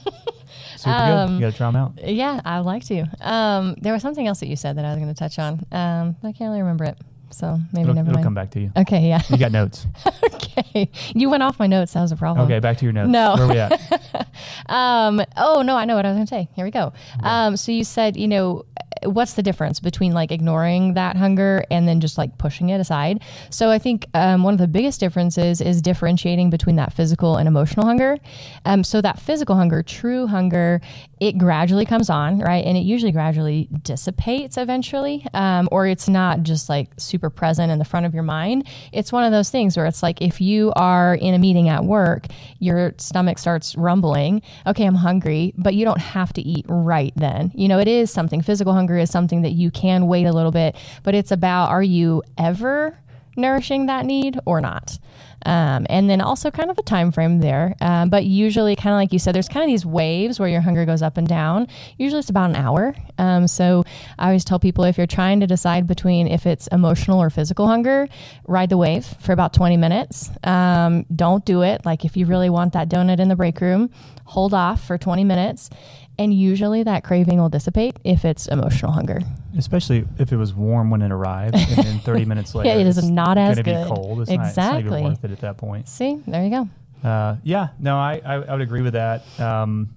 Super 0.77 0.91
Um, 0.95 1.29
good. 1.29 1.35
You 1.35 1.41
gotta 1.43 1.57
try 1.57 1.69
them 1.71 1.77
out. 1.77 1.93
Yeah, 2.09 2.41
I'd 2.45 2.61
like 2.61 2.85
to. 2.87 3.07
Um, 3.21 3.75
there 3.81 3.93
was 3.93 4.03
something 4.03 4.27
else 4.27 4.41
that 4.41 4.47
you 4.49 4.57
said 4.57 4.77
that 4.79 4.85
I 4.85 4.91
was 4.91 4.99
going 4.99 5.13
to 5.13 5.19
touch 5.19 5.39
on. 5.39 5.65
Um, 5.71 6.17
I 6.23 6.33
can't 6.33 6.49
really 6.49 6.61
remember 6.63 6.85
it. 6.85 6.99
So 7.31 7.59
maybe 7.73 7.83
It'll, 7.83 7.95
never 7.95 8.11
it'll 8.11 8.15
mind. 8.15 8.25
come 8.25 8.35
back 8.35 8.51
to 8.53 8.61
you. 8.61 8.73
Okay, 8.77 9.09
yeah. 9.09 9.23
You 9.29 9.39
got 9.39 9.53
notes. 9.53 9.87
okay. 10.35 10.91
You 11.15 11.31
went 11.31 11.43
off 11.43 11.59
my 11.59 11.67
notes. 11.67 11.93
That 11.95 12.03
was 12.03 12.13
a 12.13 12.17
problem. 12.17 12.47
Okay, 12.47 12.59
back 12.59 12.79
to 12.79 12.85
your 12.85 12.93
notes. 12.93 13.09
No. 13.11 13.35
Where 13.37 13.45
are 13.45 13.49
we 13.49 13.59
at? 13.59 14.27
Um, 14.67 15.21
oh, 15.37 15.63
no, 15.63 15.77
I 15.77 15.85
know 15.85 15.97
what 15.97 16.07
I 16.07 16.11
was 16.11 16.17
going 16.17 16.27
to 16.27 16.31
say. 16.31 16.49
Here 16.55 16.65
we 16.65 16.71
go. 16.71 16.93
Um, 17.23 17.57
so 17.57 17.73
you 17.73 17.83
said, 17.85 18.17
you 18.17 18.29
know, 18.29 18.65
what's 19.05 19.35
the 19.35 19.43
difference 19.43 19.81
between 19.81 20.13
like 20.13 20.31
ignoring 20.31 20.95
that 20.95 21.17
hunger 21.17 21.65
and 21.71 21.89
then 21.89 22.01
just 22.01 22.17
like 22.19 22.39
pushing 22.39 22.69
it 22.71 22.81
aside? 22.81 23.23
So 23.51 23.71
I 23.71 23.79
think 23.79 24.07
um, 24.15 24.43
one 24.43 24.55
of 24.55 24.61
the 24.61 24.69
biggest 24.69 25.01
differences 25.01 25.61
is 25.61 25.83
differentiating 25.83 26.51
between 26.51 26.77
that 26.77 26.93
physical 26.93 27.37
and 27.37 27.49
emotional 27.49 27.85
hunger. 27.87 28.19
Um, 28.65 28.85
so 28.85 29.01
that 29.01 29.19
physical 29.19 29.57
hunger, 29.57 29.83
true 29.83 30.27
hunger, 30.27 30.81
it 31.19 31.37
gradually 31.37 31.85
comes 31.85 32.09
on, 32.09 32.39
right? 32.39 32.65
And 32.65 32.77
it 32.77 32.81
usually 32.81 33.13
gradually 33.13 33.69
dissipates 33.83 34.57
eventually, 34.57 35.27
um, 35.35 35.69
or 35.73 35.87
it's 35.87 36.09
not 36.09 36.43
just 36.43 36.69
like 36.69 36.89
super 36.99 37.20
present 37.29 37.71
in 37.71 37.79
the 37.79 37.85
front 37.85 38.07
of 38.07 38.15
your 38.15 38.23
mind. 38.23 38.67
It's 38.93 39.13
one 39.13 39.25
of 39.25 39.33
those 39.33 39.51
things 39.51 39.77
where 39.77 39.85
it's 39.85 40.03
like 40.03 40.23
if 40.23 40.41
you 40.41 40.73
are 40.77 41.15
in 41.15 41.35
a 41.35 41.39
meeting 41.39 41.69
at 41.69 41.85
work, 41.85 42.27
your 42.61 42.95
stomach 42.97 43.39
starts 43.39 43.77
rumbling, 43.77 44.43
okay, 44.67 44.87
I'm 44.87 44.95
hungry, 44.95 45.53
but 45.59 45.75
you 45.75 45.85
don't 45.85 46.01
have 46.01 46.33
to 46.35 46.43
eat 46.43 46.65
right 46.69 47.13
then. 47.17 47.53
You 47.55 47.69
know, 47.69 47.79
it 47.79 47.89
is 47.89 48.11
something, 48.11 48.41
physical 48.41 48.73
hunger 48.73 48.97
is 48.97 49.11
something 49.11 49.43
that 49.43 49.53
you 49.53 49.71
can 49.71 50.07
wait 50.07 50.25
a 50.25 50.33
little 50.33 50.53
bit, 50.53 50.77
but 51.03 51.15
it's 51.15 51.33
about 51.33 51.69
are 51.69 51.83
you 51.83 52.23
ever 52.39 52.97
nourishing 53.41 53.87
that 53.87 54.07
need 54.07 54.39
or 54.47 54.61
not? 54.61 54.99
Um, 55.47 55.87
and 55.89 56.09
then 56.11 56.21
also 56.21 56.51
kind 56.51 56.71
of 56.71 56.79
a 56.79 56.83
time 56.83 57.13
frame 57.13 57.41
there. 57.41 57.75
Um, 57.81 58.11
but 58.11 58.25
usually, 58.25 58.77
kind 58.77 58.93
of 58.93 58.99
like 58.99 59.13
you 59.13 59.19
said, 59.19 59.35
there's 59.35 59.49
kind 59.49 59.65
of 59.65 59.69
these 59.69 59.87
waves 59.87 60.39
where 60.39 60.49
your 60.49 60.61
hunger 60.61 60.85
goes 60.85 61.03
up 61.03 61.17
and 61.17 61.27
down. 61.27 61.67
Usually, 61.99 62.21
it's 62.21 62.31
about 62.31 62.51
an 62.51 62.57
hour. 62.57 62.95
Um, 63.19 63.49
so 63.49 63.85
I 64.19 64.27
always 64.27 64.45
tell 64.45 64.59
people 64.59 64.85
if 64.85 64.99
you're 64.99 65.07
trying 65.07 65.41
to 65.41 65.47
decide 65.47 65.87
between 65.87 66.27
if 66.27 66.47
it's 66.47 66.67
emotional 66.69 67.21
or 67.21 67.31
physical 67.31 67.67
hunger, 67.67 68.09
ride 68.47 68.69
the 68.69 68.77
wave 68.77 69.07
for 69.21 69.33
about 69.33 69.55
20 69.55 69.77
minutes. 69.77 70.31
Um, 70.45 71.07
don't 71.15 71.45
do 71.45 71.63
it. 71.63 71.87
Like 71.87 72.05
if 72.05 72.17
you 72.17 72.27
really 72.27 72.51
want 72.51 72.75
that 72.75 72.89
donut 72.89 73.21
in 73.21 73.29
the 73.29 73.37
break 73.37 73.61
room, 73.61 73.91
hold 74.25 74.53
off 74.55 74.85
for 74.85 74.99
20 74.99 75.25
minutes. 75.25 75.71
And 76.19 76.35
usually 76.35 76.83
that 76.83 77.03
craving 77.03 77.39
will 77.39 77.49
dissipate 77.49 77.97
if 78.05 78.27
it's 78.27 78.47
emotional 78.47 78.93
hunger. 78.93 79.21
Especially 79.59 80.07
if 80.19 80.33
it 80.33 80.37
was 80.37 80.55
warm 80.55 80.91
when 80.91 81.03
it 81.03 81.11
arrived, 81.11 81.57
and 81.57 81.67
then 81.85 81.99
30 82.05 82.25
minutes 82.25 82.55
later, 82.55 82.79
it 82.79 82.87
is 82.87 83.11
not 83.11 83.37
as 83.37 83.57
good. 83.57 83.65
Be 83.65 83.73
cold. 83.95 84.21
It's 84.21 84.31
Not, 84.31 84.47
it's 84.47 84.57
not 84.57 84.79
Exactly. 84.79 85.03
worth 85.03 85.25
it 85.25 85.31
at 85.33 85.41
that 85.41 85.57
point. 85.59 85.89
See, 85.89 86.21
there 86.27 86.45
you 86.45 86.51
go. 86.51 86.69
Uh, 87.09 87.37
yeah, 87.43 87.69
no, 87.79 87.97
I, 87.97 88.21
I, 88.25 88.35
I 88.35 88.53
would 88.53 88.61
agree 88.61 88.83
with 88.83 88.93
that. 88.93 89.23
Um, 89.41 89.95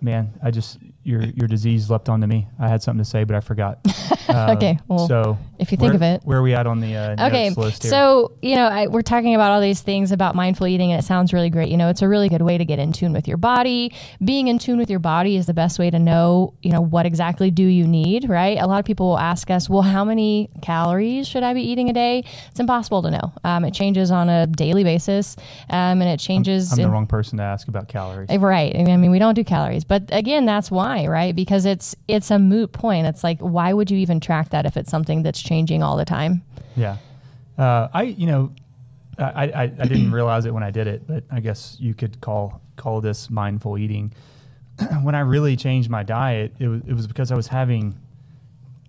man, 0.00 0.32
I 0.42 0.50
just 0.50 0.78
your 1.04 1.22
your 1.22 1.48
disease 1.48 1.88
leapt 1.90 2.08
onto 2.08 2.26
me. 2.26 2.48
I 2.58 2.68
had 2.68 2.82
something 2.82 3.02
to 3.02 3.08
say, 3.08 3.24
but 3.24 3.34
I 3.36 3.40
forgot. 3.40 3.78
Uh, 4.28 4.54
Okay, 4.56 4.78
well, 4.88 5.08
so 5.08 5.38
if 5.58 5.72
you 5.72 5.78
think 5.78 5.92
where- 5.92 5.96
of 5.96 6.02
it. 6.02 6.20
where 6.24 6.38
are 6.38 6.42
we 6.42 6.54
at 6.54 6.66
on 6.66 6.80
the 6.80 6.94
uh, 6.96 7.26
Okay, 7.28 7.46
notes 7.48 7.56
list 7.58 7.82
here? 7.82 7.90
so 7.90 8.32
you 8.42 8.54
know 8.56 8.66
I, 8.68 8.86
we're 8.86 9.02
talking 9.02 9.34
about 9.34 9.50
all 9.52 9.60
these 9.60 9.80
things 9.80 10.12
about 10.12 10.34
mindful 10.34 10.66
eating, 10.66 10.92
and 10.92 10.98
it 11.02 11.04
sounds 11.04 11.32
really 11.32 11.50
great. 11.50 11.68
You 11.70 11.76
know, 11.76 11.88
it's 11.88 12.02
a 12.02 12.08
really 12.08 12.28
good 12.28 12.42
way 12.42 12.58
to 12.58 12.64
get 12.64 12.78
in 12.78 12.92
tune 12.92 13.12
with 13.12 13.26
your 13.26 13.36
body. 13.38 13.92
Being 14.24 14.48
in 14.48 14.58
tune 14.58 14.78
with 14.78 14.90
your 14.90 14.98
body 14.98 15.36
is 15.36 15.46
the 15.46 15.54
best 15.54 15.78
way 15.78 15.90
to 15.90 15.98
know, 15.98 16.54
you 16.62 16.70
know, 16.72 16.80
what 16.80 17.06
exactly 17.06 17.50
do 17.50 17.64
you 17.64 17.86
need, 17.86 18.28
right? 18.28 18.58
A 18.58 18.66
lot 18.66 18.78
of 18.80 18.84
people 18.84 19.08
will 19.08 19.18
ask 19.18 19.50
us, 19.50 19.68
well, 19.68 19.82
how 19.82 20.04
many 20.04 20.50
calories 20.62 21.26
should 21.26 21.42
I 21.42 21.54
be 21.54 21.62
eating 21.62 21.88
a 21.88 21.92
day? 21.92 22.24
It's 22.50 22.60
impossible 22.60 23.02
to 23.02 23.10
know. 23.10 23.32
Um, 23.44 23.64
it 23.64 23.72
changes 23.74 24.10
on 24.10 24.28
a 24.28 24.46
daily 24.46 24.84
basis, 24.84 25.36
um, 25.70 26.00
and 26.02 26.04
it 26.04 26.20
changes. 26.20 26.70
I'm 26.72 26.76
the 26.76 26.82
in- 26.84 26.90
wrong 26.90 27.06
person 27.06 27.38
to 27.38 27.44
ask 27.44 27.68
about 27.68 27.88
calories. 27.88 28.28
Eh, 28.30 28.36
Right. 28.38 28.74
I 28.76 28.96
mean, 28.96 29.10
we 29.10 29.18
don't 29.18 29.34
do 29.34 29.44
calories, 29.44 29.84
but 29.84 30.04
again, 30.12 30.44
that's 30.46 30.70
why, 30.70 31.06
right? 31.06 31.34
Because 31.34 31.64
it's 31.66 31.94
it's 32.06 32.30
a 32.30 32.38
moot 32.38 32.72
point. 32.72 33.06
It's 33.06 33.24
like, 33.24 33.38
why 33.40 33.72
would 33.72 33.90
you 33.90 33.98
even 33.98 34.17
track 34.20 34.50
that 34.50 34.66
if 34.66 34.76
it's 34.76 34.90
something 34.90 35.22
that's 35.22 35.40
changing 35.40 35.82
all 35.82 35.96
the 35.96 36.04
time? 36.04 36.42
Yeah. 36.76 36.96
Uh, 37.56 37.88
I, 37.92 38.02
you 38.02 38.26
know, 38.26 38.52
I, 39.18 39.46
I, 39.48 39.62
I 39.62 39.66
didn't 39.66 40.12
realize 40.12 40.46
it 40.46 40.54
when 40.54 40.62
I 40.62 40.70
did 40.70 40.86
it, 40.86 41.06
but 41.06 41.24
I 41.30 41.40
guess 41.40 41.76
you 41.80 41.94
could 41.94 42.20
call 42.20 42.60
call 42.76 43.00
this 43.00 43.28
mindful 43.28 43.76
eating. 43.76 44.12
when 45.02 45.14
I 45.14 45.20
really 45.20 45.56
changed 45.56 45.90
my 45.90 46.04
diet, 46.04 46.54
it 46.60 46.68
was, 46.68 46.82
it 46.86 46.94
was 46.94 47.06
because 47.08 47.32
I 47.32 47.36
was 47.36 47.48
having 47.48 47.98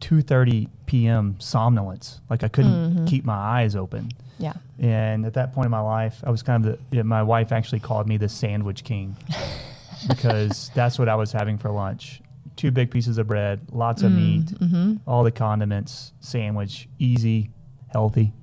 2:30 0.01 0.69
p.m. 0.86 1.36
somnolence. 1.39 2.21
Like 2.29 2.43
I 2.43 2.48
couldn't 2.48 3.07
keep 3.07 3.25
my 3.25 3.33
eyes 3.33 3.75
open. 3.75 4.12
Yeah. 4.38 4.53
And 4.77 5.25
at 5.25 5.33
that 5.33 5.53
point 5.53 5.65
in 5.65 5.71
my 5.71 5.81
life, 5.81 6.24
I 6.24 6.29
was 6.29 6.43
kind 6.43 6.65
of 6.65 6.79
the, 6.89 6.95
yeah, 6.95 7.01
my 7.03 7.24
wife 7.24 7.51
actually 7.51 7.81
called 7.81 8.07
me 8.07 8.17
the 8.17 8.29
sandwich 8.29 8.83
king 8.83 9.17
because 10.07 10.71
that's 10.74 10.98
what 10.98 11.09
I 11.09 11.15
was 11.15 11.31
having 11.31 11.57
for 11.57 11.69
lunch. 11.69 12.21
Two 12.59 12.71
big 12.71 12.91
pieces 12.91 13.17
of 13.17 13.25
bread, 13.27 13.61
lots 13.71 14.01
of 14.03 14.11
meat, 14.11 14.51
all 15.07 15.23
the 15.23 15.31
condiments, 15.31 16.11
sandwich, 16.19 16.89
easy, 16.99 17.51
healthy. 17.93 18.33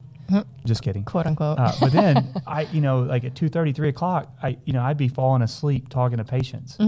Just 0.64 0.82
kidding. 0.82 1.04
Quote 1.04 1.26
unquote. 1.26 1.58
Uh, 1.58 1.73
but 1.80 1.92
then 1.92 2.26
I, 2.46 2.62
you 2.73 2.80
know, 2.80 3.00
like 3.00 3.25
at 3.25 3.35
two 3.35 3.49
thirty, 3.50 3.73
three 3.73 3.90
o'clock, 3.90 4.32
I, 4.42 4.56
you 4.64 4.73
know, 4.73 4.82
I'd 4.82 4.96
be 4.96 5.08
falling 5.08 5.42
asleep 5.42 5.88
talking 5.90 6.16
to 6.16 6.25
patients, 6.25 6.78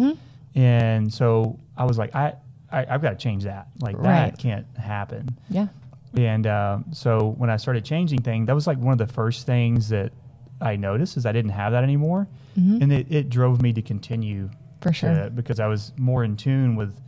and 0.54 1.12
so 1.12 1.58
I 1.76 1.84
was 1.84 1.98
like, 1.98 2.14
I, 2.14 2.34
I 2.72 2.86
I've 2.88 3.02
got 3.02 3.10
to 3.10 3.16
change 3.16 3.44
that. 3.44 3.68
Like 3.80 3.96
Right. 3.98 4.30
that 4.30 4.38
can't 4.38 4.66
happen. 4.76 5.38
yeah. 5.50 5.68
And 6.16 6.46
um, 6.46 6.86
so 6.92 7.34
when 7.36 7.50
I 7.50 7.58
started 7.58 7.84
changing 7.84 8.22
things, 8.22 8.46
that 8.46 8.54
was 8.54 8.66
like 8.66 8.78
one 8.78 8.92
of 8.92 8.98
the 8.98 9.06
first 9.12 9.44
things 9.44 9.90
that 9.90 10.10
I 10.62 10.76
noticed 10.76 11.18
is 11.18 11.26
I 11.26 11.32
didn't 11.32 11.50
have 11.52 11.72
that 11.72 11.84
anymore, 11.84 12.26
and 12.56 12.90
it, 12.90 13.06
it 13.12 13.28
drove 13.28 13.60
me 13.62 13.72
to 13.74 13.82
continue 13.82 14.48
For 14.80 14.92
sure. 14.94 15.28
because 15.30 15.60
I 15.60 15.66
was 15.68 15.92
more 15.98 16.24
in 16.24 16.36
tune 16.36 16.74
with, 16.74 16.98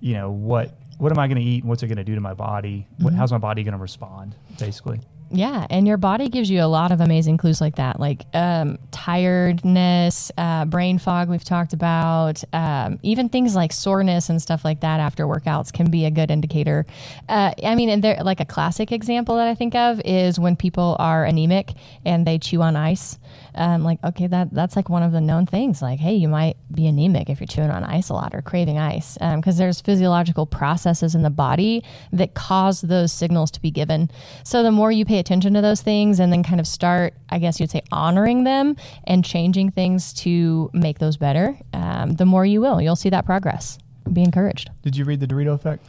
you 0.00 0.14
know, 0.14 0.30
what 0.30 0.74
what 0.98 1.12
am 1.12 1.18
I 1.18 1.28
going 1.28 1.38
to 1.38 1.42
eat 1.42 1.62
and 1.62 1.68
what's 1.68 1.82
it 1.82 1.86
going 1.86 1.96
to 1.96 2.04
do 2.04 2.14
to 2.14 2.20
my 2.20 2.34
body? 2.34 2.86
What, 2.98 3.14
how's 3.14 3.32
my 3.32 3.38
body 3.38 3.62
going 3.62 3.72
to 3.72 3.78
respond? 3.78 4.34
Basically, 4.58 5.00
Yeah, 5.30 5.66
and 5.70 5.86
your 5.86 5.96
body 5.96 6.28
gives 6.28 6.50
you 6.50 6.60
a 6.60 6.66
lot 6.66 6.90
of 6.92 7.00
amazing 7.00 7.38
clues 7.38 7.60
like 7.60 7.76
that, 7.76 8.00
like 8.00 8.26
um, 8.34 8.78
tiredness, 8.90 10.32
uh, 10.36 10.64
brain 10.64 10.98
fog. 10.98 11.28
We've 11.28 11.44
talked 11.44 11.72
about 11.72 12.42
um, 12.52 12.98
even 13.02 13.28
things 13.28 13.54
like 13.54 13.72
soreness 13.72 14.28
and 14.28 14.42
stuff 14.42 14.64
like 14.64 14.80
that 14.80 14.98
after 15.00 15.26
workouts 15.26 15.72
can 15.72 15.90
be 15.90 16.04
a 16.04 16.10
good 16.10 16.30
indicator. 16.30 16.84
Uh, 17.28 17.52
I 17.64 17.76
mean, 17.76 17.88
and 17.88 18.02
there, 18.02 18.18
like 18.22 18.40
a 18.40 18.44
classic 18.44 18.90
example 18.92 19.36
that 19.36 19.46
I 19.46 19.54
think 19.54 19.74
of 19.74 20.02
is 20.04 20.38
when 20.38 20.56
people 20.56 20.96
are 20.98 21.24
anemic 21.24 21.72
and 22.04 22.26
they 22.26 22.38
chew 22.38 22.60
on 22.60 22.74
ice. 22.74 23.18
Um, 23.54 23.82
like, 23.82 24.02
okay, 24.04 24.26
that 24.26 24.52
that's 24.52 24.76
like 24.76 24.88
one 24.88 25.02
of 25.02 25.12
the 25.12 25.20
known 25.20 25.46
things. 25.46 25.82
Like, 25.82 25.98
hey, 25.98 26.14
you 26.14 26.28
might 26.28 26.56
be 26.72 26.86
anemic 26.86 27.28
if 27.30 27.40
you're 27.40 27.46
chewing 27.46 27.70
on 27.70 27.84
ice 27.84 28.08
a 28.08 28.14
lot 28.14 28.34
or 28.34 28.42
craving 28.42 28.78
ice, 28.78 29.18
because 29.18 29.58
there's 29.58 29.80
physiological 29.80 30.46
processes 30.46 31.14
in 31.14 31.22
the 31.22 31.30
body 31.30 31.84
that 32.12 32.34
cause 32.34 32.80
those 32.80 33.12
signals 33.12 33.50
to 33.52 33.60
be 33.60 33.70
given. 33.70 34.10
So 34.44 34.62
the 34.62 34.70
more 34.70 34.92
you 34.92 35.04
pay 35.04 35.18
attention 35.18 35.54
to 35.54 35.60
those 35.60 35.82
things, 35.82 36.20
and 36.20 36.32
then 36.32 36.42
kind 36.42 36.60
of 36.60 36.66
start, 36.66 37.14
I 37.28 37.38
guess 37.38 37.60
you'd 37.60 37.70
say, 37.70 37.82
honoring 37.92 38.44
them 38.44 38.76
and 39.04 39.24
changing 39.24 39.70
things 39.70 40.12
to 40.14 40.70
make 40.72 40.98
those 40.98 41.16
better, 41.16 41.58
um, 41.72 42.14
the 42.14 42.26
more 42.26 42.44
you 42.46 42.60
will. 42.60 42.80
You'll 42.80 42.96
see 42.96 43.10
that 43.10 43.26
progress. 43.26 43.78
Be 44.12 44.22
encouraged. 44.22 44.70
did 44.82 44.96
you 44.96 45.04
read 45.04 45.20
the 45.20 45.26
Dorito 45.26 45.54
effect? 45.54 45.86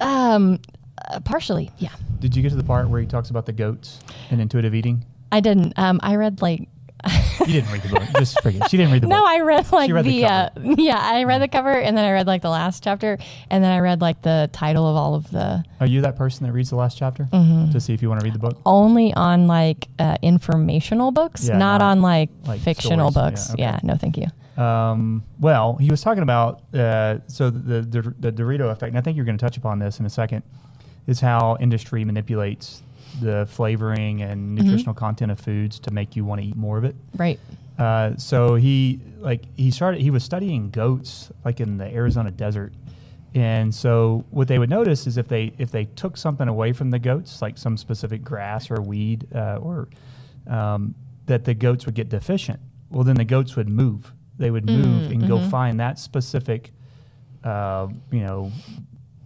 Um, 0.00 0.60
uh, 1.10 1.20
partially, 1.20 1.70
yeah. 1.78 1.90
Did 2.18 2.34
you 2.36 2.42
get 2.42 2.50
to 2.50 2.56
the 2.56 2.64
part 2.64 2.88
where 2.88 3.00
he 3.00 3.06
talks 3.06 3.30
about 3.30 3.46
the 3.46 3.52
goats 3.52 4.00
and 4.30 4.40
intuitive 4.40 4.74
eating? 4.74 5.04
I 5.32 5.40
didn't. 5.40 5.78
Um, 5.78 6.00
I 6.02 6.16
read 6.16 6.42
like 6.42 6.68
You 7.40 7.46
didn't 7.46 7.70
read 7.72 7.82
the 7.82 7.88
book. 7.88 8.02
Just 8.18 8.40
forget. 8.42 8.70
She 8.70 8.76
didn't 8.76 8.92
read 8.92 9.02
the 9.02 9.06
No, 9.08 9.16
book. 9.16 9.24
No, 9.24 9.30
I 9.30 9.40
read 9.40 9.72
like 9.72 9.90
read 9.92 10.04
the 10.04 10.22
the, 10.22 10.26
uh, 10.26 10.48
yeah, 10.78 10.98
I 10.98 11.24
read 11.24 11.40
the 11.42 11.48
cover 11.48 11.70
and 11.70 11.96
then 11.96 12.04
I 12.04 12.12
read 12.12 12.26
like 12.26 12.42
the 12.42 12.50
last 12.50 12.82
chapter 12.82 13.18
and 13.50 13.62
then 13.62 13.70
I 13.70 13.78
read 13.80 14.00
like 14.00 14.22
the 14.22 14.50
title 14.52 14.86
of 14.88 14.96
all 14.96 15.14
of 15.14 15.30
the 15.30 15.64
Are 15.80 15.86
you 15.86 16.00
that 16.02 16.16
person 16.16 16.46
that 16.46 16.52
reads 16.52 16.70
the 16.70 16.76
last 16.76 16.96
chapter 16.98 17.24
Mm-hmm. 17.32 17.72
to 17.72 17.80
see 17.80 17.92
if 17.94 18.02
you 18.02 18.08
want 18.08 18.20
to 18.20 18.24
read 18.24 18.34
the 18.34 18.38
book? 18.38 18.58
only 18.66 19.12
on 19.14 19.46
like 19.46 19.88
uh, 19.98 20.16
informational 20.22 21.10
books, 21.12 21.46
Yeah, 21.48 21.56
not, 21.58 21.78
not 21.78 21.82
on 21.82 22.02
like, 22.02 22.30
like 22.46 22.60
fictional 22.60 23.10
stories. 23.10 23.30
books. 23.32 23.48
Yeah, 23.58 23.68
okay. 23.76 23.78
Yeah, 23.84 23.92
no, 23.92 23.96
thank 23.96 24.16
you. 24.16 24.26
Um, 24.62 25.22
well, 25.38 25.76
he 25.76 25.90
was 25.90 26.00
talking 26.00 26.22
about 26.22 26.62
uh, 26.74 27.18
so 27.28 27.50
the, 27.50 27.82
the 27.82 28.14
the 28.18 28.32
Dorito 28.32 28.70
effect, 28.70 28.88
and 28.90 28.98
I 28.98 29.02
think 29.02 29.16
you're 29.16 29.26
going 29.26 29.36
to 29.36 29.44
touch 29.44 29.56
upon 29.58 29.78
this 29.78 30.00
in 30.00 30.06
a 30.06 30.10
second, 30.10 30.42
is 31.06 31.20
how 31.20 31.56
industry 31.60 32.04
manipulates 32.04 32.82
the 33.20 33.46
flavoring 33.50 34.22
and 34.22 34.56
Mm-hmm. 34.58 34.64
nutritional 34.66 34.94
content 34.94 35.30
of 35.32 35.38
foods 35.40 35.78
to 35.80 35.90
make 35.90 36.16
you 36.16 36.24
want 36.24 36.40
to 36.40 36.46
eat 36.46 36.56
more 36.56 36.78
of 36.78 36.84
it. 36.84 36.96
Right. 37.16 37.38
Uh, 37.78 38.16
so 38.16 38.54
he 38.54 39.00
like 39.18 39.42
he 39.56 39.70
started 39.70 40.00
he 40.00 40.10
was 40.10 40.24
studying 40.24 40.70
goats 40.70 41.30
like 41.44 41.60
in 41.60 41.76
the 41.76 41.84
Arizona 41.86 42.30
desert, 42.30 42.72
and 43.34 43.74
so 43.74 44.24
what 44.30 44.48
they 44.48 44.58
would 44.58 44.70
notice 44.70 45.06
is 45.06 45.18
if 45.18 45.28
they 45.28 45.52
if 45.58 45.70
they 45.70 45.84
took 45.84 46.16
something 46.16 46.48
away 46.48 46.72
from 46.72 46.90
the 46.90 46.98
goats 46.98 47.42
like 47.42 47.58
some 47.58 47.76
specific 47.76 48.24
grass 48.24 48.70
or 48.70 48.80
weed 48.80 49.26
uh, 49.34 49.56
or 49.60 49.88
um, 50.46 50.94
that 51.26 51.44
the 51.44 51.52
goats 51.54 51.84
would 51.84 51.94
get 51.94 52.08
deficient. 52.08 52.60
Well, 52.90 53.04
then 53.04 53.16
the 53.16 53.24
goats 53.24 53.56
would 53.56 53.68
move. 53.68 54.12
They 54.38 54.50
would 54.50 54.64
move 54.66 55.10
and 55.10 55.26
go 55.28 55.40
find 55.50 55.80
that 55.80 55.98
specific, 55.98 56.72
uh, 57.44 57.88
you 58.10 58.20
know, 58.20 58.52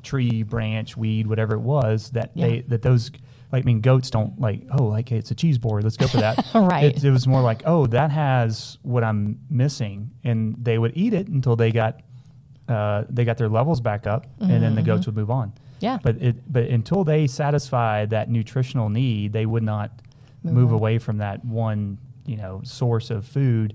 tree, 0.03 0.43
branch, 0.43 0.97
weed, 0.97 1.27
whatever 1.27 1.55
it 1.55 1.61
was 1.61 2.11
that 2.11 2.31
Yeah. 2.35 2.47
they 2.47 2.61
that 2.63 2.83
those. 2.83 3.11
Like, 3.53 3.65
I 3.65 3.67
mean, 3.67 3.81
goats 3.81 4.11
don't 4.11 4.41
like, 4.41 4.63
oh, 4.79 4.85
like 4.85 5.09
hey, 5.09 5.17
it's 5.17 5.31
a 5.31 5.35
cheese 5.35 5.59
board. 5.59 5.83
Let's 5.85 5.97
go 5.97 6.07
for 6.07 6.19
that. 6.19 6.47
Right. 6.55 6.85
It, 6.97 7.05
it 7.05 7.11
was 7.11 7.27
more 7.27 7.41
like, 7.43 7.63
oh, 7.67 7.87
that 7.89 8.11
has 8.11 8.79
what 8.83 9.03
I'm 9.03 9.41
missing, 9.51 10.11
and 10.25 10.57
they 10.63 10.79
would 10.79 10.93
eat 10.97 11.15
it 11.15 11.29
until 11.29 11.57
they 11.57 11.71
got 11.73 12.01
uh, 12.69 13.05
they 13.09 13.25
got 13.25 13.39
their 13.39 13.49
levels 13.49 13.81
back 13.81 14.07
up, 14.07 14.27
and 14.39 14.63
then 14.63 14.75
the 14.75 14.83
goats 14.83 15.07
would 15.07 15.17
move 15.17 15.31
on. 15.31 15.53
Yeah. 15.81 15.99
But 16.03 16.17
it 16.23 16.53
but 16.53 16.65
until 16.65 17.05
they 17.05 17.27
satisfied 17.27 18.11
that 18.11 18.31
nutritional 18.31 18.89
need, 18.89 19.33
they 19.33 19.47
would 19.47 19.63
not 19.63 19.91
Move 20.43 20.55
move, 20.55 20.73
away 20.73 20.99
from 20.99 21.19
that 21.19 21.45
one 21.45 21.99
you 22.27 22.37
know 22.37 22.61
source 22.65 23.11
of 23.11 23.27
food. 23.27 23.75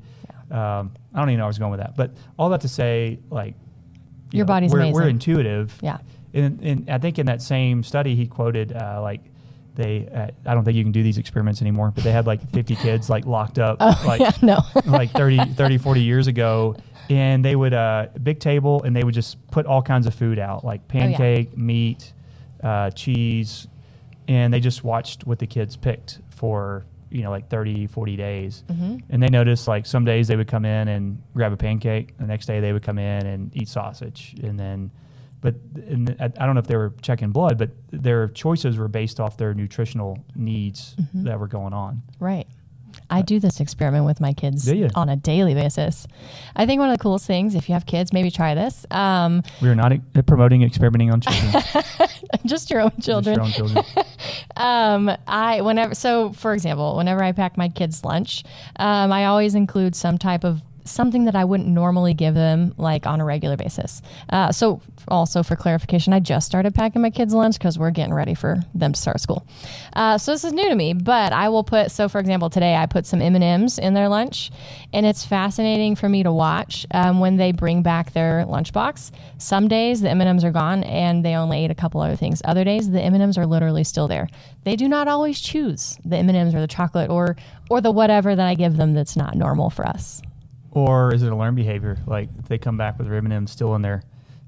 Um, 0.50 0.94
I 1.14 1.20
don't 1.20 1.30
even 1.30 1.38
know 1.38 1.44
where 1.44 1.46
I 1.46 1.48
was 1.48 1.60
going 1.60 1.72
with 1.72 1.80
that, 1.80 1.96
but 1.96 2.12
all 2.38 2.50
that 2.50 2.62
to 2.62 2.68
say, 2.68 3.20
like 3.30 3.56
you 4.32 4.38
Your 4.38 4.46
know, 4.46 4.54
body's 4.54 4.72
we're, 4.72 4.80
amazing. 4.80 4.94
we're 4.94 5.10
intuitive. 5.10 5.78
Yeah. 5.82 5.98
And, 6.34 6.60
and 6.62 6.90
I 6.90 6.98
think 6.98 7.20
in 7.20 7.28
that 7.28 7.42
same 7.42 7.84
study, 7.84 8.16
he 8.16 8.28
quoted 8.28 8.74
uh, 8.74 9.00
like 9.02 9.22
they. 9.76 10.08
Uh, 10.14 10.28
I 10.50 10.54
don't 10.54 10.64
think 10.64 10.76
you 10.78 10.84
can 10.84 10.92
do 10.92 11.04
these 11.04 11.18
experiments 11.18 11.62
anymore, 11.62 11.92
but 11.94 12.04
they 12.04 12.12
had 12.12 12.26
like 12.28 12.48
50 12.52 12.76
kids 12.78 13.10
like 13.10 13.26
locked 13.26 13.60
up, 13.60 13.80
like 14.06 14.20
yeah, 14.22 14.32
no. 14.42 14.60
like 14.86 15.12
30, 15.12 15.38
30, 15.54 15.78
40 15.78 16.02
years 16.02 16.28
ago. 16.28 16.76
And 17.10 17.46
they 17.46 17.56
would, 17.56 17.74
uh, 17.74 18.08
big 18.24 18.40
table, 18.40 18.82
and 18.82 18.96
they 18.96 19.04
would 19.04 19.14
just 19.14 19.38
put 19.52 19.68
all 19.68 19.84
kinds 19.84 20.08
of 20.08 20.16
food 20.16 20.40
out, 20.40 20.66
like 20.66 20.82
Oh, 20.82 20.98
yeah. 20.98 21.00
pancake, 21.02 21.56
meat, 21.58 22.14
uh, 22.64 22.90
cheese. 22.90 23.68
And 24.28 24.52
they 24.52 24.60
just 24.60 24.84
watched 24.84 25.28
what 25.28 25.38
the 25.38 25.46
kids 25.46 25.76
picked 25.78 26.18
for, 26.32 26.84
you 27.12 27.22
know, 27.22 27.30
like 27.30 27.48
30, 27.48 27.86
40 27.86 28.16
days. 28.16 28.64
Mm-hmm. 28.68 28.98
And 29.12 29.22
they 29.22 29.28
noticed 29.28 29.68
like 29.68 29.86
some 29.86 30.04
days 30.04 30.28
they 30.28 30.36
would 30.36 30.48
come 30.48 30.66
in 30.66 30.88
and 30.88 31.22
grab 31.36 31.54
a 31.54 31.58
pancake. 31.58 32.18
The 32.18 32.26
next 32.26 32.48
day 32.48 32.60
they 32.60 32.74
would 32.74 32.82
come 32.82 32.98
in 32.98 33.28
and 33.28 33.56
eat 33.56 33.68
sausage. 33.68 34.34
And 34.42 34.60
then, 34.60 34.90
but 35.42 35.56
I 36.20 36.26
I 36.26 36.46
don't 36.46 36.56
know 36.56 36.60
if 36.62 36.68
they 36.68 36.78
were 36.78 36.94
checking 37.02 37.32
blood, 37.32 37.58
but 37.58 37.72
their 37.92 38.28
choices 38.30 38.78
were 38.78 38.88
based 38.88 39.20
off 39.20 39.38
their 39.38 39.54
nutritional 39.54 40.18
needs 40.36 40.96
Mm-hmm. 41.00 41.24
that 41.26 41.40
were 41.40 41.48
going 41.48 41.74
on. 41.74 42.02
Right. 42.20 42.48
I 43.10 43.22
do 43.24 43.42
this 43.42 43.60
experiment 43.60 44.06
with 44.06 44.22
my 44.22 44.32
kids 44.32 44.72
on 44.96 45.10
a 45.10 45.18
daily 45.18 45.54
basis. 45.54 46.08
I 46.56 46.66
think 46.66 46.80
one 46.80 46.90
of 46.90 46.98
the 46.98 47.02
coolest 47.04 47.28
things, 47.28 47.54
if 47.54 47.68
you 47.68 47.74
have 47.74 47.86
kids, 47.86 48.14
maybe 48.14 48.32
try 48.32 48.56
this. 48.56 48.86
Um, 48.90 49.44
We 49.62 49.68
are 49.68 49.76
not 49.76 49.92
e- 49.92 50.00
promoting 50.26 50.64
experimenting 50.64 51.12
on 51.12 51.20
children. 51.20 51.62
just 52.46 52.70
your 52.72 52.80
own 52.80 52.92
Just 52.96 53.06
children. 53.06 53.36
your 53.36 53.44
own 53.46 53.52
children. 53.52 53.86
Um, 54.58 55.12
I 55.28 55.60
whenever 55.62 55.94
so 55.96 56.32
for 56.32 56.54
example, 56.54 56.96
whenever 56.96 57.22
I 57.22 57.34
pack 57.34 57.58
my 57.58 57.68
kids' 57.68 58.06
lunch, 58.06 58.44
um, 58.78 59.12
I 59.12 59.26
always 59.26 59.54
include 59.56 59.96
some 59.96 60.18
type 60.18 60.46
of 60.46 60.62
something 60.86 61.26
that 61.26 61.36
I 61.36 61.44
wouldn't 61.44 61.68
normally 61.68 62.14
give 62.14 62.34
them 62.34 62.74
like 62.78 63.06
on 63.06 63.20
a 63.20 63.26
regular 63.26 63.58
basis. 63.58 64.02
Uh, 64.30 64.52
so 64.52 64.82
also 65.08 65.44
for 65.44 65.56
clarification, 65.56 66.14
I 66.14 66.20
just 66.20 66.46
started 66.46 66.74
packing 66.74 67.02
my 67.02 67.10
kids 67.10 67.34
lunch 67.34 67.58
because 67.58 67.78
we're 67.78 67.92
getting 67.92 68.14
ready 68.14 68.34
for 68.34 68.58
them 68.74 68.94
to 68.94 69.00
start 69.00 69.20
school. 69.20 69.46
Uh, 69.94 70.18
so 70.18 70.32
this 70.32 70.44
is 70.44 70.54
new 70.54 70.70
to 70.70 70.76
me, 70.76 70.94
but 70.94 71.34
I 71.34 71.50
will 71.50 71.64
put. 71.64 71.92
So 71.92 72.08
for 72.08 72.20
example, 72.20 72.50
today 72.50 72.76
I 72.76 72.86
put 72.86 73.06
some 73.06 73.22
M 73.22 73.36
and 73.36 73.44
M's 73.44 73.78
in 73.80 73.94
their 73.94 74.08
lunch, 74.08 74.52
and 74.94 75.06
it's 75.06 75.26
fascinating 75.26 75.96
for 75.96 76.08
me 76.08 76.24
to 76.24 76.32
watch 76.32 76.86
um, 76.92 77.20
when 77.20 77.38
they 77.38 77.52
bring 77.52 77.82
back 77.82 78.14
their 78.14 78.46
lunchbox. 78.46 79.12
Some 79.38 79.68
days 79.68 80.02
the 80.02 80.10
M 80.10 80.22
and 80.22 80.30
M's 80.30 80.44
are 80.44 80.52
gone 80.52 80.84
and 80.84 81.26
they 81.26 81.36
only 81.36 81.66
ate 81.66 81.72
a 81.72 81.76
couple 81.76 82.02
other 82.02 82.16
things. 82.16 82.42
Other 82.46 82.64
days 82.64 82.90
the 82.90 83.02
M 83.02 83.14
and 83.14 83.24
M's 83.24 83.38
are 83.38 83.46
literally 83.46 83.84
still 83.84 84.08
there. 84.08 84.28
They 84.64 84.76
do 84.76 84.88
not 84.88 85.08
always 85.08 85.40
choose 85.40 85.98
the 86.06 86.18
M 86.18 86.30
and 86.30 86.38
M's 86.38 86.56
or 86.56 86.62
the 86.62 86.68
chocolate 86.68 87.10
or 87.10 87.36
or 87.70 87.82
the 87.82 87.92
whatever 87.92 88.36
that 88.36 88.46
I 88.46 88.54
give 88.56 88.78
them 88.78 88.94
that's 88.94 89.16
not 89.16 89.36
normal 89.36 89.70
for 89.70 89.86
us. 89.86 90.22
Or 90.76 91.14
is 91.14 91.24
it 91.24 91.32
a 91.32 91.36
learned 91.36 91.56
behavior? 91.56 91.98
Like 92.06 92.30
if 92.38 92.48
they 92.48 92.58
come 92.60 92.78
back 92.78 92.98
with 93.00 93.08
their 93.08 93.16
M&Ms 93.18 93.50
still 93.50 93.74
in 93.76 93.82
their 93.82 94.04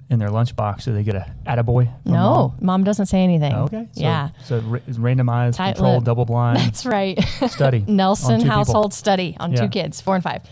in 0.10 0.20
their 0.20 0.30
lunchbox, 0.30 0.84
do 0.86 0.94
they 0.94 1.04
get 1.04 1.16
a 1.16 1.26
attaboy? 1.46 1.86
from 2.04 2.12
No, 2.14 2.20
mom? 2.20 2.56
mom 2.62 2.84
doesn't 2.86 3.08
say 3.08 3.24
anything. 3.24 3.52
Oh, 3.54 3.64
okay. 3.64 3.88
So, 3.94 4.02
yeah. 4.02 4.30
So 4.46 4.60
ra- 4.60 4.80
randomized, 4.88 5.56
Tight 5.56 5.76
controlled, 5.76 5.96
lip. 6.00 6.04
double 6.06 6.26
blind 6.26 6.60
That's 6.62 6.86
right. 6.86 7.22
study. 7.48 7.84
Nelson 7.88 8.36
two 8.40 8.44
people. 8.44 8.56
household 8.58 8.94
study 8.94 9.36
on 9.40 9.52
Yeah. 9.52 9.62
two 9.64 9.68
kids, 9.70 10.00
four 10.00 10.16
and 10.16 10.24
five. 10.24 10.44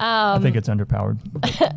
I 0.00 0.34
Um, 0.36 0.42
think 0.42 0.54
it's 0.56 0.68
underpowered. 0.68 1.18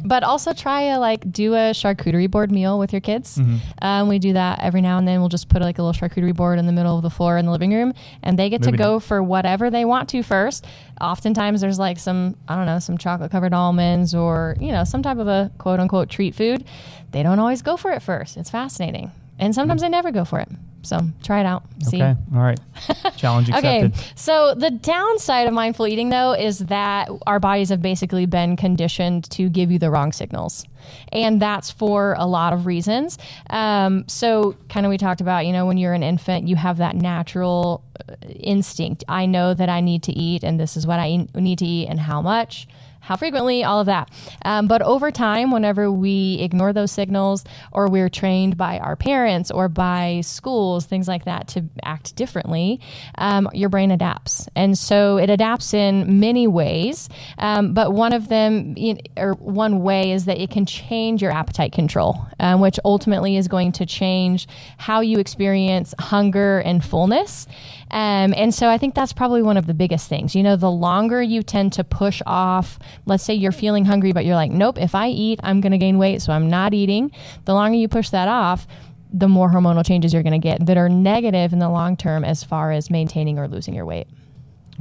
but 0.06 0.24
also 0.24 0.54
try 0.54 0.84
a 0.84 1.00
like 1.00 1.30
do 1.32 1.54
a 1.56 1.72
charcuterie 1.74 2.30
board 2.30 2.52
meal 2.52 2.78
with 2.78 2.94
your 2.94 3.02
kids. 3.02 3.38
Mm-hmm. 3.38 3.58
Um, 3.82 4.08
we 4.10 4.20
do 4.20 4.34
that 4.34 4.60
every 4.62 4.82
now 4.82 4.98
and 5.00 5.08
then. 5.08 5.20
We'll 5.20 5.30
just 5.30 5.50
put 5.50 5.62
like 5.62 5.80
a 5.80 5.84
little 5.84 6.00
charcuterie 6.00 6.36
board 6.36 6.60
in 6.60 6.68
the 6.68 6.72
middle 6.72 6.96
of 6.96 7.02
the 7.02 7.10
floor 7.10 7.38
in 7.38 7.46
the 7.46 7.52
living 7.52 7.74
room, 7.74 7.94
and 8.22 8.38
they 8.38 8.50
get 8.50 8.62
to 8.64 8.72
go 8.72 8.94
night. 8.94 9.04
for 9.04 9.24
whatever 9.24 9.70
they 9.72 9.86
want 9.86 10.08
to 10.10 10.22
first. 10.24 10.66
Oftentimes, 11.02 11.62
there's 11.62 11.80
like 11.80 11.98
some 11.98 12.36
I 12.48 12.56
don't 12.56 12.68
know 12.68 12.80
some 12.80 12.98
chocolate 12.98 13.32
covered 13.32 13.54
almonds 13.54 14.14
or 14.14 14.56
you 14.60 14.72
know 14.72 14.84
some 14.84 15.02
type 15.02 15.18
of 15.18 15.28
a 15.28 15.52
quote 15.58 15.80
unquote 15.80 16.10
treat 16.10 16.36
food. 16.36 16.64
They 17.12 17.24
don't 17.24 17.40
always 17.40 17.62
go 17.64 17.76
for 17.76 17.92
it 17.92 18.02
first. 18.02 18.38
It's 18.38 18.50
fascinating, 18.52 19.12
and 19.42 19.54
sometimes 19.54 19.84
I 19.84 19.88
never 19.88 20.12
go 20.12 20.24
for 20.24 20.40
it. 20.40 20.48
So 20.84 21.00
try 21.24 21.42
it 21.42 21.46
out. 21.46 21.64
See. 21.84 22.02
Okay. 22.02 22.16
All 22.34 22.42
right. 22.42 22.60
Challenge 23.18 23.50
accepted. 23.50 23.94
Okay, 23.94 24.04
so 24.16 24.56
the 24.56 24.72
downside 24.72 25.48
of 25.48 25.54
mindful 25.54 25.88
eating, 25.88 26.10
though, 26.10 26.34
is 26.34 26.60
that 26.60 27.10
our 27.28 27.40
bodies 27.40 27.70
have 27.70 27.82
basically 27.82 28.26
been 28.26 28.56
conditioned 28.56 29.30
to 29.32 29.50
give 29.50 29.72
you 29.72 29.78
the 29.78 29.92
wrong 29.92 30.12
signals. 30.12 30.66
And 31.12 31.40
that's 31.40 31.70
for 31.70 32.16
a 32.18 32.26
lot 32.26 32.54
of 32.54 32.66
reasons. 32.66 33.20
Um, 33.50 34.08
so, 34.08 34.56
kind 34.70 34.86
of, 34.86 34.90
we 34.90 34.98
talked 34.98 35.22
about, 35.22 35.46
you 35.46 35.54
know, 35.54 35.68
when 35.68 35.78
you're 35.78 35.94
an 35.94 36.04
infant, 36.04 36.48
you 36.48 36.56
have 36.56 36.78
that 36.78 36.96
natural 36.96 37.84
uh, 38.00 38.16
instinct. 38.28 39.04
I 39.08 39.28
know 39.28 39.54
that 39.54 39.70
I 39.70 39.82
need 39.82 40.04
to 40.04 40.12
eat, 40.12 40.44
and 40.44 40.60
this 40.60 40.76
is 40.76 40.88
what 40.88 41.00
I 41.00 41.28
need 41.36 41.60
to 41.60 41.66
eat, 41.66 41.88
and 41.88 42.00
how 42.00 42.22
much 42.22 42.68
how 43.02 43.16
frequently, 43.16 43.64
all 43.64 43.80
of 43.80 43.88
that. 43.88 44.10
Um, 44.46 44.68
but 44.68 44.82
over 44.82 45.12
time, 45.12 45.52
whenever 45.52 45.92
we 45.92 46.38
ignore 46.40 46.72
those 46.72 46.92
signals 46.92 47.44
or 47.72 47.90
we're 47.90 48.10
trained 48.10 48.58
by 48.58 48.80
our 48.80 48.96
parents 48.96 49.52
or 49.52 49.68
by 49.68 50.22
schools, 50.24 50.86
things 50.86 51.08
like 51.08 51.26
that, 51.26 51.48
to 51.50 51.66
act 51.84 52.16
differently, 52.16 52.80
um, 53.18 53.50
your 53.54 53.70
brain 53.70 53.92
adapts. 53.92 54.48
And 54.56 54.78
so 54.78 55.18
it 55.18 55.30
adapts 55.30 55.74
in 55.74 56.20
many 56.20 56.48
ways. 56.48 57.10
Um, 57.38 57.74
but 57.74 57.92
one 57.92 58.14
of 58.14 58.30
them, 58.30 58.76
or 59.18 59.34
one 59.34 59.82
way, 59.82 60.12
is 60.12 60.26
that 60.26 60.40
it 60.40 60.52
can 60.52 60.66
change 60.66 61.22
your 61.22 61.32
appetite 61.32 61.72
control, 61.72 62.26
um, 62.40 62.62
which 62.62 62.80
ultimately 62.86 63.36
is 63.36 63.48
going 63.48 63.72
to 63.74 63.86
change 63.86 64.48
how 64.78 65.02
you 65.02 65.20
experience 65.20 65.94
hunger 66.00 66.60
and 66.60 66.86
fullness. 66.86 67.48
Um, 67.92 68.34
and 68.38 68.54
so 68.54 68.70
I 68.70 68.78
think 68.78 68.96
that's 68.96 69.12
probably 69.12 69.42
one 69.42 69.58
of 69.58 69.68
the 69.68 69.74
biggest 69.74 70.08
things. 70.08 70.34
You 70.34 70.44
know, 70.44 70.56
the 70.56 70.72
longer 70.72 71.22
you 71.22 71.44
tend 71.44 71.74
to 71.74 71.84
push 71.84 72.22
off, 72.26 72.80
let's 73.06 73.24
say 73.24 73.34
you're 73.34 73.52
feeling 73.52 73.84
hungry, 73.84 74.14
but 74.14 74.26
you're 74.26 74.36
like, 74.36 74.52
nope, 74.52 74.80
if 74.80 74.96
I 74.96 75.10
eat, 75.10 75.42
I'm 75.44 75.60
going 75.60 75.74
to 75.74 75.78
gain 75.78 75.98
weight, 75.98 76.22
so 76.22 76.32
I'm 76.32 76.50
not 76.50 76.74
eating. 76.74 77.12
The 77.46 77.54
longer 77.54 77.78
you 77.78 77.90
push 77.90 78.10
that 78.10 78.30
off, 78.30 78.66
the 79.14 79.28
more 79.28 79.50
hormonal 79.50 79.86
changes 79.86 80.14
you're 80.14 80.24
going 80.24 80.40
to 80.40 80.40
get 80.40 80.66
that 80.66 80.78
are 80.78 80.88
negative 80.88 81.52
in 81.52 81.60
the 81.60 81.70
long 81.70 81.98
term 81.98 82.24
as 82.24 82.46
far 82.46 82.72
as 82.72 82.90
maintaining 82.90 83.38
or 83.38 83.48
losing 83.50 83.74
your 83.74 83.86
weight. 83.86 84.08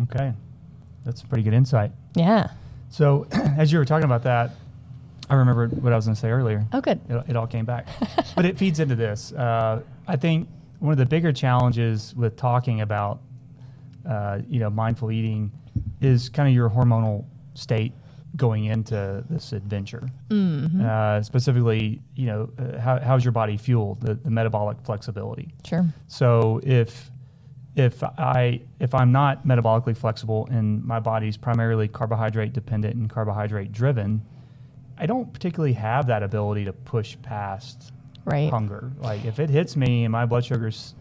Okay. 0.02 0.32
That's 1.04 1.22
pretty 1.22 1.42
good 1.42 1.54
insight. 1.54 1.90
Yeah. 2.14 2.50
So, 2.90 3.26
as 3.32 3.72
you 3.72 3.78
were 3.78 3.84
talking 3.84 4.04
about 4.04 4.22
that, 4.22 4.52
I 5.28 5.34
remembered 5.34 5.82
what 5.82 5.92
I 5.92 5.96
was 5.96 6.06
going 6.06 6.14
to 6.14 6.20
say 6.20 6.30
earlier. 6.30 6.64
Oh, 6.72 6.80
good. 6.80 7.00
It, 7.08 7.30
it 7.30 7.36
all 7.36 7.46
came 7.46 7.64
back. 7.64 7.88
but 8.36 8.44
it 8.44 8.56
feeds 8.58 8.78
into 8.78 8.94
this. 8.94 9.32
Uh, 9.32 9.82
I 10.06 10.16
think 10.16 10.48
one 10.80 10.92
of 10.92 10.98
the 10.98 11.06
bigger 11.06 11.32
challenges 11.32 12.14
with 12.16 12.36
talking 12.36 12.80
about, 12.80 13.20
uh, 14.08 14.40
you 14.48 14.58
know, 14.58 14.70
mindful 14.70 15.12
eating 15.12 15.52
is 16.00 16.28
kind 16.28 16.48
of 16.48 16.54
your 16.54 16.68
hormonal 16.68 17.26
state 17.54 17.92
going 18.36 18.64
into 18.64 19.24
this 19.28 19.52
adventure. 19.52 20.08
Mm-hmm. 20.30 20.84
Uh, 20.84 21.22
specifically, 21.22 22.00
you 22.16 22.26
know, 22.26 22.50
uh, 22.58 22.78
how, 22.78 22.98
how's 22.98 23.24
your 23.24 23.32
body 23.32 23.56
fueled, 23.56 24.00
the, 24.00 24.14
the 24.14 24.30
metabolic 24.30 24.78
flexibility. 24.84 25.52
Sure. 25.64 25.86
So 26.08 26.60
if 26.64 27.10
if 27.76 28.02
I 28.02 28.62
if 28.78 28.94
I'm 28.94 29.12
not 29.12 29.46
metabolically 29.46 29.96
flexible 29.96 30.48
and 30.50 30.84
my 30.84 30.98
body's 30.98 31.36
primarily 31.36 31.88
carbohydrate 31.88 32.52
dependent 32.52 32.96
and 32.96 33.08
carbohydrate 33.08 33.70
driven, 33.72 34.22
I 34.98 35.06
don't 35.06 35.32
particularly 35.32 35.74
have 35.74 36.06
that 36.08 36.22
ability 36.22 36.64
to 36.64 36.72
push 36.72 37.16
past 37.22 37.92
Right. 38.30 38.50
hunger. 38.50 38.90
Like 38.98 39.24
if 39.24 39.38
it 39.38 39.50
hits 39.50 39.76
me 39.76 40.04
and 40.04 40.12
my 40.12 40.26
blood 40.26 40.44
sugar's 40.44 40.94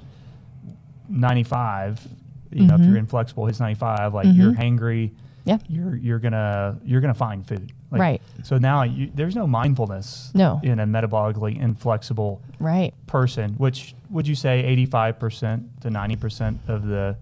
95, 1.09 2.07
you 2.51 2.65
know, 2.65 2.75
if 2.75 2.81
Mm-hmm. 2.81 2.89
you're 2.89 2.97
inflexible, 2.99 3.45
hits 3.45 3.59
95, 3.59 4.13
like 4.13 4.27
you're 4.31 4.53
hangry, 4.53 5.11
Yeah. 5.45 5.57
you're 5.67 5.95
you're 5.95 6.19
gonna 6.19 6.77
you're 6.83 7.01
gonna 7.01 7.13
find 7.13 7.45
food. 7.45 7.71
Like, 7.91 8.01
Right. 8.01 8.21
So 8.43 8.57
now 8.57 8.83
you, 8.83 9.11
there's 9.15 9.35
no 9.35 9.47
mindfulness 9.47 10.31
No. 10.35 10.59
in 10.63 10.79
a 10.79 10.85
metabolically 10.85 11.59
inflexible 11.59 12.41
Right. 12.59 12.93
person, 13.07 13.53
which 13.53 13.95
would 14.11 14.27
you 14.27 14.35
say 14.35 14.63
85% 14.87 15.81
to 15.81 15.89
90% 15.89 16.57
of 16.67 16.85
the 16.85 17.15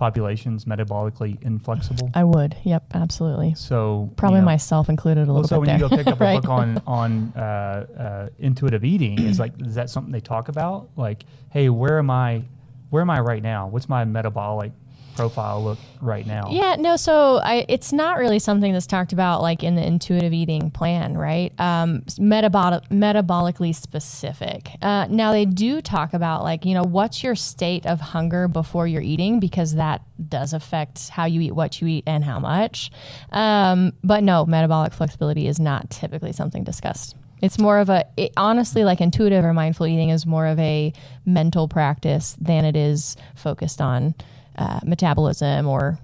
population's 0.00 0.64
metabolically 0.64 1.40
inflexible? 1.42 2.10
I 2.14 2.24
would. 2.24 2.56
Yep. 2.64 2.84
Absolutely. 2.94 3.54
So 3.54 4.10
Probably 4.16 4.38
you 4.38 4.40
know, 4.40 4.46
myself 4.46 4.88
included 4.88 5.28
a 5.28 5.32
little 5.32 5.42
well, 5.42 5.44
so 5.44 5.56
bit 5.56 5.60
when 5.60 5.66
there. 5.78 5.88
you 5.88 5.88
go 5.88 5.96
pick 5.96 6.06
up 6.08 6.20
a 6.20 6.34
book 6.40 6.48
on 6.48 6.82
on 6.86 7.32
uh, 7.36 7.86
uh, 7.96 8.28
intuitive 8.40 8.82
eating, 8.82 9.20
is 9.20 9.38
like 9.38 9.52
is 9.60 9.76
that 9.76 9.90
something 9.90 10.10
they 10.10 10.20
talk 10.20 10.48
about? 10.48 10.88
Like, 10.96 11.24
hey, 11.50 11.68
where 11.68 11.98
am 11.98 12.10
I? 12.10 12.42
Where 12.88 13.02
am 13.02 13.10
I 13.10 13.20
right 13.20 13.42
now? 13.42 13.68
What's 13.68 13.88
my 13.88 14.04
metabolic 14.04 14.72
profile 15.14 15.62
look 15.62 15.78
right 16.00 16.26
now? 16.26 16.48
Yeah, 16.50 16.76
no. 16.78 16.96
So 16.96 17.36
I, 17.36 17.64
it's 17.68 17.92
not 17.92 18.18
really 18.18 18.38
something 18.38 18.72
that's 18.72 18.86
talked 18.86 19.12
about 19.12 19.42
like 19.42 19.62
in 19.62 19.74
the 19.74 19.86
intuitive 19.86 20.32
eating 20.32 20.70
plan, 20.70 21.16
right? 21.16 21.52
Um, 21.60 22.02
metabolic, 22.18 22.88
metabolically 22.88 23.74
specific. 23.74 24.70
Uh, 24.82 25.06
now 25.10 25.32
they 25.32 25.44
do 25.44 25.80
talk 25.80 26.14
about 26.14 26.42
like 26.42 26.64
you 26.64 26.74
know 26.74 26.82
what's 26.82 27.22
your 27.22 27.34
state 27.34 27.86
of 27.86 28.00
hunger 28.00 28.48
before 28.48 28.86
you're 28.86 29.02
eating 29.02 29.40
because 29.40 29.74
that 29.74 30.02
does 30.28 30.52
affect 30.52 31.08
how 31.08 31.24
you 31.24 31.40
eat, 31.40 31.52
what 31.52 31.80
you 31.80 31.88
eat, 31.88 32.04
and 32.06 32.24
how 32.24 32.38
much. 32.38 32.90
Um, 33.30 33.92
but 34.02 34.22
no, 34.22 34.46
metabolic 34.46 34.92
flexibility 34.92 35.46
is 35.46 35.58
not 35.58 35.90
typically 35.90 36.32
something 36.32 36.64
discussed. 36.64 37.16
It's 37.42 37.58
more 37.58 37.78
of 37.78 37.88
a, 37.88 38.06
it, 38.16 38.32
honestly, 38.36 38.84
like 38.84 39.00
intuitive 39.00 39.44
or 39.44 39.52
mindful 39.52 39.86
eating 39.86 40.10
is 40.10 40.26
more 40.26 40.46
of 40.46 40.58
a 40.58 40.92
mental 41.24 41.68
practice 41.68 42.36
than 42.40 42.64
it 42.64 42.76
is 42.76 43.16
focused 43.34 43.80
on 43.80 44.14
uh, 44.60 44.78
metabolism 44.84 45.66
or 45.66 45.98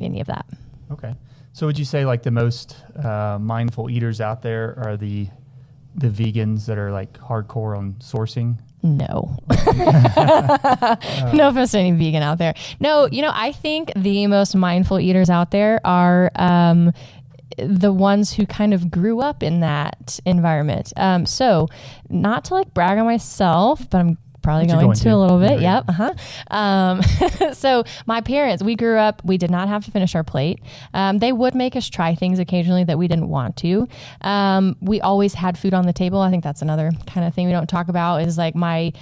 any 0.00 0.20
of 0.20 0.26
that. 0.26 0.46
Okay. 0.90 1.14
So 1.52 1.66
would 1.66 1.78
you 1.78 1.84
say 1.84 2.04
like 2.04 2.22
the 2.22 2.30
most 2.30 2.76
uh, 2.96 3.38
mindful 3.40 3.90
eaters 3.90 4.20
out 4.20 4.42
there 4.42 4.74
are 4.84 4.96
the 4.96 5.28
the 5.94 6.08
vegans 6.08 6.66
that 6.66 6.78
are 6.78 6.92
like 6.92 7.12
hardcore 7.18 7.76
on 7.76 7.94
sourcing? 7.94 8.58
No. 8.82 9.36
no 11.34 11.48
offense 11.48 11.72
to 11.72 11.78
any 11.78 11.92
vegan 11.92 12.22
out 12.22 12.38
there. 12.38 12.54
No, 12.78 13.08
you 13.10 13.20
know, 13.22 13.32
I 13.34 13.52
think 13.52 13.92
the 13.94 14.26
most 14.28 14.54
mindful 14.54 15.00
eaters 15.00 15.28
out 15.28 15.50
there 15.50 15.80
are 15.84 16.30
um, 16.36 16.92
the 17.58 17.92
ones 17.92 18.32
who 18.32 18.46
kind 18.46 18.72
of 18.72 18.90
grew 18.90 19.20
up 19.20 19.42
in 19.42 19.60
that 19.60 20.18
environment. 20.24 20.92
Um, 20.96 21.26
so, 21.26 21.68
not 22.08 22.46
to 22.46 22.54
like 22.54 22.72
brag 22.72 22.98
on 22.98 23.04
myself, 23.04 23.90
but 23.90 23.98
I'm 23.98 24.18
probably 24.42 24.66
going, 24.66 24.80
going 24.80 24.96
to, 24.96 25.02
to. 25.02 25.10
a 25.10 25.16
little 25.16 25.38
bit. 25.38 25.60
Yeah. 25.60 25.76
Yep. 25.76 25.84
Uh-huh. 25.88 26.14
Um, 26.50 27.52
so 27.54 27.84
my 28.06 28.20
parents, 28.20 28.62
we 28.62 28.76
grew 28.76 28.96
up, 28.96 29.22
we 29.24 29.38
did 29.38 29.50
not 29.50 29.68
have 29.68 29.84
to 29.84 29.90
finish 29.90 30.14
our 30.14 30.24
plate. 30.24 30.60
Um, 30.94 31.18
they 31.18 31.32
would 31.32 31.54
make 31.54 31.76
us 31.76 31.88
try 31.88 32.14
things 32.14 32.38
occasionally 32.38 32.84
that 32.84 32.98
we 32.98 33.08
didn't 33.08 33.28
want 33.28 33.56
to. 33.58 33.88
Um, 34.22 34.76
we 34.80 35.00
always 35.00 35.34
had 35.34 35.58
food 35.58 35.74
on 35.74 35.86
the 35.86 35.92
table. 35.92 36.20
I 36.20 36.30
think 36.30 36.44
that's 36.44 36.62
another 36.62 36.90
kind 37.06 37.26
of 37.26 37.34
thing 37.34 37.46
we 37.46 37.52
don't 37.52 37.68
talk 37.68 37.88
about 37.88 38.22
is 38.22 38.38
like 38.38 38.54
my 38.54 38.92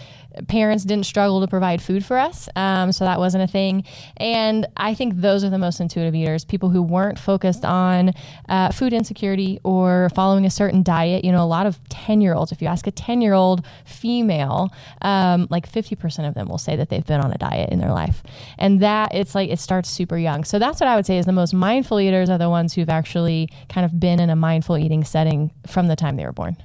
parents 0.46 0.84
didn't 0.84 1.06
struggle 1.06 1.40
to 1.40 1.48
provide 1.48 1.82
food 1.82 2.04
for 2.04 2.18
us, 2.18 2.48
um, 2.56 2.92
so 2.92 3.04
that 3.04 3.18
wasn't 3.18 3.44
a 3.44 3.46
thing. 3.46 3.84
And 4.16 4.66
I 4.76 4.94
think 4.94 5.16
those 5.16 5.44
are 5.44 5.50
the 5.50 5.58
most 5.58 5.80
intuitive 5.80 6.14
eaters 6.14 6.44
people 6.44 6.70
who 6.70 6.82
weren't 6.82 7.18
focused 7.18 7.64
on 7.64 8.12
uh, 8.48 8.70
food 8.70 8.92
insecurity 8.92 9.60
or 9.64 10.10
following 10.14 10.46
a 10.46 10.50
certain 10.50 10.82
diet. 10.82 11.24
You 11.24 11.32
know, 11.32 11.42
a 11.42 11.46
lot 11.46 11.66
of 11.66 11.80
10 11.88 12.20
year 12.20 12.34
olds, 12.34 12.52
if 12.52 12.62
you 12.62 12.68
ask 12.68 12.86
a 12.86 12.90
10 12.90 13.20
year 13.20 13.34
old 13.34 13.64
female, 13.84 14.72
um, 15.02 15.46
like 15.50 15.70
50% 15.70 16.28
of 16.28 16.34
them 16.34 16.48
will 16.48 16.58
say 16.58 16.76
that 16.76 16.88
they've 16.88 17.04
been 17.04 17.20
on 17.20 17.32
a 17.32 17.38
diet 17.38 17.70
in 17.70 17.78
their 17.78 17.92
life. 17.92 18.22
And 18.58 18.80
that 18.80 19.14
it's 19.14 19.34
like 19.34 19.50
it 19.50 19.58
starts 19.58 19.88
super 19.88 20.16
young. 20.16 20.44
So 20.44 20.58
that's 20.58 20.80
what 20.80 20.88
I 20.88 20.96
would 20.96 21.06
say 21.06 21.18
is 21.18 21.26
the 21.26 21.32
most 21.32 21.54
mindful 21.54 22.00
eaters 22.00 22.30
are 22.30 22.38
the 22.38 22.50
ones 22.50 22.74
who've 22.74 22.88
actually 22.88 23.48
kind 23.68 23.84
of 23.84 23.98
been 23.98 24.20
in 24.20 24.30
a 24.30 24.36
mindful 24.36 24.78
eating 24.78 25.04
setting 25.04 25.52
from 25.66 25.88
the 25.88 25.96
time 25.96 26.16
they 26.16 26.24
were 26.24 26.32
born. 26.32 26.56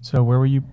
So 0.00 0.22
where 0.22 0.38
were 0.38 0.46
you 0.46 0.64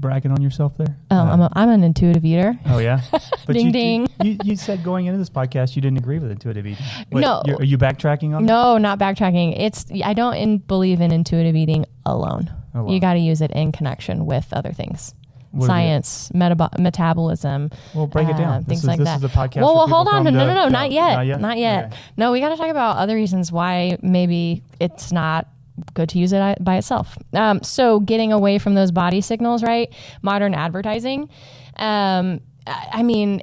bragging 0.00 0.32
on 0.32 0.40
yourself 0.40 0.76
there? 0.78 0.96
Oh, 1.10 1.16
Uh, 1.16 1.24
I'm, 1.32 1.40
a, 1.40 1.48
I'm 1.52 1.68
an 1.68 1.84
intuitive 1.84 2.24
eater. 2.24 2.58
oh 2.66 2.78
yeah. 2.78 3.00
But 3.46 3.54
Ding, 3.54 3.66
you, 3.66 3.72
ding. 3.72 4.08
You, 4.22 4.36
you 4.44 4.56
said 4.56 4.82
going 4.84 5.06
into 5.06 5.18
this 5.18 5.30
podcast 5.30 5.74
you 5.76 5.82
didn't 5.82 5.98
agree 5.98 6.18
with 6.18 6.30
intuitive 6.30 6.66
eating. 6.66 6.84
What, 7.10 7.20
No. 7.20 7.42
you're- 7.46 7.66
you 7.66 7.78
backtracking 7.78 8.34
on? 8.34 8.44
that? 8.46 8.52
No, 8.52 8.78
not 8.78 8.98
backtracking. 8.98 9.54
It's 9.58 9.86
I 10.04 10.14
don't 10.14 10.34
in, 10.34 10.58
believe 10.58 11.00
in 11.00 11.12
intuitive 11.12 11.56
eating 11.56 11.84
alone. 12.06 12.50
Alone. 12.74 12.88
You 12.92 13.00
got 13.00 13.14
to 13.14 13.18
use 13.18 13.40
it 13.40 13.50
in 13.50 13.72
connection 13.72 14.26
with 14.26 14.46
other 14.52 14.72
things. 14.72 15.14
What 15.50 15.66
Science, 15.66 16.30
metabo- 16.32 16.78
metabolism, 16.78 17.70
Well, 17.92 18.06
break 18.06 18.28
it 18.28 18.36
uh, 18.36 18.38
down. 18.38 18.64
things 18.64 18.80
is- 18.82 18.86
like 18.86 18.98
this 18.98 19.08
that. 19.08 19.16
is 19.16 19.22
the 19.22 19.28
podcast 19.28 19.62
Well, 19.62 19.74
well, 19.74 19.88
hold 19.88 20.06
on. 20.06 20.22
No, 20.22 20.30
no, 20.30 20.46
no, 20.46 20.54
no, 20.54 20.68
not 20.68 20.92
yet. 20.92 21.14
not 21.16 21.26
yet? 21.26 21.40
Not 21.40 21.58
yet. 21.58 21.84
Okay. 21.86 21.96
No, 22.16 22.30
we 22.30 22.38
got 22.38 22.50
to 22.50 22.56
talk 22.56 22.68
about 22.70 22.98
other 22.98 23.16
reasons 23.16 23.50
why 23.50 23.98
maybe 24.00 24.62
it's 24.78 25.10
not 25.10 25.48
good 25.94 26.08
to 26.10 26.18
use 26.18 26.32
it 26.32 26.64
by 26.64 26.76
itself. 26.76 27.16
Um, 27.32 27.62
so 27.62 28.00
getting 28.00 28.32
away 28.32 28.58
from 28.58 28.74
those 28.74 28.90
body 28.90 29.20
signals, 29.20 29.62
right? 29.62 29.92
Modern 30.22 30.54
advertising. 30.54 31.28
Um, 31.76 32.40
I 32.66 33.02
mean, 33.02 33.40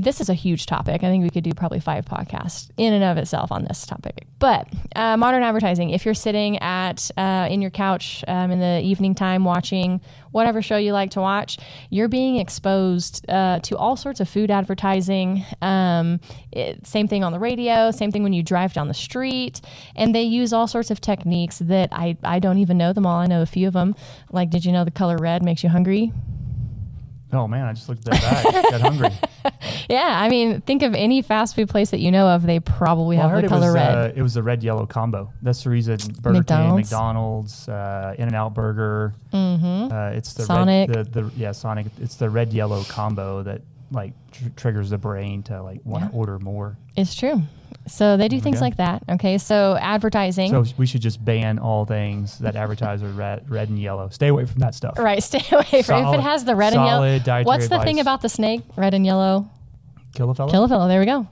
this 0.00 0.20
is 0.20 0.28
a 0.28 0.34
huge 0.34 0.66
topic. 0.66 1.02
I 1.02 1.08
think 1.08 1.24
we 1.24 1.30
could 1.30 1.44
do 1.44 1.52
probably 1.52 1.80
five 1.80 2.04
podcasts 2.04 2.70
in 2.76 2.92
and 2.92 3.02
of 3.02 3.16
itself 3.16 3.50
on 3.50 3.64
this 3.64 3.86
topic. 3.86 4.26
But 4.38 4.68
uh, 4.94 5.16
modern 5.16 5.42
advertising, 5.42 5.90
if 5.90 6.04
you're 6.04 6.14
sitting 6.14 6.58
at 6.58 7.10
uh, 7.16 7.48
in 7.50 7.62
your 7.62 7.70
couch 7.70 8.24
um, 8.28 8.50
in 8.50 8.60
the 8.60 8.80
evening 8.82 9.14
time 9.14 9.44
watching 9.44 10.00
whatever 10.32 10.60
show 10.60 10.76
you 10.76 10.92
like 10.92 11.10
to 11.12 11.20
watch, 11.20 11.58
you're 11.90 12.08
being 12.08 12.36
exposed 12.36 13.28
uh, 13.28 13.58
to 13.60 13.76
all 13.76 13.96
sorts 13.96 14.20
of 14.20 14.28
food 14.28 14.50
advertising. 14.50 15.44
Um, 15.62 16.20
it, 16.52 16.86
same 16.86 17.08
thing 17.08 17.24
on 17.24 17.32
the 17.32 17.40
radio. 17.40 17.90
Same 17.90 18.12
thing 18.12 18.22
when 18.22 18.32
you 18.34 18.42
drive 18.42 18.74
down 18.74 18.88
the 18.88 18.94
street, 18.94 19.60
and 19.96 20.14
they 20.14 20.22
use 20.22 20.52
all 20.52 20.66
sorts 20.66 20.90
of 20.90 21.00
techniques 21.00 21.58
that 21.58 21.88
I 21.92 22.16
I 22.22 22.38
don't 22.38 22.58
even 22.58 22.76
know 22.76 22.92
them 22.92 23.06
all. 23.06 23.16
I 23.16 23.26
know 23.26 23.42
a 23.42 23.46
few 23.46 23.66
of 23.66 23.74
them. 23.74 23.94
Like, 24.30 24.50
did 24.50 24.64
you 24.64 24.72
know 24.72 24.84
the 24.84 24.90
color 24.90 25.16
red 25.16 25.42
makes 25.42 25.62
you 25.62 25.70
hungry? 25.70 26.12
Oh 27.32 27.46
man, 27.46 27.66
I 27.66 27.72
just 27.74 27.88
looked 27.88 28.08
at 28.08 28.20
that 28.20 28.44
bag. 28.44 28.70
got 28.70 28.80
hungry. 28.80 29.10
Yeah, 29.90 30.20
I 30.20 30.28
mean, 30.28 30.60
think 30.60 30.82
of 30.82 30.94
any 30.94 31.22
fast 31.22 31.54
food 31.56 31.70
place 31.70 31.90
that 31.92 32.00
you 32.00 32.10
know 32.10 32.28
of. 32.28 32.42
They 32.42 32.60
probably 32.60 33.16
Well, 33.16 33.26
I 33.26 33.30
have 33.30 33.36
heard 33.36 33.44
the 33.44 33.46
it 33.46 33.48
color 33.48 33.68
was 33.68 33.74
red. 33.74 33.94
uh, 33.94 34.12
it 34.14 34.20
was 34.20 34.34
the 34.34 34.42
red 34.42 34.62
yellow 34.62 34.84
combo. 34.84 35.32
That's 35.40 35.64
the 35.64 35.70
reason 35.70 35.96
Burger 36.20 36.38
McDonald's. 36.40 36.90
King, 36.90 36.98
McDonald's, 36.98 37.68
uh, 37.70 38.14
In-N-Out 38.18 38.52
Burger. 38.52 39.14
mm-hmm. 39.32 39.90
Uh, 39.90 40.10
it's 40.10 40.34
the 40.34 40.42
Sonic. 40.42 40.90
Red, 40.94 41.10
the, 41.14 41.22
the 41.22 41.32
yeah 41.36 41.52
Sonic. 41.52 41.86
It's 42.02 42.16
the 42.16 42.28
red 42.28 42.52
yellow 42.52 42.82
combo 42.84 43.42
that 43.44 43.62
like 43.90 44.12
tr- 44.32 44.48
triggers 44.56 44.90
the 44.90 44.98
brain 44.98 45.42
to 45.44 45.62
like 45.62 45.80
want 45.84 46.04
to 46.04 46.10
Yeah. 46.10 46.18
order 46.18 46.38
more. 46.38 46.76
It's 46.96 47.14
true. 47.14 47.42
So 47.86 48.16
they 48.18 48.28
do 48.28 48.38
things 48.40 48.56
Okay. 48.56 48.64
like 48.64 48.76
that. 48.76 49.02
Okay, 49.08 49.38
so 49.38 49.76
advertising. 49.80 50.50
So 50.50 50.64
we 50.76 50.84
should 50.86 51.00
just 51.00 51.24
ban 51.24 51.58
all 51.58 51.86
things 51.86 52.38
that 52.38 52.54
advertise 52.56 53.02
with 53.02 53.16
red, 53.16 53.48
red 53.50 53.70
and 53.70 53.78
yellow. 53.78 54.08
Stay 54.10 54.28
away 54.28 54.44
from 54.44 54.60
that 54.60 54.74
stuff. 54.74 54.98
Right, 54.98 55.22
stay 55.22 55.42
away 55.50 55.82
from 55.82 56.06
if 56.06 56.14
it 56.14 56.20
has 56.20 56.44
the 56.44 56.54
red 56.54 56.74
and 56.74 56.84
yellow. 56.84 57.42
What's 57.44 57.68
the 57.68 57.80
thing 57.80 58.00
about 58.00 58.20
the 58.20 58.28
snake? 58.28 58.62
Red 58.76 58.92
and 58.94 59.06
yellow. 59.06 59.48
Kill 60.14 60.30
a 60.30 60.34
fellow. 60.34 60.50
Kill 60.50 60.64
a 60.64 60.68
fellow. 60.68 60.88
There 60.88 61.00
we 61.00 61.06
go. 61.06 61.26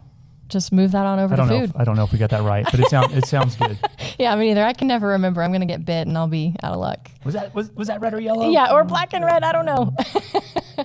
Just 0.49 0.73
move 0.73 0.93
that 0.93 1.05
on 1.05 1.19
over 1.19 1.35
I 1.35 1.37
to 1.37 1.43
don't 1.43 1.49
know. 1.49 1.61
food. 1.61 1.71
If, 1.71 1.77
I 1.77 1.83
don't 1.85 1.97
know 1.97 2.05
if 2.05 2.13
we 2.13 2.19
got 2.19 2.31
that 2.31 2.43
right, 2.45 2.65
but 2.71 2.79
it 2.79 2.87
sounds 2.89 3.13
it 3.13 3.27
sounds 3.27 3.57
good. 3.57 3.77
yeah, 4.19 4.35
me 4.37 4.47
neither. 4.47 4.63
I 4.65 4.75
can 4.75 4.87
never 4.87 5.09
remember. 5.09 5.43
I'm 5.43 5.51
gonna 5.51 5.67
get 5.67 5.85
bit 5.85 6.07
and 6.07 6.17
I'll 6.17 6.29
be 6.29 6.55
out 6.63 6.73
of 6.73 6.79
luck. 6.79 7.11
Was 7.25 7.35
that 7.35 7.53
was, 7.53 7.73
was 7.73 7.89
that 7.89 8.01
red 8.01 8.15
or 8.15 8.21
yellow? 8.21 8.49
Yeah, 8.49 8.73
or 8.73 8.85
black 8.85 9.13
and 9.13 9.25
red. 9.25 9.43
I 9.43 9.51
don't 9.51 9.67
know. 9.67 9.93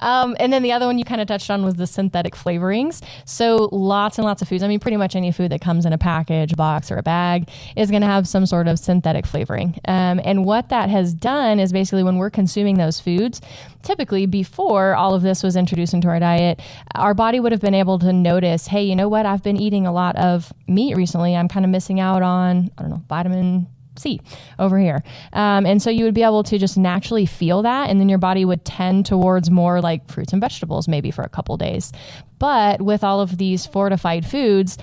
um, 0.00 0.36
and 0.38 0.52
then 0.52 0.62
the 0.62 0.72
other 0.72 0.86
one 0.86 0.98
you 0.98 1.04
kind 1.04 1.20
of 1.20 1.26
touched 1.26 1.50
on 1.50 1.64
was 1.64 1.74
the 1.74 1.86
synthetic 1.86 2.34
flavorings. 2.34 3.02
So 3.24 3.68
lots 3.72 4.18
and 4.18 4.24
lots 4.24 4.42
of 4.42 4.48
foods. 4.48 4.62
I 4.62 4.68
mean, 4.68 4.80
pretty 4.80 4.96
much 4.96 5.16
any 5.16 5.32
food 5.32 5.52
that 5.52 5.60
comes 5.60 5.86
in 5.86 5.92
a 5.92 5.98
package, 5.98 6.56
box, 6.56 6.90
or 6.90 6.96
a 6.96 7.02
bag 7.02 7.48
is 7.76 7.90
going 7.90 8.02
to 8.02 8.08
have 8.08 8.26
some 8.28 8.46
sort 8.46 8.68
of 8.68 8.78
synthetic 8.78 9.26
flavoring. 9.26 9.78
Um, 9.86 10.20
and 10.24 10.44
what 10.44 10.68
that 10.68 10.88
has 10.90 11.14
done 11.14 11.58
is 11.60 11.72
basically 11.72 12.02
when 12.02 12.16
we're 12.16 12.30
consuming 12.30 12.76
those 12.76 13.00
foods, 13.00 13.40
typically 13.82 14.26
before 14.26 14.94
all 14.94 15.14
of 15.14 15.22
this 15.22 15.42
was 15.42 15.56
introduced 15.56 15.94
into 15.94 16.08
our 16.08 16.20
diet, 16.20 16.60
our 16.94 17.14
body 17.14 17.40
would 17.40 17.52
have 17.52 17.60
been 17.60 17.74
able 17.74 17.98
to 17.98 18.12
notice, 18.12 18.66
hey, 18.66 18.82
you 18.82 18.96
know 18.96 19.08
what? 19.08 19.26
I've 19.26 19.42
been 19.42 19.56
eating 19.56 19.86
a 19.86 19.92
lot 19.92 20.16
of 20.16 20.52
meat 20.66 20.96
recently. 20.96 21.36
I'm 21.36 21.48
kind 21.48 21.64
of 21.64 21.70
missing 21.70 22.00
out 22.00 22.22
on, 22.22 22.70
I 22.76 22.82
don't 22.82 22.90
know, 22.90 23.02
vitamin 23.08 23.68
C 23.98 24.20
over 24.58 24.78
here. 24.78 25.02
Um, 25.32 25.66
and 25.66 25.82
so 25.82 25.90
you 25.90 26.04
would 26.04 26.14
be 26.14 26.22
able 26.22 26.42
to 26.44 26.58
just 26.58 26.78
naturally 26.78 27.26
feel 27.26 27.62
that. 27.62 27.90
And 27.90 28.00
then 28.00 28.08
your 28.08 28.18
body 28.18 28.44
would 28.44 28.64
tend 28.64 29.06
towards 29.06 29.50
more 29.50 29.80
like 29.80 30.10
fruits 30.10 30.32
and 30.32 30.40
vegetables, 30.40 30.88
maybe 30.88 31.10
for 31.10 31.22
a 31.22 31.28
couple 31.28 31.56
days. 31.56 31.92
But 32.38 32.80
with 32.80 33.04
all 33.04 33.20
of 33.20 33.38
these 33.38 33.66
fortified 33.66 34.24
foods, 34.26 34.78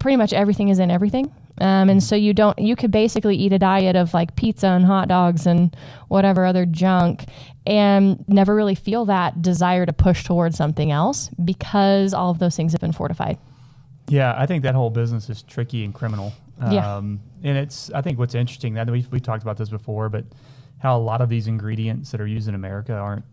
pretty 0.00 0.16
much 0.16 0.32
everything 0.32 0.68
is 0.68 0.78
in 0.78 0.90
everything. 0.90 1.32
Um, 1.58 1.88
and 1.88 2.02
so 2.02 2.16
you 2.16 2.34
don't, 2.34 2.58
you 2.58 2.76
could 2.76 2.90
basically 2.90 3.36
eat 3.36 3.52
a 3.52 3.58
diet 3.58 3.96
of 3.96 4.12
like 4.12 4.36
pizza 4.36 4.66
and 4.66 4.84
hot 4.84 5.08
dogs 5.08 5.46
and 5.46 5.74
whatever 6.08 6.44
other 6.44 6.66
junk 6.66 7.24
and 7.66 8.22
never 8.28 8.54
really 8.54 8.74
feel 8.74 9.06
that 9.06 9.40
desire 9.40 9.86
to 9.86 9.92
push 9.92 10.24
towards 10.24 10.56
something 10.56 10.90
else 10.90 11.30
because 11.42 12.12
all 12.12 12.30
of 12.30 12.38
those 12.38 12.56
things 12.56 12.72
have 12.72 12.80
been 12.80 12.92
fortified. 12.92 13.38
Yeah, 14.08 14.34
I 14.36 14.46
think 14.46 14.62
that 14.62 14.74
whole 14.74 14.90
business 14.90 15.30
is 15.30 15.42
tricky 15.42 15.84
and 15.84 15.94
criminal. 15.94 16.32
Yeah. 16.60 16.96
Um, 16.96 17.20
and 17.42 17.58
it's, 17.58 17.90
I 17.92 18.00
think 18.00 18.18
what's 18.18 18.34
interesting 18.34 18.74
that 18.74 18.90
we've, 18.90 19.10
we 19.10 19.20
talked 19.20 19.42
about 19.42 19.56
this 19.56 19.68
before, 19.68 20.08
but 20.08 20.24
how 20.78 20.96
a 20.96 21.00
lot 21.00 21.20
of 21.20 21.28
these 21.28 21.46
ingredients 21.46 22.10
that 22.10 22.20
are 22.20 22.26
used 22.26 22.48
in 22.48 22.54
America 22.54 22.94
aren't, 22.94 23.24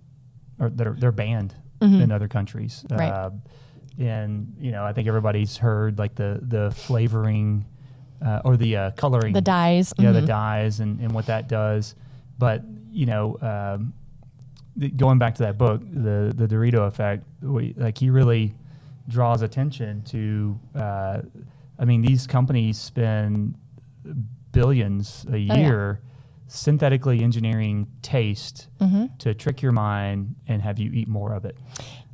or 0.60 0.70
that 0.70 0.88
are, 0.88 0.94
they're 0.94 1.12
banned 1.12 1.56
in 1.82 2.12
other 2.12 2.28
countries. 2.28 2.86
Mm-hmm. 2.88 3.00
Right. 3.00 3.12
Uh, 3.12 3.32
and, 4.00 4.56
you 4.60 4.72
know, 4.72 4.86
I 4.86 4.94
think 4.94 5.08
everybody's 5.08 5.58
heard 5.58 6.00
like 6.00 6.16
the, 6.16 6.40
the 6.42 6.72
flavoring, 6.72 7.66
uh, 8.26 8.42
or 8.46 8.58
the 8.58 8.78
uh, 8.78 8.92
coloring. 8.92 9.34
The 9.34 9.42
dyes. 9.42 9.94
yeah, 9.98 10.12
mhm. 10.12 10.14
the 10.14 10.22
dyes 10.22 10.80
and, 10.80 11.00
and 11.00 11.12
what 11.12 11.26
that 11.26 11.50
does. 11.50 11.96
But 12.38 12.64
you 12.92 13.06
know, 13.06 13.38
um, 13.42 13.94
the, 14.76 14.90
going 14.90 15.20
back 15.20 15.36
to 15.36 15.44
that 15.44 15.58
book, 15.58 15.82
the 15.92 16.34
the 16.36 16.48
Dorito 16.48 16.88
effect, 16.88 17.26
we, 17.42 17.74
like 17.76 17.98
he 17.98 18.10
really 18.10 18.54
draws 19.08 19.42
attention 19.42 20.04
to. 20.04 20.60
I 21.80 21.86
mean, 21.86 22.02
these 22.02 22.28
companies 22.28 22.78
spend 22.78 23.56
billions 24.52 25.26
a 25.32 25.38
yeah. 25.38 25.56
year 25.56 26.02
synthetically 26.48 27.24
engineering 27.24 27.88
taste 28.02 28.68
Mm-hmm. 28.80 29.06
to 29.20 29.34
trick 29.34 29.62
your 29.62 29.72
mind 29.72 30.36
and 30.48 30.62
have 30.62 30.78
you 30.78 30.92
eat 30.92 31.08
more 31.08 31.34
of 31.34 31.46
it. 31.46 31.58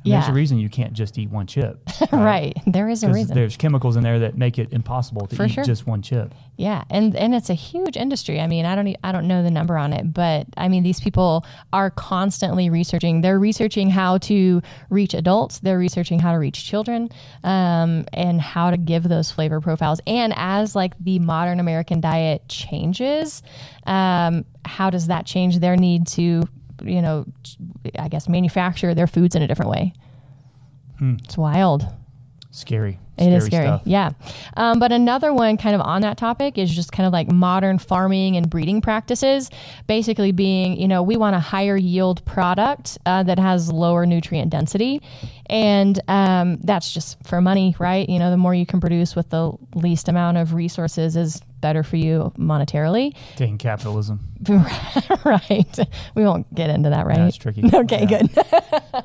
And 0.04 0.14
There's 0.14 0.28
a 0.28 0.32
reason 0.32 0.58
you 0.58 0.70
can't 0.70 0.94
just 0.94 1.18
eat 1.18 1.28
one 1.30 1.46
chip. 1.46 1.78
right. 2.12 2.56
There 2.66 2.88
is 2.88 3.02
a 3.02 3.12
reason. 3.12 3.34
There's 3.34 3.56
chemicals 3.56 3.96
in 3.96 4.02
there 4.02 4.18
that 4.20 4.36
make 4.36 4.58
it 4.58 4.72
impossible 4.72 5.26
to 5.26 5.36
For 5.36 5.44
eat 5.44 5.52
sure. 5.52 5.64
just 5.64 5.86
one 5.86 6.00
chip. 6.00 6.34
Yeah, 6.56 6.84
and 6.90 7.14
and 7.16 7.34
it's 7.34 7.50
a 7.50 7.54
huge 7.54 7.96
industry. 7.96 8.40
I 8.40 8.46
mean, 8.46 8.64
I 8.64 8.74
don't 8.74 8.94
I 9.04 9.12
don't 9.12 9.26
know 9.28 9.42
the 9.42 9.50
number 9.50 9.76
on 9.76 9.92
it, 9.92 10.12
but 10.12 10.46
I 10.56 10.68
mean, 10.68 10.82
these 10.82 11.00
people 11.00 11.44
are 11.72 11.90
constantly 11.90 12.70
researching. 12.70 13.20
They're 13.20 13.38
researching 13.38 13.90
how 13.90 14.18
to 14.18 14.62
reach 14.88 15.14
adults. 15.14 15.58
They're 15.60 15.78
researching 15.78 16.18
how 16.18 16.32
to 16.32 16.38
reach 16.38 16.64
children, 16.64 17.10
um, 17.44 18.06
and 18.12 18.40
how 18.40 18.70
to 18.70 18.76
give 18.76 19.04
those 19.04 19.30
flavor 19.30 19.60
profiles. 19.60 20.00
And 20.06 20.32
as 20.36 20.74
like 20.74 20.94
the 20.98 21.18
modern 21.18 21.60
American 21.60 22.00
diet 22.00 22.48
changes, 22.48 23.42
um, 23.86 24.44
how 24.64 24.90
does 24.90 25.06
that 25.08 25.26
change 25.26 25.58
their 25.58 25.76
need 25.76 26.06
to, 26.08 26.42
you 26.82 27.02
know, 27.02 27.26
I 27.98 28.08
guess 28.08 28.28
manufacture 28.28 28.94
their 28.94 29.06
foods 29.06 29.34
in 29.34 29.42
a 29.42 29.46
different 29.46 29.70
way? 29.70 29.92
It's 31.00 31.36
wild. 31.38 31.86
Scary. 32.50 32.98
It 33.16 33.32
is 33.32 33.44
scary. 33.44 33.66
stuff. 33.66 33.82
Yeah. 33.84 34.12
Um, 34.56 34.78
but 34.78 34.92
another 34.92 35.32
one 35.32 35.56
kind 35.58 35.74
of 35.74 35.82
on 35.82 36.00
that 36.02 36.16
topic 36.16 36.56
is 36.56 36.70
just 36.74 36.90
kind 36.90 37.06
of 37.06 37.12
like 37.12 37.30
modern 37.30 37.78
farming 37.78 38.36
and 38.36 38.48
breeding 38.48 38.80
practices. 38.80 39.50
Basically, 39.86 40.32
being, 40.32 40.80
you 40.80 40.88
know, 40.88 41.02
we 41.02 41.16
want 41.16 41.36
a 41.36 41.38
higher 41.38 41.76
yield 41.76 42.24
product 42.24 42.98
uh, 43.04 43.22
that 43.24 43.38
has 43.38 43.70
lower 43.70 44.06
nutrient 44.06 44.50
density. 44.50 45.02
And 45.46 46.00
um, 46.08 46.58
that's 46.62 46.90
just 46.92 47.22
for 47.24 47.40
money, 47.40 47.76
right? 47.78 48.08
You 48.08 48.18
know, 48.18 48.30
the 48.30 48.38
more 48.38 48.54
you 48.54 48.66
can 48.66 48.80
produce 48.80 49.14
with 49.14 49.28
the 49.30 49.52
least 49.74 50.08
amount 50.08 50.38
of 50.38 50.54
resources 50.54 51.16
is 51.16 51.42
better 51.60 51.82
for 51.82 51.96
you 51.96 52.32
monetarily. 52.38 53.14
Dang 53.36 53.58
capitalism. 53.58 54.20
right. 55.24 55.78
We 56.14 56.24
won't 56.24 56.52
get 56.54 56.70
into 56.70 56.90
that, 56.90 57.06
right? 57.06 57.18
That's 57.18 57.36
tricky. 57.36 57.62
Okay, 57.74 58.06
Yeah. 58.08 58.22
good. 58.22 59.04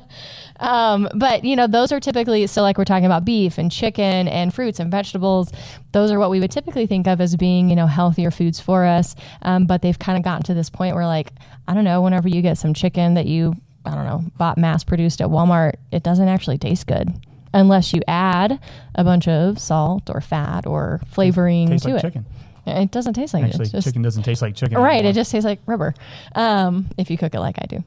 um, 0.60 1.08
but 1.14 1.44
you 1.44 1.56
know, 1.56 1.66
those 1.66 1.92
are 1.92 2.00
typically 2.00 2.46
so 2.46 2.62
like 2.62 2.78
we're 2.78 2.84
talking 2.84 3.04
about 3.06 3.24
beef 3.24 3.58
and 3.58 3.70
chicken 3.70 4.28
and 4.28 4.52
fruits 4.54 4.80
and 4.80 4.90
vegetables. 4.90 5.52
Those 5.92 6.10
are 6.10 6.18
what 6.18 6.30
we 6.30 6.40
would 6.40 6.50
typically 6.50 6.86
think 6.86 7.06
of 7.06 7.20
as 7.20 7.36
being 7.36 7.68
you 7.68 7.76
know 7.76 7.86
healthier 7.86 8.30
foods 8.30 8.60
for 8.60 8.84
us. 8.84 9.14
Um, 9.42 9.66
but 9.66 9.82
they've 9.82 9.98
kind 9.98 10.16
of 10.16 10.24
gotten 10.24 10.42
to 10.44 10.54
this 10.54 10.70
point 10.70 10.94
where 10.94 11.06
like 11.06 11.32
I 11.68 11.74
don't 11.74 11.84
know, 11.84 12.00
whenever 12.02 12.28
you 12.28 12.42
get 12.42 12.58
some 12.58 12.74
chicken 12.74 13.14
that 13.14 13.26
you 13.26 13.54
I 13.84 13.94
don't 13.94 14.04
know, 14.06 14.24
bought 14.36 14.58
mass 14.58 14.82
produced 14.84 15.20
at 15.20 15.28
Walmart, 15.28 15.74
it 15.92 16.02
doesn't 16.02 16.28
actually 16.28 16.58
taste 16.58 16.86
good 16.86 17.12
unless 17.54 17.92
you 17.94 18.02
add 18.08 18.58
a 18.96 19.04
bunch 19.04 19.28
of 19.28 19.58
salt 19.58 20.10
or 20.10 20.20
fat 20.20 20.66
or 20.66 21.00
flavoring 21.06 21.68
Tastes 21.68 21.86
to 21.86 21.92
like 21.94 21.98
it. 22.04 22.06
chicken. 22.08 22.26
It 22.66 22.90
doesn't 22.90 23.14
taste 23.14 23.32
like 23.34 23.44
Actually, 23.44 23.66
it. 23.66 23.72
Just, 23.72 23.86
chicken 23.86 24.02
doesn't 24.02 24.24
taste 24.24 24.42
like 24.42 24.54
chicken. 24.56 24.78
right. 24.78 24.94
anymore. 24.94 25.10
It 25.10 25.14
just 25.14 25.30
tastes 25.30 25.44
like 25.44 25.60
rubber. 25.66 25.94
Um, 26.34 26.86
if 26.98 27.10
you 27.10 27.16
cook 27.18 27.34
it 27.34 27.40
like 27.40 27.56
I 27.60 27.66
do. 27.66 27.84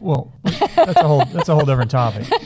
well, 0.00 0.32
that's 0.42 0.96
a 0.96 1.06
whole 1.06 1.24
that's 1.26 1.48
a 1.48 1.54
whole 1.54 1.64
different 1.66 1.90
topic. 1.90 2.26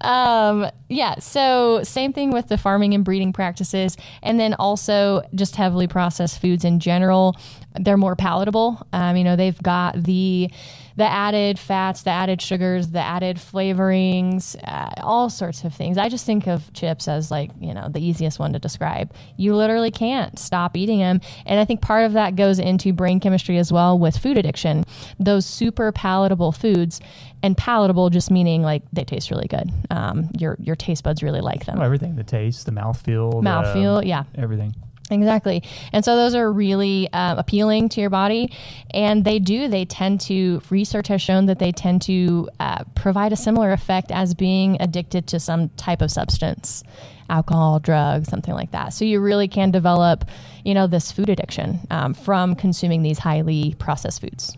Um, 0.00 0.70
yeah. 0.88 1.18
So 1.18 1.82
same 1.82 2.12
thing 2.12 2.30
with 2.30 2.48
the 2.48 2.58
farming 2.58 2.92
and 2.94 3.04
breeding 3.04 3.32
practices, 3.32 3.96
and 4.22 4.38
then 4.38 4.52
also 4.54 5.22
just 5.34 5.56
heavily 5.56 5.86
processed 5.86 6.40
foods 6.40 6.64
in 6.64 6.78
general. 6.78 7.36
They're 7.80 7.96
more 7.96 8.14
palatable. 8.14 8.86
Um, 8.92 9.16
you 9.16 9.24
know, 9.24 9.34
they've 9.34 9.60
got 9.62 10.02
the 10.02 10.50
the 10.96 11.04
added 11.04 11.58
fats, 11.58 12.02
the 12.02 12.10
added 12.10 12.40
sugars, 12.40 12.88
the 12.88 13.00
added 13.00 13.38
flavorings, 13.38 14.56
uh, 14.64 14.90
all 15.02 15.28
sorts 15.30 15.64
of 15.64 15.74
things. 15.74 15.98
I 15.98 16.08
just 16.08 16.24
think 16.26 16.46
of 16.46 16.72
chips 16.72 17.08
as 17.08 17.30
like 17.30 17.50
you 17.60 17.74
know 17.74 17.88
the 17.88 18.00
easiest 18.04 18.38
one 18.38 18.52
to 18.52 18.58
describe. 18.58 19.12
You 19.36 19.54
literally 19.56 19.90
can't 19.90 20.38
stop 20.38 20.76
eating 20.76 20.98
them, 21.00 21.20
and 21.46 21.58
I 21.58 21.64
think 21.64 21.80
part 21.80 22.04
of 22.04 22.12
that 22.12 22.36
goes 22.36 22.58
into 22.58 22.92
brain 22.92 23.20
chemistry 23.20 23.58
as 23.58 23.72
well 23.72 23.98
with 23.98 24.16
food 24.16 24.38
addiction. 24.38 24.84
Those 25.18 25.46
super 25.46 25.90
palatable 25.92 26.52
foods, 26.52 27.00
and 27.42 27.56
palatable 27.56 28.10
just 28.10 28.30
meaning 28.30 28.62
like 28.62 28.82
they 28.92 29.04
taste 29.04 29.30
really 29.30 29.48
good. 29.48 29.70
Um, 29.90 30.30
your 30.38 30.56
your 30.60 30.76
taste 30.76 31.04
buds 31.04 31.22
really 31.22 31.40
like 31.40 31.66
them. 31.66 31.78
Oh, 31.80 31.84
everything, 31.84 32.16
the 32.16 32.24
taste, 32.24 32.66
the 32.66 32.72
mouthfeel, 32.72 33.30
the- 33.32 33.48
Mouthfeel, 33.48 34.06
yeah. 34.06 34.24
everything. 34.36 34.74
Exactly. 35.10 35.62
And 35.92 36.04
so 36.04 36.16
those 36.16 36.34
are 36.34 36.50
really 36.50 37.12
uh, 37.12 37.36
appealing 37.36 37.90
to 37.90 38.00
your 38.00 38.10
body. 38.10 38.52
And 38.90 39.24
they 39.24 39.38
do, 39.38 39.68
they 39.68 39.84
tend 39.84 40.20
to, 40.22 40.62
research 40.70 41.08
has 41.08 41.20
shown 41.20 41.46
that 41.46 41.58
they 41.58 41.72
tend 41.72 42.02
to 42.02 42.48
uh, 42.58 42.84
provide 42.94 43.32
a 43.32 43.36
similar 43.36 43.72
effect 43.72 44.10
as 44.10 44.32
being 44.32 44.78
addicted 44.80 45.26
to 45.28 45.40
some 45.40 45.68
type 45.70 46.00
of 46.00 46.10
substance, 46.10 46.82
alcohol, 47.28 47.80
drugs, 47.80 48.28
something 48.28 48.54
like 48.54 48.70
that. 48.70 48.94
So 48.94 49.04
you 49.04 49.20
really 49.20 49.48
can 49.48 49.70
develop, 49.70 50.24
you 50.64 50.72
know, 50.72 50.86
this 50.86 51.12
food 51.12 51.28
addiction 51.28 51.80
um, 51.90 52.14
from 52.14 52.54
consuming 52.54 53.02
these 53.02 53.18
highly 53.18 53.74
processed 53.78 54.22
foods. 54.22 54.56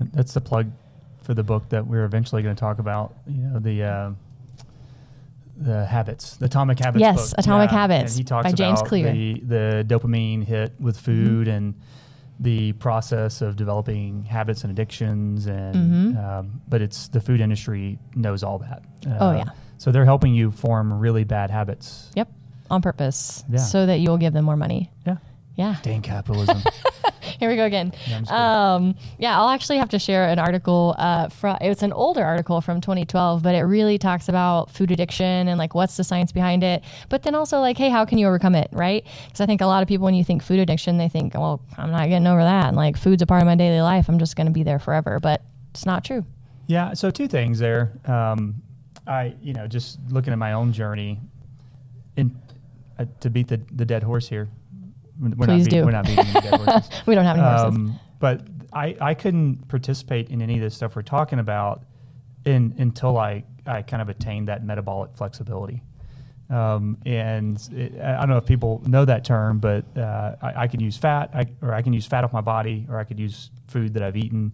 That's 0.00 0.34
the 0.34 0.40
plug 0.40 0.70
for 1.22 1.34
the 1.34 1.44
book 1.44 1.68
that 1.68 1.86
we're 1.86 2.04
eventually 2.04 2.42
going 2.42 2.56
to 2.56 2.60
talk 2.60 2.80
about. 2.80 3.14
You 3.28 3.42
know 3.42 3.58
the 3.60 3.82
uh, 3.84 4.10
the 5.60 5.84
habits, 5.86 6.36
the 6.38 6.46
Atomic 6.46 6.78
Habits. 6.78 7.00
Yes, 7.00 7.30
book. 7.30 7.38
Atomic 7.38 7.70
Yeah, 7.70 7.78
Habits 7.78 8.12
and 8.12 8.18
he 8.18 8.24
talks 8.24 8.44
by 8.44 8.52
James 8.52 8.80
about 8.80 8.88
Clear. 8.88 9.12
Mm-hmm. 9.12 9.48
The, 9.48 9.84
the 9.86 9.94
dopamine 9.94 10.42
hit 10.44 10.72
with 10.80 10.98
food 10.98 11.48
and 11.48 11.74
the 12.38 12.72
process 12.72 13.42
of 13.42 13.56
developing 13.56 14.24
habits 14.24 14.64
and 14.64 14.70
addictions, 14.70 15.46
and 15.46 15.74
Mm-hmm. 16.14 16.16
um, 16.18 16.60
but 16.68 16.80
it's 16.80 17.08
the 17.08 17.20
food 17.20 17.40
industry 17.42 17.98
knows 18.14 18.42
all 18.42 18.58
that. 18.60 18.82
Uh, 19.06 19.16
Oh, 19.20 19.32
yeah. 19.36 19.44
So 19.76 19.92
they're 19.92 20.04
helping 20.06 20.34
you 20.34 20.50
form 20.50 20.92
really 20.98 21.24
bad 21.24 21.50
habits. 21.50 22.10
Yep. 22.14 22.28
On 22.70 22.80
purpose. 22.82 23.44
Yeah. 23.50 23.58
So 23.58 23.84
that 23.86 24.00
you'll 24.00 24.18
give 24.18 24.32
them 24.32 24.44
more 24.46 24.56
money. 24.56 24.90
Yeah. 25.06 25.16
Yeah. 25.56 25.76
Dang 25.82 26.00
capitalism. 26.02 26.62
Here 27.40 27.48
we 27.48 27.56
go 27.56 27.64
again. 27.64 27.92
Yeah, 28.06 28.16
I'm 28.16 28.22
just 28.22 28.30
kidding. 28.30 28.44
um, 28.44 28.94
yeah, 29.18 29.40
I'll 29.40 29.48
actually 29.48 29.78
have 29.78 29.88
to 29.90 29.98
share 29.98 30.28
an 30.28 30.38
article. 30.38 30.94
Uh, 30.98 31.28
from 31.28 31.56
it's 31.60 31.82
an 31.82 31.92
older 31.92 32.22
article 32.22 32.60
from 32.60 32.80
2012, 32.80 33.42
but 33.42 33.54
it 33.54 33.62
really 33.62 33.98
talks 33.98 34.28
about 34.28 34.70
food 34.70 34.90
addiction 34.90 35.48
and 35.48 35.58
like 35.58 35.74
what's 35.74 35.96
the 35.96 36.04
science 36.04 36.32
behind 36.32 36.62
it. 36.62 36.84
But 37.08 37.22
then 37.22 37.34
also 37.34 37.58
like, 37.60 37.78
hey, 37.78 37.88
how 37.88 38.04
can 38.04 38.18
you 38.18 38.26
overcome 38.26 38.54
it, 38.54 38.68
right? 38.72 39.04
Because 39.26 39.40
I 39.40 39.46
think 39.46 39.60
a 39.60 39.66
lot 39.66 39.82
of 39.82 39.88
people, 39.88 40.04
when 40.04 40.14
you 40.14 40.22
think 40.22 40.42
food 40.42 40.58
addiction, 40.60 40.98
they 40.98 41.08
think, 41.08 41.34
well, 41.34 41.60
I'm 41.78 41.90
not 41.90 42.08
getting 42.08 42.26
over 42.26 42.42
that. 42.42 42.66
And 42.68 42.76
like, 42.76 42.96
food's 42.96 43.22
a 43.22 43.26
part 43.26 43.42
of 43.42 43.46
my 43.46 43.54
daily 43.54 43.80
life. 43.80 44.08
I'm 44.08 44.18
just 44.18 44.36
going 44.36 44.46
to 44.46 44.52
be 44.52 44.62
there 44.62 44.78
forever. 44.78 45.18
But 45.18 45.42
it's 45.70 45.86
not 45.86 46.04
true. 46.04 46.24
Yeah, 46.66 46.92
so 46.94 47.10
two 47.10 47.26
things 47.26 47.58
there. 47.58 47.92
Um, 48.04 48.62
I, 49.06 49.34
you 49.42 49.54
know, 49.54 49.66
just 49.66 49.98
looking 50.10 50.32
at 50.32 50.38
my 50.38 50.52
own 50.52 50.72
journey, 50.72 51.20
in 52.16 52.36
uh, 52.98 53.06
to 53.20 53.30
beat 53.30 53.48
the, 53.48 53.60
the 53.72 53.84
dead 53.86 54.02
horse 54.02 54.28
here. 54.28 54.48
We're 55.20 55.46
Please 55.46 55.64
not 55.66 55.70
beat- 55.70 55.70
do. 55.70 55.84
We're 55.84 55.90
not 55.90 56.06
beating 56.06 56.32
the 56.32 56.40
dead 56.40 56.60
horses. 56.60 56.90
We 57.06 57.14
don't 57.14 57.24
have 57.24 57.36
any 57.36 57.46
horses. 57.46 57.76
Um, 57.76 58.00
but 58.18 58.46
I, 58.72 58.96
I 59.00 59.14
couldn't 59.14 59.68
participate 59.68 60.30
in 60.30 60.40
any 60.42 60.54
of 60.54 60.60
this 60.60 60.74
stuff 60.74 60.96
we're 60.96 61.02
talking 61.02 61.38
about 61.38 61.82
in, 62.44 62.74
until 62.78 63.18
I, 63.18 63.44
I 63.66 63.82
kind 63.82 64.00
of 64.00 64.08
attained 64.08 64.48
that 64.48 64.64
metabolic 64.64 65.16
flexibility. 65.16 65.82
Um, 66.48 66.98
and 67.06 67.60
it, 67.72 68.00
I 68.00 68.18
don't 68.20 68.30
know 68.30 68.36
if 68.38 68.46
people 68.46 68.82
know 68.86 69.04
that 69.04 69.24
term, 69.24 69.58
but 69.58 69.84
uh, 69.96 70.34
I, 70.42 70.62
I 70.62 70.66
can 70.66 70.80
use 70.80 70.96
fat, 70.96 71.30
I, 71.32 71.46
or 71.62 71.72
I 71.74 71.82
can 71.82 71.92
use 71.92 72.06
fat 72.06 72.24
off 72.24 72.32
my 72.32 72.40
body, 72.40 72.86
or 72.88 72.98
I 72.98 73.04
could 73.04 73.20
use 73.20 73.50
food 73.68 73.94
that 73.94 74.02
I've 74.02 74.16
eaten. 74.16 74.52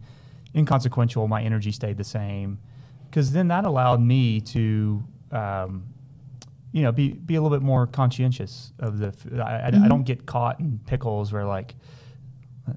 Inconsequential, 0.55 1.27
my 1.29 1.43
energy 1.43 1.73
stayed 1.73 1.97
the 1.97 2.05
same, 2.05 2.59
because 3.09 3.33
then 3.33 3.49
that 3.49 3.65
allowed 3.65 4.01
me 4.01 4.41
to, 4.43 5.03
um, 5.33 5.85
you 6.77 6.83
know, 6.83 6.93
be 6.93 7.09
be 7.15 7.37
a 7.37 7.41
little 7.43 7.57
bit 7.57 7.65
more 7.65 7.87
conscientious 7.87 8.71
of 8.79 8.99
the. 8.99 9.15
I, 9.43 9.69
I- 9.69 9.85
I 9.85 9.89
don't 9.89 10.03
get 10.05 10.27
caught 10.27 10.61
in 10.61 10.79
pickles 10.87 11.33
where 11.33 11.47
like, 11.47 11.75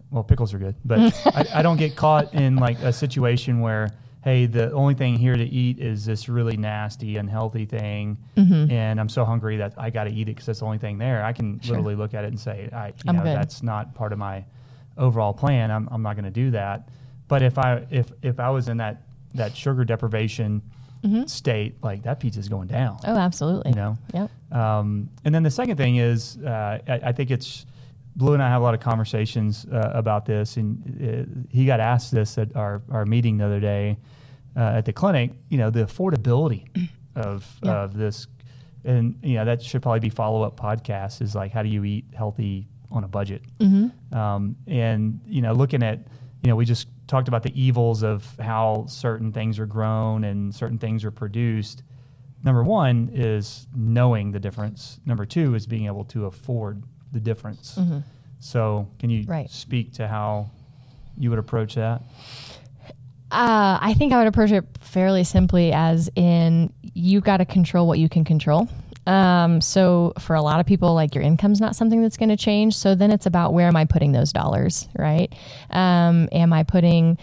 well, 0.09 0.23
pickles 0.23 0.53
are 0.53 0.57
good, 0.57 0.75
but 0.85 0.99
I, 1.25 1.45
I 1.55 1.61
don't 1.61 1.75
get 1.75 1.97
caught 1.97 2.33
in 2.33 2.55
like 2.55 2.79
a 2.79 2.93
situation 2.93 3.59
where, 3.59 3.89
hey, 4.23 4.45
the 4.45 4.71
only 4.71 4.93
thing 4.93 5.17
here 5.17 5.35
to 5.35 5.43
eat 5.43 5.79
is 5.79 6.05
this 6.05 6.29
really 6.29 6.55
nasty, 6.55 7.17
unhealthy 7.17 7.65
thing, 7.65 8.17
Mm-hmm. 8.37 8.71
and 8.71 9.01
I'm 9.01 9.09
so 9.09 9.25
hungry 9.25 9.57
that 9.57 9.73
I 9.77 9.89
got 9.89 10.05
to 10.05 10.11
eat 10.11 10.23
it 10.29 10.35
because 10.35 10.45
that's 10.45 10.59
the 10.59 10.65
only 10.65 10.77
thing 10.77 10.97
there. 10.97 11.21
I 11.25 11.33
can 11.33 11.59
Sure. 11.59 11.75
literally 11.75 11.95
look 11.95 12.13
at 12.13 12.23
it 12.23 12.27
and 12.27 12.39
say, 12.39 12.69
I, 12.71 12.87
you 12.87 12.93
I'm 13.07 13.17
know, 13.17 13.23
good. 13.23 13.35
that's 13.35 13.61
not 13.61 13.95
part 13.95 14.13
of 14.13 14.19
my 14.19 14.45
overall 14.97 15.33
plan. 15.33 15.71
I'm, 15.71 15.89
I'm 15.91 16.01
not 16.03 16.15
going 16.15 16.23
to 16.23 16.31
do 16.31 16.51
that. 16.51 16.87
But 17.27 17.41
if 17.41 17.57
I 17.57 17.85
if 17.89 18.11
if 18.21 18.39
I 18.39 18.49
was 18.49 18.69
in 18.69 18.77
that 18.77 19.01
that 19.35 19.57
sugar 19.57 19.83
deprivation 19.83 20.61
state, 21.27 21.75
like 21.83 22.03
that 22.03 22.19
pizza 22.19 22.39
is 22.39 22.49
going 22.49 22.67
down. 22.67 22.97
oh, 23.05 23.15
absolutely. 23.17 23.71
You 23.71 23.75
know. 23.75 23.97
Yep. 24.13 24.29
Um, 24.51 25.09
and 25.23 25.33
then 25.33 25.43
the 25.43 25.51
second 25.51 25.77
thing 25.77 25.95
is, 25.97 26.37
uh, 26.37 26.79
I, 26.87 26.93
I 27.05 27.11
think 27.11 27.31
it's 27.31 27.65
Blue 28.15 28.33
and 28.33 28.43
I 28.43 28.49
have 28.49 28.61
a 28.61 28.63
lot 28.63 28.73
of 28.73 28.79
conversations 28.81 29.65
uh, 29.71 29.91
about 29.93 30.25
this, 30.25 30.57
and 30.57 30.83
uh, 31.01 31.47
he 31.55 31.65
got 31.65 31.79
asked 31.79 32.11
this 32.11 32.37
at 32.37 32.55
our, 32.55 32.81
our 32.91 33.05
meeting 33.05 33.37
the 33.37 33.45
other 33.45 33.59
day 33.61 33.97
uh, 34.57 34.59
at 34.77 34.85
the 34.85 34.91
clinic. 34.93 35.31
You 35.49 35.57
know, 35.57 35.69
the 35.69 35.85
affordability 35.85 36.67
of 37.15 37.45
Yeah. 37.63 37.83
of 37.83 37.93
this, 37.95 38.27
and 38.83 39.15
you 39.23 39.35
know 39.35 39.45
that 39.45 39.61
should 39.61 39.81
probably 39.81 40.01
be 40.01 40.09
follow 40.09 40.41
up 40.43 40.59
podcasts. 40.59 41.21
Is 41.21 41.33
like 41.35 41.51
how 41.53 41.63
do 41.63 41.69
you 41.69 41.83
eat 41.85 42.05
healthy 42.13 42.67
on 42.91 43.03
a 43.03 43.07
budget? 43.07 43.43
Mm-hmm. 43.59 44.17
Um, 44.17 44.55
and 44.67 45.21
you 45.25 45.41
know, 45.41 45.53
looking 45.53 45.83
at 45.83 45.99
you 46.43 46.49
know, 46.49 46.55
we 46.55 46.65
just 46.65 46.87
talked 47.07 47.27
about 47.27 47.43
the 47.43 47.59
evils 47.61 48.03
of 48.03 48.25
how 48.39 48.85
certain 48.87 49.31
things 49.31 49.59
are 49.59 49.65
grown 49.65 50.23
and 50.23 50.53
certain 50.53 50.77
things 50.77 51.03
are 51.03 51.11
produced. 51.11 51.83
Number 52.43 52.63
one 52.63 53.09
is 53.13 53.67
knowing 53.75 54.31
the 54.31 54.39
difference. 54.39 54.99
Number 55.05 55.25
two 55.25 55.55
is 55.55 55.67
being 55.67 55.85
able 55.87 56.05
to 56.05 56.25
afford 56.25 56.83
the 57.11 57.19
difference. 57.19 57.77
So, 58.39 58.87
can 58.99 59.09
you 59.09 59.23
Mm-hmm. 59.23 59.31
Right. 59.31 59.49
speak 59.49 59.93
to 59.95 60.07
how 60.07 60.49
you 61.17 61.29
would 61.29 61.39
approach 61.39 61.75
that? 61.75 62.01
Uh, 63.31 63.77
I 63.81 63.93
think 63.97 64.13
I 64.13 64.17
would 64.17 64.27
approach 64.27 64.51
it 64.51 64.65
fairly 64.79 65.23
simply, 65.23 65.71
as 65.73 66.09
in 66.15 66.71
you've 66.93 67.23
got 67.23 67.37
to 67.37 67.45
control 67.45 67.85
what 67.87 67.99
you 67.99 68.09
can 68.09 68.23
control. 68.23 68.67
Um, 69.07 69.61
so 69.61 70.13
for 70.19 70.35
a 70.35 70.41
lot 70.41 70.59
of 70.59 70.65
people, 70.65 70.93
like 70.93 71.15
your 71.15 71.23
income's 71.23 71.59
not 71.59 71.75
something 71.75 72.01
that's 72.01 72.17
going 72.17 72.29
to 72.29 72.37
change. 72.37 72.75
So 72.75 72.95
then 72.95 73.11
it's 73.11 73.25
about 73.25 73.53
where 73.53 73.67
am 73.67 73.75
I 73.75 73.85
putting 73.85 74.11
those 74.11 74.31
dollars, 74.31 74.87
right? 74.97 75.33
Um, 75.71 76.29
am 76.31 76.53
I 76.53 76.63
putting, 76.63 77.17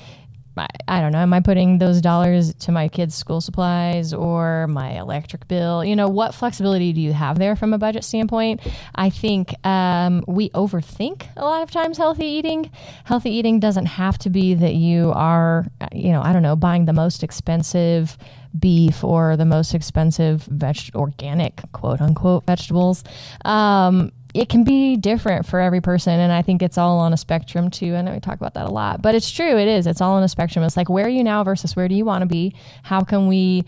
I, 0.88 1.00
don't 1.00 1.12
know, 1.12 1.18
am 1.18 1.32
I 1.32 1.40
putting 1.40 1.78
those 1.78 2.00
dollars 2.00 2.54
to 2.54 2.72
my 2.72 2.88
kids' 2.88 3.14
school 3.14 3.40
supplies 3.40 4.12
or 4.12 4.66
my 4.68 4.98
electric 4.98 5.46
bill? 5.46 5.84
You 5.84 5.94
know, 5.94 6.08
what 6.08 6.34
flexibility 6.34 6.92
do 6.92 7.00
you 7.00 7.12
have 7.12 7.38
there 7.38 7.54
from 7.54 7.72
a 7.72 7.78
budget 7.78 8.04
standpoint? 8.04 8.62
I 8.94 9.10
think 9.10 9.54
um, 9.64 10.24
we 10.26 10.48
overthink 10.50 11.28
a 11.36 11.44
lot 11.44 11.62
of 11.62 11.70
times 11.70 11.98
healthy 11.98 12.26
eating. 12.26 12.70
Healthy 13.04 13.30
eating 13.30 13.60
doesn't 13.60 13.86
have 13.86 14.18
to 14.18 14.30
be 14.30 14.54
that 14.54 14.74
you 14.74 15.12
are, 15.14 15.66
you 15.92 16.10
know, 16.10 16.22
I 16.22 16.32
don't 16.32 16.42
know, 16.42 16.56
buying 16.56 16.86
the 16.86 16.94
most 16.94 17.22
expensive 17.22 18.16
beef 18.58 19.02
or 19.04 19.36
the 19.36 19.44
most 19.44 19.74
expensive 19.74 20.42
veg- 20.44 20.90
organic 20.94 21.60
quote 21.72 22.00
unquote 22.00 22.44
vegetables. 22.46 23.04
Um, 23.44 24.12
it 24.34 24.48
can 24.50 24.64
be 24.64 24.96
different 24.96 25.46
for 25.46 25.60
every 25.60 25.80
person, 25.80 26.18
and 26.20 26.30
I 26.30 26.42
think 26.42 26.62
it's 26.62 26.76
all 26.76 26.98
on 26.98 27.12
a 27.12 27.16
spectrum 27.16 27.70
too. 27.70 27.94
I 27.96 28.02
know 28.02 28.12
we 28.12 28.20
talk 28.20 28.34
about 28.36 28.54
that 28.54 28.66
a 28.66 28.70
lot, 28.70 29.00
but 29.00 29.14
it's 29.14 29.30
true. 29.30 29.56
It 29.56 29.66
is. 29.68 29.86
It's 29.86 30.00
all 30.02 30.12
on 30.14 30.22
a 30.22 30.28
spectrum. 30.28 30.64
It's 30.64 30.76
like 30.76 30.88
where 30.90 31.06
are 31.06 31.10
you 31.10 31.24
now 31.24 31.42
versus 31.42 31.74
where 31.74 31.88
do 31.88 31.94
you 31.94 32.04
want 32.04 32.22
to 32.22 32.26
be? 32.26 32.54
How 32.82 33.00
can 33.02 33.28
we 33.28 33.64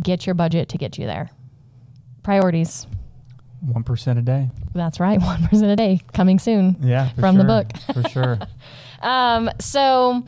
get 0.00 0.24
your 0.26 0.34
budget 0.34 0.68
to 0.70 0.78
get 0.78 0.98
you 0.98 1.06
there? 1.06 1.30
Priorities. 2.22 2.86
One 3.60 3.82
percent 3.82 4.18
a 4.18 4.22
day. 4.22 4.50
That's 4.74 5.00
right. 5.00 5.20
One 5.22 5.46
percent 5.48 5.70
a 5.70 5.76
day 5.76 6.00
coming 6.12 6.38
soon. 6.38 6.76
Yeah, 6.80 7.08
From 7.18 7.36
the 7.36 7.44
book. 7.44 7.72
for 7.92 8.08
sure. 8.08 8.38
Um, 9.02 9.50
so 9.60 10.24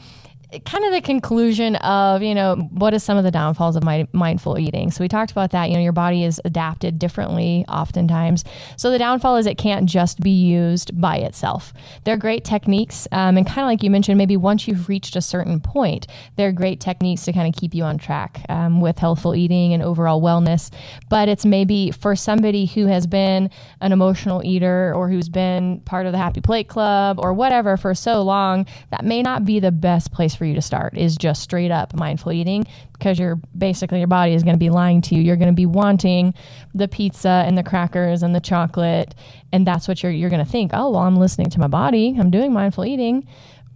kind 0.64 0.85
of 0.85 0.92
the 0.92 1.01
conclusion 1.01 1.77
of 1.77 2.23
you 2.23 2.35
know 2.35 2.57
what 2.71 2.95
is 2.95 3.03
some 3.03 3.16
of 3.16 3.25
the 3.25 3.31
downfalls 3.31 3.77
of 3.77 3.85
my 3.85 4.07
mindful 4.12 4.59
eating? 4.59 4.90
So 4.90 5.03
we 5.03 5.09
talked 5.09 5.33
about 5.33 5.51
that 5.51 5.69
you 5.69 5.77
know 5.77 5.83
your 5.83 5.92
body 5.92 6.25
is 6.25 6.40
adapted 6.45 6.99
differently 6.99 7.65
oftentimes. 7.69 8.44
So 8.77 8.90
the 8.90 8.98
downfall 8.98 9.37
is 9.37 9.46
it 9.46 9.59
can't 9.59 9.87
just 9.87 10.21
be 10.21 10.31
used 10.31 11.00
by 11.00 11.19
itself. 11.19 11.73
They're 12.04 12.17
great 12.17 12.44
techniques 12.44 13.07
um, 13.13 13.37
and 13.37 13.46
kind 13.46 13.61
of 13.61 13.67
like 13.67 13.83
you 13.83 13.90
mentioned 13.90 14.19
maybe 14.19 14.37
once 14.37 14.67
you've 14.67 14.88
reached 14.88 15.17
a 15.17 15.21
certain 15.21 15.61
point 15.61 16.07
they're 16.37 16.52
great 16.52 16.81
techniques 16.81 17.25
to 17.25 17.33
kind 17.33 17.52
of 17.52 17.59
keep 17.59 17.75
you 17.75 17.85
on 17.85 17.98
track 17.98 18.44
um, 18.48 18.81
with 18.81 18.98
healthful 18.98 19.35
eating 19.35 19.73
and 19.73 19.83
overall 19.83 20.21
wellness. 20.21 20.71
But 21.09 21.29
it's 21.29 21.44
maybe 21.44 21.90
for 21.90 22.17
somebody 22.17 22.67
who 22.67 22.87
has 22.87 23.07
been 23.07 23.50
an 23.81 23.92
emotional 23.92 24.42
eater 24.44 24.92
or 24.94 25.09
who's 25.09 25.29
been 25.29 25.81
part 25.81 26.07
of 26.07 26.13
the 26.13 26.19
happy 26.19 26.40
plate 26.40 26.69
club 26.69 27.19
or 27.21 27.33
whatever 27.33 27.77
for 27.77 27.94
so 27.94 28.23
long 28.23 28.67
that 28.90 29.04
may 29.04 29.23
not 29.23 29.44
be 29.44 29.61
the 29.61 29.73
best 29.73 30.13
place 30.13 30.35
for 30.35 30.46
you 30.47 30.55
to 30.55 30.63
start 30.63 30.97
is 30.97 31.17
just 31.17 31.42
straight 31.42 31.71
up 31.71 31.94
mindful 31.94 32.33
eating 32.33 32.67
because 32.92 33.19
you're 33.19 33.37
basically 33.57 33.99
your 33.99 34.07
body 34.07 34.33
is 34.33 34.42
going 34.42 34.55
to 34.55 34.59
be 34.59 34.71
lying 34.71 35.03
to 35.03 35.15
you. 35.15 35.23
You're 35.23 35.37
going 35.37 35.49
to 35.49 35.55
be 35.55 35.67
wanting 35.67 36.35
the 36.75 36.88
pizza 36.88 37.44
and 37.47 37.59
the 37.59 37.63
crackers 37.63 38.23
and 38.23 38.35
the 38.35 38.40
chocolate, 38.40 39.15
and 39.53 39.67
that's 39.67 39.88
what 39.88 40.03
you're 40.03 40.13
you're 40.13 40.31
going 40.31 40.44
to 40.44 40.51
think. 40.51 40.71
Oh 40.75 40.90
well, 40.90 41.03
I'm 41.03 41.17
listening 41.17 41.51
to 41.51 41.61
my 41.61 41.69
body. 41.69 42.17
I'm 42.19 42.31
doing 42.31 42.53
mindful 42.53 42.85
eating, 42.85 43.27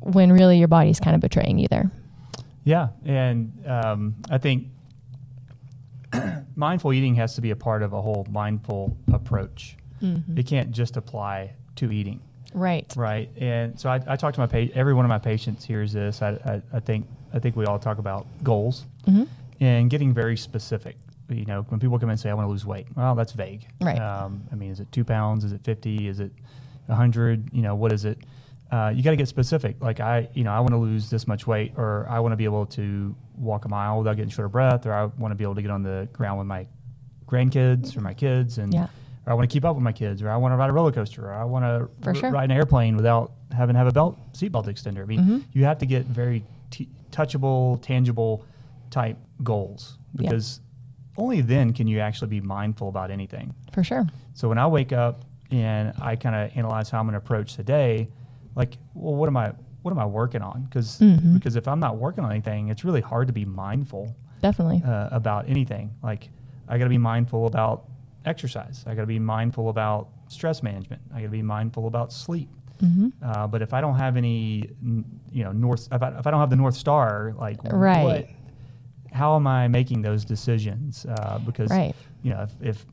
when 0.01 0.33
really 0.33 0.59
your 0.59 0.69
body's 0.69 1.01
kind 1.01 1.15
of 1.15 1.21
betraying 1.21 1.59
you 1.59 1.69
there. 1.69 1.91
Yeah, 2.65 2.89
and 3.05 3.65
um, 3.67 4.17
I 4.31 4.39
think 4.39 4.69
mindful 6.57 6.93
eating 6.93 7.17
has 7.17 7.35
to 7.35 7.41
be 7.41 7.51
a 7.51 7.57
part 7.57 7.83
of 7.83 7.93
a 7.93 8.03
whole 8.03 8.27
mindful 8.31 8.97
approach. 9.13 9.77
Mm-hmm. 10.03 10.39
It 10.39 10.47
can't 10.47 10.71
just 10.71 10.97
apply 10.97 11.55
to 11.77 11.91
eating. 11.93 12.23
Right. 12.53 12.93
Right. 12.97 13.31
And 13.37 13.79
so 13.79 13.91
I, 13.91 14.01
I 14.07 14.17
talk 14.17 14.35
to 14.35 14.41
my 14.41 14.47
pa- 14.47 14.73
every 14.75 14.95
one 14.95 15.05
of 15.05 15.09
my 15.09 15.19
patients 15.19 15.65
hears 15.65 15.93
this. 15.93 16.23
I, 16.23 16.31
I, 16.45 16.77
I 16.77 16.81
think 16.81 17.07
I 17.33 17.39
think 17.39 17.57
we 17.57 17.65
all 17.67 17.79
talk 17.79 17.99
about 17.99 18.27
goals 18.43 18.87
mm-hmm. 19.07 19.25
and 19.61 19.91
getting 19.91 20.13
very 20.13 20.37
specific. 20.37 20.97
You 21.29 21.45
know, 21.45 21.63
when 21.69 21.79
people 21.79 21.97
come 21.99 22.09
in 22.09 22.13
and 22.13 22.21
say, 22.21 22.29
"I 22.29 22.35
want 22.35 22.47
to 22.47 22.51
lose 22.51 22.67
weight," 22.67 22.87
well, 22.97 23.15
that's 23.15 23.33
vague. 23.33 23.65
Right. 23.81 24.01
Um, 24.01 24.43
I 24.51 24.57
mean, 24.57 24.71
is 24.73 24.81
it 24.81 24.91
two 24.91 25.05
pounds? 25.05 25.45
Is 25.45 25.53
it 25.53 25.63
fifty? 25.63 26.09
Is 26.09 26.19
it 26.19 26.33
hundred? 26.89 27.49
You 27.53 27.63
know, 27.63 27.77
what 27.77 27.93
is 27.93 28.05
it? 28.05 28.19
Uh, 28.73 28.93
you 28.93 29.05
got 29.05 29.11
to 29.11 29.17
get 29.17 29.29
specific. 29.29 29.77
Like 29.81 30.01
I, 30.01 30.29
you 30.35 30.43
know, 30.43 30.53
I 30.53 30.59
want 30.59 30.73
to 30.73 30.77
lose 30.77 31.09
this 31.09 31.29
much 31.29 31.47
weight, 31.47 31.73
or 31.77 32.05
I 32.11 32.19
want 32.19 32.33
to 32.33 32.37
be 32.37 32.45
able 32.45 32.67
to 32.67 33.15
walk 33.37 33.65
a 33.65 33.69
mile 33.69 33.99
without 33.99 34.17
getting 34.17 34.31
short 34.31 34.47
of 34.47 34.53
breath, 34.53 34.87
or 34.87 34.93
I 34.93 35.05
want 35.05 35.31
to 35.31 35.37
be 35.37 35.45
able 35.45 35.55
to 35.55 35.63
get 35.63 35.71
on 35.71 35.85
the 35.85 36.09
ground 36.13 36.39
with 36.39 36.49
my 36.49 36.67
grandkids 37.27 37.97
or 37.97 38.01
my 38.01 38.15
kids, 38.15 38.59
and 38.59 38.75
yeah 38.75 38.89
or 39.31 39.33
I 39.33 39.37
want 39.37 39.49
to 39.49 39.53
keep 39.53 39.65
up 39.65 39.77
with 39.77 39.85
my 39.85 39.93
kids, 39.93 40.23
or 40.23 40.31
I 40.31 40.37
want 40.37 40.53
to 40.53 40.57
ride 40.57 40.71
a 40.71 40.73
roller 40.73 40.91
coaster, 40.91 41.27
or 41.27 41.33
I 41.33 41.45
want 41.45 41.65
to 41.65 41.89
r- 42.09 42.15
sure. 42.15 42.31
ride 42.31 42.51
an 42.51 42.57
airplane 42.57 42.97
without 42.97 43.33
having 43.53 43.75
to 43.75 43.79
have 43.79 43.87
a 43.87 43.93
belt 43.93 44.19
seatbelt 44.33 44.67
extender. 44.67 45.03
I 45.03 45.07
mean, 45.07 45.21
mm-hmm. 45.21 45.39
you 45.53 45.65
have 45.65 45.79
to 45.79 45.87
get 45.87 46.05
very 46.05 46.45
t- 46.71 46.89
touchable, 47.13 47.81
tangible 47.81 48.45
type 48.91 49.17
goals 49.45 49.99
because 50.17 50.61
only 51.17 51.43
then 51.43 51.73
can 51.73 51.87
you 51.87 52.01
actually 52.01 52.29
be 52.29 52.41
mindful 52.41 52.89
about 52.89 53.13
anything. 53.13 53.55
For 53.73 53.85
sure. 53.85 54.09
So 54.35 54.49
when 54.49 54.59
I 54.59 54.67
wake 54.67 54.93
up 54.93 55.25
and 55.53 55.93
I 56.01 56.17
kind 56.17 56.35
of 56.35 56.57
analyze 56.57 56.91
how 56.91 56.99
I'm 56.99 57.05
going 57.05 57.13
to 57.13 57.19
approach 57.19 57.57
the 57.57 57.63
day, 57.63 58.09
like, 58.57 58.79
well, 58.95 59.15
what 59.15 59.29
am 59.29 59.37
I 59.37 59.53
what 59.83 59.93
am 59.93 59.99
I 60.01 60.07
working 60.07 60.43
on? 60.43 60.65
Because 60.65 60.99
mm-hmm. 60.99 61.35
because 61.35 61.55
if 61.55 61.69
I'm 61.69 61.79
not 61.79 61.99
working 61.99 62.25
on 62.25 62.33
anything, 62.33 62.69
it's 62.69 62.85
really 62.85 63.01
hard 63.01 63.29
to 63.29 63.33
be 63.33 63.45
mindful. 63.45 64.17
Definitely 64.43 64.83
uh, 64.85 65.09
about 65.13 65.49
anything. 65.49 65.93
Like 66.03 66.31
I 66.69 66.79
got 66.79 66.85
to 66.85 66.91
be 66.91 66.99
mindful 66.99 67.47
about 67.47 67.85
exercise. 68.25 68.85
I 68.87 68.95
got 68.95 69.03
to 69.03 69.07
be 69.07 69.19
mindful 69.19 69.69
about 69.69 70.09
stress 70.29 70.63
management. 70.63 71.03
I 71.13 71.21
got 71.21 71.27
to 71.27 71.31
be 71.31 71.43
mindful 71.43 71.87
about 71.87 72.13
sleep. 72.13 72.49
Mm-hmm. 72.83 73.09
Uh, 73.23 73.47
but 73.47 73.63
if 73.63 73.75
I 73.75 73.81
don't 73.81 73.97
have 73.97 74.17
any, 74.17 74.71
you 75.31 75.45
know, 75.45 75.53
north, 75.53 75.89
if 75.93 76.03
I, 76.03 76.09
if 76.19 76.27
I 76.27 76.31
don't 76.31 76.41
have 76.41 76.51
the 76.51 76.57
north 76.57 76.75
star, 76.75 77.35
like, 77.39 77.59
right. 77.65 78.05
What, 78.05 78.29
how 79.13 79.37
am 79.37 79.47
I 79.47 79.69
making 79.69 80.03
those 80.03 80.25
decisions? 80.25 81.05
Uh, 81.05 81.39
because 81.39 81.71
right. 81.71 81.95
you 82.23 82.31
know, 82.31 82.43
if 82.43 82.53
if, 82.61 82.87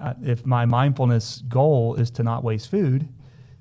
uh, 0.00 0.14
if 0.22 0.46
my 0.46 0.64
mindfulness 0.64 1.42
goal 1.48 1.96
is 1.96 2.10
to 2.12 2.22
not 2.22 2.44
waste 2.44 2.70
food, 2.70 3.08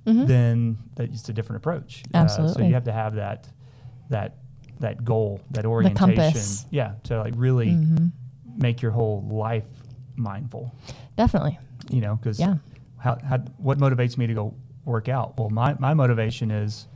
mm-hmm. 0.06 0.26
then 0.26 0.78
that's 0.96 1.28
a 1.28 1.34
different 1.34 1.58
approach. 1.58 2.04
Absolutely. 2.14 2.52
Uh, 2.52 2.58
so 2.58 2.68
you 2.68 2.74
have 2.76 2.84
to 2.84 2.92
have 2.92 3.16
that 3.16 3.48
that 4.10 4.38
that 4.80 5.04
goal, 5.04 5.42
that 5.52 5.66
orientation. 5.66 6.68
Yeah, 6.70 6.94
to 7.06 7.20
like 7.20 7.34
really 7.36 7.70
mm-hmm. 7.70 8.08
make 8.58 8.82
your 8.82 8.92
whole 8.92 9.28
life 9.28 9.66
mindful. 10.18 10.74
Definitely. 11.16 11.60
You 11.90 12.02
know, 12.02 12.16
because 12.16 12.40
yeah. 12.40 12.56
how, 12.98 13.18
how, 13.28 13.38
what 13.58 13.78
motivates 13.78 14.18
me 14.18 14.28
to 14.28 14.34
go 14.34 14.54
work 14.86 15.10
out? 15.10 15.38
Well, 15.38 15.50
my, 15.50 15.76
my 15.80 15.94
motivation 15.94 16.52
is 16.52 16.88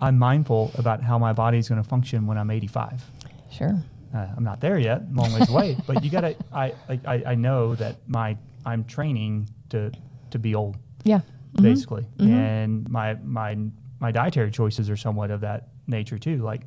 I'm 0.00 0.18
mindful 0.18 0.72
about 0.76 1.02
how 1.02 1.18
my 1.18 1.32
body 1.32 1.58
is 1.58 1.68
going 1.68 1.82
to 1.82 1.88
function 1.88 2.26
when 2.26 2.38
I'm 2.38 2.50
85. 2.50 3.02
Sure. 3.50 3.74
Uh, 4.14 4.26
I'm 4.36 4.44
not 4.44 4.60
there 4.60 4.78
yet, 4.78 5.02
long 5.12 5.32
ways 5.32 5.48
away, 5.48 5.76
but 5.86 6.04
you 6.04 6.10
gotta, 6.10 6.36
I, 6.52 6.74
I, 6.88 7.22
I 7.26 7.34
know 7.34 7.74
that 7.76 7.96
my, 8.06 8.36
I'm 8.64 8.84
training 8.84 9.48
to, 9.70 9.92
to 10.30 10.38
be 10.38 10.54
old. 10.54 10.76
Yeah. 11.04 11.18
Mm-hmm. 11.18 11.62
Basically. 11.62 12.02
Mm-hmm. 12.18 12.32
And 12.32 12.88
my, 12.88 13.14
my, 13.14 13.56
my 14.00 14.10
dietary 14.10 14.50
choices 14.50 14.90
are 14.90 14.96
somewhat 14.96 15.30
of 15.30 15.40
that 15.40 15.68
nature 15.86 16.18
too. 16.18 16.38
Like, 16.38 16.62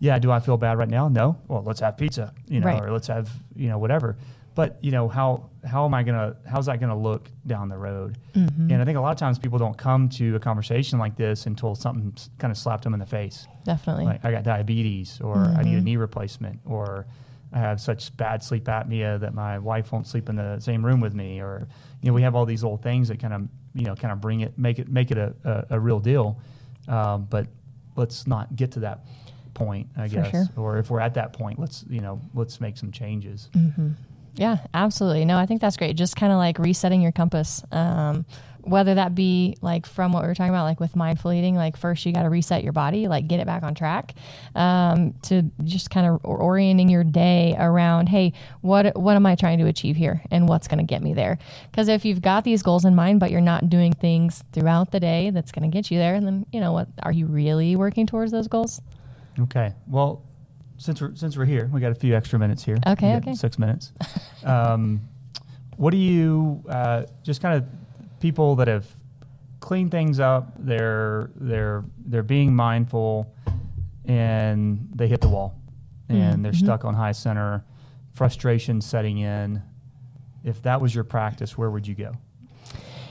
yeah, 0.00 0.18
do 0.18 0.30
I 0.30 0.38
feel 0.38 0.56
bad 0.56 0.78
right 0.78 0.88
now? 0.88 1.08
No. 1.08 1.36
Well, 1.48 1.62
let's 1.64 1.80
have 1.80 1.96
pizza, 1.96 2.32
you 2.46 2.60
know, 2.60 2.66
right. 2.66 2.82
or 2.82 2.92
let's 2.92 3.08
have, 3.08 3.30
you 3.56 3.68
know, 3.68 3.78
whatever 3.78 4.16
but 4.58 4.76
you 4.82 4.90
know 4.90 5.06
how 5.06 5.50
how 5.64 5.84
am 5.84 5.94
I 5.94 6.02
gonna 6.02 6.34
how's 6.44 6.66
that 6.66 6.80
gonna 6.80 6.98
look 6.98 7.30
down 7.46 7.68
the 7.68 7.78
road? 7.78 8.18
Mm-hmm. 8.34 8.72
And 8.72 8.82
I 8.82 8.84
think 8.84 8.98
a 8.98 9.00
lot 9.00 9.12
of 9.12 9.16
times 9.16 9.38
people 9.38 9.56
don't 9.56 9.78
come 9.78 10.08
to 10.08 10.34
a 10.34 10.40
conversation 10.40 10.98
like 10.98 11.14
this 11.14 11.46
until 11.46 11.76
something 11.76 12.12
kind 12.40 12.50
of 12.50 12.58
slapped 12.58 12.82
them 12.82 12.92
in 12.92 12.98
the 12.98 13.06
face. 13.06 13.46
Definitely, 13.62 14.06
like 14.06 14.24
I 14.24 14.32
got 14.32 14.42
diabetes, 14.42 15.20
or 15.22 15.36
mm-hmm. 15.36 15.56
I 15.56 15.62
need 15.62 15.74
a 15.74 15.76
mm-hmm. 15.76 15.84
knee 15.84 15.96
replacement, 15.96 16.58
or 16.66 17.06
I 17.52 17.60
have 17.60 17.80
such 17.80 18.16
bad 18.16 18.42
sleep 18.42 18.64
apnea 18.64 19.20
that 19.20 19.32
my 19.32 19.60
wife 19.60 19.92
won't 19.92 20.08
sleep 20.08 20.28
in 20.28 20.34
the 20.34 20.58
same 20.58 20.84
room 20.84 21.00
with 21.00 21.14
me, 21.14 21.40
or 21.40 21.68
you 22.02 22.08
know 22.08 22.12
we 22.12 22.22
have 22.22 22.34
all 22.34 22.44
these 22.44 22.64
little 22.64 22.78
things 22.78 23.06
that 23.10 23.20
kind 23.20 23.34
of 23.34 23.42
you 23.74 23.84
know 23.84 23.94
kind 23.94 24.10
of 24.10 24.20
bring 24.20 24.40
it 24.40 24.58
make 24.58 24.80
it 24.80 24.88
make 24.88 25.12
it 25.12 25.18
a, 25.18 25.36
a, 25.44 25.76
a 25.76 25.78
real 25.78 26.00
deal. 26.00 26.40
Um, 26.88 27.28
but 27.30 27.46
let's 27.94 28.26
not 28.26 28.56
get 28.56 28.72
to 28.72 28.80
that 28.80 29.06
point, 29.54 29.86
I 29.96 30.08
guess. 30.08 30.32
Sure. 30.32 30.48
Or 30.56 30.78
if 30.78 30.90
we're 30.90 30.98
at 30.98 31.14
that 31.14 31.32
point, 31.32 31.60
let's 31.60 31.84
you 31.88 32.00
know 32.00 32.20
let's 32.34 32.60
make 32.60 32.76
some 32.76 32.90
changes. 32.90 33.50
Mm-hmm. 33.56 33.90
Yeah, 34.38 34.58
absolutely. 34.72 35.24
No, 35.24 35.36
I 35.36 35.46
think 35.46 35.60
that's 35.60 35.76
great. 35.76 35.96
Just 35.96 36.14
kind 36.16 36.32
of 36.32 36.38
like 36.38 36.58
resetting 36.58 37.02
your 37.02 37.12
compass. 37.12 37.62
Um, 37.72 38.24
whether 38.62 38.94
that 38.96 39.14
be 39.14 39.56
like 39.62 39.86
from 39.86 40.12
what 40.12 40.22
we 40.22 40.28
were 40.28 40.34
talking 40.34 40.50
about, 40.50 40.64
like 40.64 40.78
with 40.78 40.94
mindful 40.94 41.32
eating, 41.32 41.54
like 41.54 41.76
first 41.76 42.04
you 42.04 42.12
got 42.12 42.24
to 42.24 42.30
reset 42.30 42.62
your 42.62 42.72
body, 42.72 43.08
like 43.08 43.26
get 43.26 43.40
it 43.40 43.46
back 43.46 43.62
on 43.62 43.74
track, 43.74 44.14
um, 44.54 45.14
to 45.22 45.42
just 45.64 45.90
kind 45.90 46.06
of 46.06 46.20
orienting 46.24 46.88
your 46.88 47.02
day 47.04 47.56
around, 47.58 48.08
hey, 48.08 48.32
what 48.60 48.96
what 48.96 49.16
am 49.16 49.26
I 49.26 49.34
trying 49.34 49.58
to 49.58 49.66
achieve 49.66 49.96
here, 49.96 50.22
and 50.30 50.48
what's 50.48 50.68
going 50.68 50.78
to 50.78 50.84
get 50.84 51.02
me 51.02 51.14
there? 51.14 51.38
Because 51.70 51.88
if 51.88 52.04
you've 52.04 52.20
got 52.20 52.44
these 52.44 52.62
goals 52.62 52.84
in 52.84 52.94
mind, 52.94 53.20
but 53.20 53.30
you're 53.30 53.40
not 53.40 53.70
doing 53.70 53.92
things 53.92 54.44
throughout 54.52 54.90
the 54.90 55.00
day 55.00 55.30
that's 55.30 55.50
going 55.50 55.68
to 55.68 55.74
get 55.74 55.90
you 55.90 55.98
there, 55.98 56.14
and 56.14 56.26
then 56.26 56.46
you 56.52 56.60
know 56.60 56.72
what, 56.72 56.88
are 57.02 57.12
you 57.12 57.26
really 57.26 57.74
working 57.74 58.06
towards 58.06 58.32
those 58.32 58.48
goals? 58.48 58.82
Okay. 59.40 59.72
Well, 59.86 60.22
since 60.78 61.02
we're 61.02 61.14
since 61.14 61.36
we're 61.36 61.44
here, 61.44 61.68
we 61.72 61.80
got 61.80 61.92
a 61.92 61.96
few 61.96 62.14
extra 62.14 62.38
minutes 62.38 62.64
here. 62.64 62.78
Okay, 62.86 63.16
okay. 63.16 63.34
Six 63.34 63.58
minutes. 63.58 63.92
um, 64.44 65.00
what 65.76 65.90
do 65.90 65.96
you 65.96 66.64
uh, 66.68 67.04
just 67.22 67.42
kind 67.42 67.56
of 67.56 67.68
people 68.20 68.56
that 68.56 68.68
have 68.68 68.86
cleaned 69.60 69.90
things 69.90 70.20
up? 70.20 70.52
They're 70.58 71.30
they're 71.36 71.84
they're 72.06 72.22
being 72.22 72.54
mindful, 72.54 73.34
and 74.04 74.88
they 74.94 75.08
hit 75.08 75.20
the 75.20 75.28
wall, 75.28 75.60
and 76.08 76.18
mm-hmm. 76.18 76.42
they're 76.42 76.52
stuck 76.52 76.84
on 76.84 76.94
high 76.94 77.12
center, 77.12 77.64
frustration 78.14 78.80
setting 78.80 79.18
in. 79.18 79.62
If 80.44 80.62
that 80.62 80.80
was 80.80 80.94
your 80.94 81.04
practice, 81.04 81.58
where 81.58 81.70
would 81.70 81.86
you 81.86 81.96
go? 81.96 82.12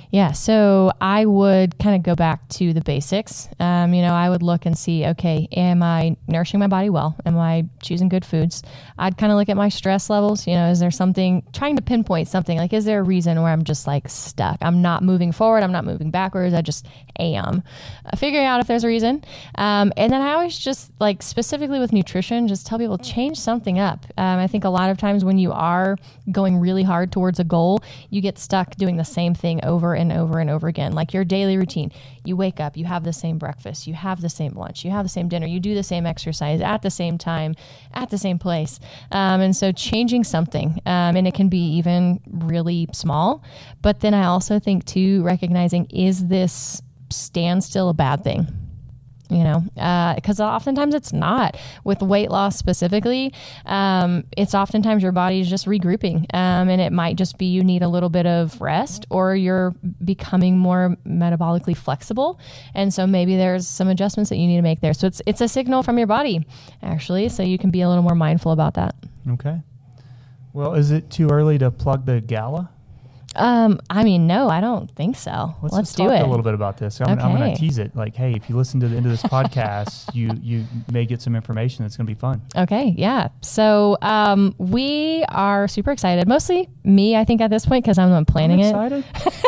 Yeah, 0.10 0.32
so 0.32 0.92
I 1.02 1.26
would 1.26 1.78
kind 1.80 1.96
of 1.96 2.04
go 2.04 2.16
back 2.16 2.48
to 2.50 2.72
the 2.72 2.82
basics. 2.82 3.50
Um, 3.60 3.94
you 3.94 4.02
know, 4.02 4.14
I 4.14 4.30
would 4.30 4.42
look 4.42 4.66
and 4.66 4.78
see, 4.78 5.06
okay, 5.06 5.50
am 5.52 5.84
I 5.84 6.16
nourishing 6.28 6.62
my 6.62 6.68
body 6.68 6.90
well? 6.90 7.18
Am 7.26 7.38
I 7.38 7.66
choosing 7.84 8.08
good 8.08 8.24
foods? 8.24 8.64
I'd 8.98 9.18
kind 9.18 9.34
of 9.34 9.38
look 9.38 9.50
at 9.50 9.58
my 9.58 9.68
stress 9.68 10.10
levels. 10.10 10.48
You 10.48 10.54
know, 10.54 10.70
is 10.70 10.80
there 10.80 10.92
something 10.92 11.44
trying 11.52 11.76
to 11.76 11.82
pinpoint 11.82 12.30
something? 12.30 12.58
Like, 12.58 12.72
is 12.72 12.86
there 12.86 13.00
a 13.00 13.04
reason 13.04 13.42
where 13.42 13.52
I'm 13.52 13.66
just 13.66 13.86
like 13.86 14.08
stuck? 14.08 14.58
I'm 14.62 14.82
not 14.82 15.04
moving 15.04 15.34
forward. 15.34 15.62
I'm 15.62 15.74
not 15.74 15.84
moving 15.84 16.10
backwards. 16.10 16.54
I 16.54 16.62
just 16.62 16.88
am. 17.20 17.64
Uh, 18.06 18.16
figuring 18.16 18.46
out 18.46 18.62
if 18.62 18.68
there's 18.68 18.86
a 18.86 18.88
reason. 18.88 19.26
Um, 19.56 19.92
and 19.98 20.14
then 20.14 20.22
I 20.22 20.34
always 20.34 20.58
just 20.58 20.92
like 21.02 21.22
specifically 21.22 21.80
with 21.80 21.92
nutrition, 21.92 22.48
just 22.48 22.66
tell 22.66 22.80
people 22.80 22.98
change 22.98 23.38
something 23.38 23.78
up. 23.78 24.06
Um, 24.18 24.40
I 24.40 24.48
think 24.48 24.64
a 24.64 24.70
lot 24.70 24.90
of 24.90 24.98
times 24.98 25.26
when 25.26 25.38
you 25.38 25.52
are 25.52 25.98
going 26.32 26.58
really 26.58 26.84
hard 26.84 27.12
towards 27.12 27.42
a 27.42 27.44
goal, 27.44 27.84
you 28.10 28.22
get 28.22 28.40
stuck 28.40 28.76
doing 28.76 28.96
the 28.96 29.06
same 29.06 29.36
thing 29.36 29.64
over 29.66 29.97
and 29.98 30.12
over 30.12 30.40
and 30.40 30.50
over 30.50 30.68
again. 30.68 30.94
Like 30.94 31.14
your 31.14 31.26
daily 31.26 31.58
routine. 31.58 31.92
You 32.24 32.36
wake 32.38 32.60
up, 32.60 32.78
you 32.78 32.86
have 32.86 33.04
the 33.04 33.14
same 33.14 33.38
breakfast, 33.38 33.88
you 33.88 33.94
have 33.94 34.22
the 34.22 34.30
same 34.30 34.54
lunch, 34.54 34.86
you 34.86 34.92
have 34.92 35.06
the 35.06 35.10
same 35.10 35.28
dinner, 35.28 35.48
you 35.48 35.60
do 35.60 35.76
the 35.76 35.84
same 35.84 36.06
exercise 36.06 36.62
at 36.62 36.82
the 36.82 36.90
same 36.90 37.18
time, 37.18 37.56
at 37.94 38.10
the 38.10 38.18
same 38.18 38.40
place. 38.40 38.80
Um, 39.12 39.42
and 39.42 39.56
so 39.56 39.72
changing 39.72 40.24
something, 40.24 40.82
um, 40.86 41.16
and 41.16 41.28
it 41.28 41.34
can 41.34 41.50
be 41.50 41.76
even 41.78 42.20
really 42.30 42.88
small. 42.94 43.44
But 43.82 44.00
then 44.02 44.14
I 44.14 44.26
also 44.26 44.60
think, 44.60 44.86
too, 44.86 45.24
recognizing 45.24 45.86
is 45.86 46.28
this 46.28 46.82
standstill 47.10 47.90
a 47.90 47.94
bad 47.94 48.24
thing? 48.24 48.67
You 49.30 49.44
know, 49.44 49.64
because 50.16 50.40
oftentimes 50.40 50.96
it's 50.96 51.14
not. 51.14 51.58
With 51.84 52.02
weight 52.02 52.30
loss 52.30 52.58
specifically, 52.58 53.34
um, 53.66 54.24
it's 54.36 54.54
oftentimes 54.54 55.04
your 55.04 55.12
body 55.12 55.40
is 55.40 55.50
just 55.50 55.66
regrouping, 55.66 56.26
um, 56.34 56.70
and 56.70 56.82
it 56.82 56.92
might 56.92 57.16
just 57.16 57.38
be 57.38 57.46
you 57.46 57.64
need 57.64 57.82
a 57.82 57.88
little 57.88 58.10
bit 58.10 58.26
of 58.26 58.60
rest, 58.62 59.06
or 59.10 59.36
you're 59.36 59.76
becoming 60.04 60.58
more 60.58 60.96
metabolically 61.06 61.76
flexible, 61.76 62.40
and 62.74 62.94
so 62.94 63.06
maybe 63.08 63.36
there's 63.36 63.68
some 63.68 63.88
adjustments 63.88 64.30
that 64.30 64.38
you 64.38 64.48
need 64.48 64.58
to 64.58 64.62
make 64.62 64.82
there. 64.82 64.94
So 64.94 65.08
it's 65.08 65.22
it's 65.26 65.42
a 65.42 65.48
signal 65.48 65.84
from 65.84 65.98
your 65.98 66.08
body, 66.08 66.46
actually, 66.82 67.30
so 67.30 67.44
you 67.44 67.58
can 67.58 67.72
be 67.72 67.82
a 67.82 67.90
little 67.90 68.04
more 68.04 68.16
mindful 68.16 68.52
about 68.52 68.76
that. 68.76 68.96
Okay. 69.30 69.62
Well, 70.54 70.74
is 70.74 70.92
it 70.92 71.10
too 71.10 71.30
early 71.30 71.58
to 71.60 71.70
plug 71.70 72.06
the 72.06 72.22
gala? 72.22 72.72
Um, 73.38 73.80
I 73.90 74.04
mean, 74.04 74.28
no, 74.28 74.50
I 74.50 74.60
don't 74.62 74.90
think 74.92 75.16
so. 75.16 75.56
Let's, 75.62 75.74
Let's, 75.76 75.94
do 75.94 76.04
talk 76.08 76.14
it. 76.14 76.22
a 76.24 76.28
little 76.28 76.44
bit 76.44 76.54
about 76.54 76.78
this. 76.78 77.00
I'm, 77.02 77.20
I'm 77.20 77.36
going 77.38 77.54
to 77.54 77.60
tease 77.60 77.78
it. 77.78 77.96
Like, 77.96 78.16
hey, 78.16 78.34
if 78.34 78.50
you 78.50 78.56
listen 78.58 78.80
to 78.82 78.88
the 78.88 78.98
end 78.98 79.06
of 79.06 79.12
this 79.12 79.24
podcast, 79.32 80.14
you 80.16 80.32
you 80.42 80.66
may 80.92 81.06
get 81.06 81.22
some 81.22 81.36
information 81.36 81.84
that's 81.84 81.96
going 81.98 82.08
to 82.08 82.14
be 82.14 82.20
fun. 82.20 82.42
Okay, 82.56 82.94
yeah. 82.98 83.30
So 83.42 83.98
um, 84.02 84.56
we 84.58 85.24
are 85.30 85.68
super 85.68 85.92
excited. 85.92 86.28
Mostly 86.28 86.70
me, 86.84 87.16
I 87.16 87.24
think, 87.26 87.42
at 87.42 87.50
this 87.50 87.66
point 87.66 87.84
because 87.86 87.98
I'm 87.98 88.10
the 88.10 88.16
one 88.16 88.26
planning 88.26 88.60
it. 88.60 88.70
excited? 88.70 89.04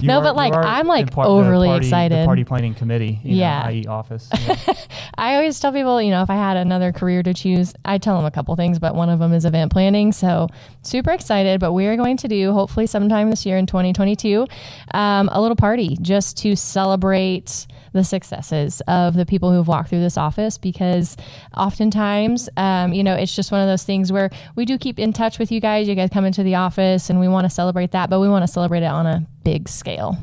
You 0.00 0.06
No, 0.06 0.20
are- 0.20 0.22
but, 0.22 0.36
like, 0.36 0.54
I'm, 0.54 0.86
like, 0.86 1.10
par- 1.10 1.26
overly 1.26 1.68
party- 1.68 1.86
excited. 1.86 2.22
The 2.22 2.24
party 2.26 2.44
planning 2.44 2.74
committee, 2.74 3.20
you 3.22 3.32
know, 3.32 3.40
Yeah. 3.40 3.62
i.e. 3.66 3.84
office. 3.86 4.30
Yeah. 4.46 4.56
I 5.18 5.34
always 5.34 5.58
tell 5.60 5.72
people, 5.72 6.00
you 6.00 6.10
know, 6.10 6.22
if 6.22 6.30
I 6.30 6.36
had 6.36 6.56
another 6.56 6.90
career 6.90 7.22
to 7.22 7.34
choose, 7.34 7.74
I 7.84 7.98
tell 7.98 8.16
them 8.16 8.24
a 8.24 8.30
couple 8.30 8.54
things, 8.56 8.78
but 8.78 8.94
one 8.94 9.10
of 9.10 9.18
them 9.18 9.34
is 9.34 9.44
event 9.44 9.72
planning. 9.72 10.12
So 10.12 10.48
super 10.82 11.10
excited. 11.10 11.60
But 11.60 11.72
we 11.72 11.86
are 11.86 11.96
going 11.96 12.16
to 12.18 12.28
do, 12.28 12.52
hopefully, 12.52 12.86
sometime 12.86 13.29
this 13.30 13.46
year 13.46 13.56
in 13.56 13.66
2022, 13.66 14.46
um, 14.92 15.28
a 15.32 15.40
little 15.40 15.56
party 15.56 15.96
just 16.02 16.36
to 16.38 16.54
celebrate 16.56 17.66
the 17.92 18.04
successes 18.04 18.80
of 18.86 19.14
the 19.14 19.26
people 19.26 19.52
who've 19.52 19.66
walked 19.66 19.88
through 19.88 20.00
this 20.00 20.16
office 20.16 20.58
because 20.58 21.16
oftentimes, 21.56 22.48
um, 22.56 22.92
you 22.92 23.02
know, 23.02 23.14
it's 23.14 23.34
just 23.34 23.50
one 23.52 23.60
of 23.60 23.66
those 23.66 23.82
things 23.84 24.12
where 24.12 24.30
we 24.56 24.64
do 24.64 24.78
keep 24.78 24.98
in 24.98 25.12
touch 25.12 25.38
with 25.38 25.50
you 25.52 25.60
guys. 25.60 25.88
You 25.88 25.94
guys 25.94 26.10
come 26.12 26.24
into 26.24 26.42
the 26.42 26.54
office 26.56 27.10
and 27.10 27.18
we 27.20 27.28
want 27.28 27.44
to 27.46 27.50
celebrate 27.50 27.92
that, 27.92 28.10
but 28.10 28.20
we 28.20 28.28
want 28.28 28.42
to 28.44 28.48
celebrate 28.48 28.82
it 28.82 28.86
on 28.90 29.06
a 29.06 29.26
big 29.44 29.68
scale. 29.68 30.16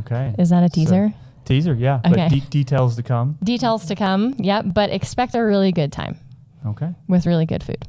okay. 0.00 0.34
Is 0.38 0.50
that 0.50 0.62
a 0.62 0.68
So- 0.68 0.74
teaser? 0.74 1.12
teaser, 1.44 1.74
yeah. 1.74 2.00
Okay. 2.06 2.10
But 2.10 2.28
de- 2.30 2.40
details 2.50 2.96
to 2.96 3.02
come. 3.02 3.38
Details 3.42 3.86
to 3.86 3.94
come. 3.94 4.34
Yep. 4.38 4.66
But 4.74 4.90
expect 4.90 5.34
a 5.34 5.40
really 5.42 5.72
good 5.72 5.92
time 5.92 6.18
Okay. 6.66 6.90
with 7.06 7.24
really 7.26 7.46
good 7.46 7.62
food. 7.62 7.84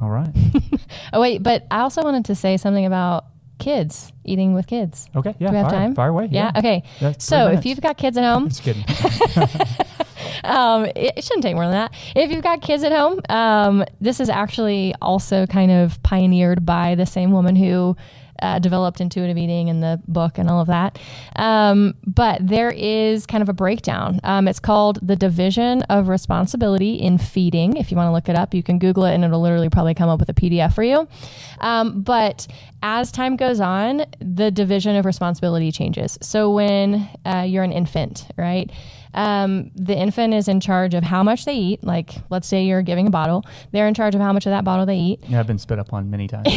All 0.00 0.10
right. 0.10 0.30
Oh 1.12 1.20
wait, 1.20 1.42
but 1.42 1.66
I 1.70 1.80
also 1.80 2.02
wanted 2.02 2.24
to 2.26 2.34
say 2.34 2.56
something 2.56 2.84
about 2.86 3.26
kids 3.64 4.12
eating 4.24 4.52
with 4.54 4.66
kids. 4.66 5.08
Okay. 5.16 5.34
Yeah. 5.38 5.48
Do 5.48 5.52
we 5.52 5.58
have 5.58 5.70
fire, 5.70 5.80
time? 5.80 5.94
Fire 5.94 6.08
away. 6.10 6.28
Yeah. 6.30 6.52
Okay. 6.54 6.82
That's 7.00 7.24
So 7.24 7.48
if 7.48 7.64
you've 7.64 7.80
got 7.80 7.96
kids 7.96 8.16
at 8.18 8.24
home, 8.24 8.48
Just 8.48 8.62
kidding. 8.62 8.84
um, 10.44 10.84
it, 10.84 11.14
it 11.16 11.24
shouldn't 11.24 11.42
take 11.42 11.54
more 11.54 11.64
than 11.64 11.72
that. 11.72 11.94
If 12.14 12.30
you've 12.30 12.42
got 12.42 12.60
kids 12.60 12.84
at 12.84 12.92
home, 12.92 13.20
um, 13.30 13.84
this 14.00 14.20
is 14.20 14.28
actually 14.28 14.94
also 15.00 15.46
kind 15.46 15.70
of 15.72 16.00
pioneered 16.02 16.64
by 16.66 16.94
the 16.94 17.06
same 17.06 17.32
woman 17.32 17.56
who. 17.56 17.96
Uh, 18.42 18.58
developed 18.58 19.00
intuitive 19.00 19.38
eating 19.38 19.68
in 19.68 19.80
the 19.80 20.00
book 20.08 20.38
and 20.38 20.50
all 20.50 20.60
of 20.60 20.66
that. 20.66 20.98
Um, 21.36 21.94
but 22.06 22.46
there 22.46 22.70
is 22.70 23.26
kind 23.26 23.42
of 23.42 23.48
a 23.48 23.52
breakdown. 23.52 24.20
Um, 24.24 24.48
it's 24.48 24.60
called 24.60 24.98
The 25.06 25.16
Division 25.16 25.82
of 25.84 26.08
Responsibility 26.08 26.94
in 26.94 27.18
Feeding. 27.18 27.76
If 27.76 27.90
you 27.90 27.96
want 27.96 28.08
to 28.08 28.12
look 28.12 28.28
it 28.28 28.36
up, 28.36 28.52
you 28.52 28.62
can 28.62 28.78
Google 28.78 29.04
it 29.04 29.14
and 29.14 29.24
it'll 29.24 29.40
literally 29.40 29.70
probably 29.70 29.94
come 29.94 30.08
up 30.08 30.18
with 30.20 30.28
a 30.28 30.34
PDF 30.34 30.74
for 30.74 30.82
you. 30.82 31.06
Um, 31.60 32.02
but 32.02 32.46
as 32.82 33.10
time 33.10 33.36
goes 33.36 33.60
on, 33.60 34.04
the 34.20 34.50
division 34.50 34.96
of 34.96 35.04
responsibility 35.06 35.72
changes. 35.72 36.18
So 36.20 36.50
when 36.50 37.08
uh, 37.24 37.44
you're 37.48 37.64
an 37.64 37.72
infant, 37.72 38.26
right? 38.36 38.70
Um, 39.14 39.70
the 39.74 39.96
infant 39.96 40.34
is 40.34 40.48
in 40.48 40.60
charge 40.60 40.94
of 40.94 41.04
how 41.04 41.22
much 41.22 41.44
they 41.44 41.54
eat. 41.54 41.84
Like, 41.84 42.14
let's 42.30 42.46
say 42.46 42.64
you're 42.64 42.82
giving 42.82 43.06
a 43.06 43.10
bottle, 43.10 43.44
they're 43.72 43.86
in 43.86 43.94
charge 43.94 44.14
of 44.14 44.20
how 44.20 44.32
much 44.32 44.46
of 44.46 44.50
that 44.50 44.64
bottle 44.64 44.86
they 44.86 44.98
eat. 44.98 45.20
yeah, 45.28 45.40
I've 45.40 45.46
been 45.46 45.58
spit 45.58 45.78
up 45.78 45.92
on 45.92 46.10
many 46.10 46.28
times. 46.28 46.48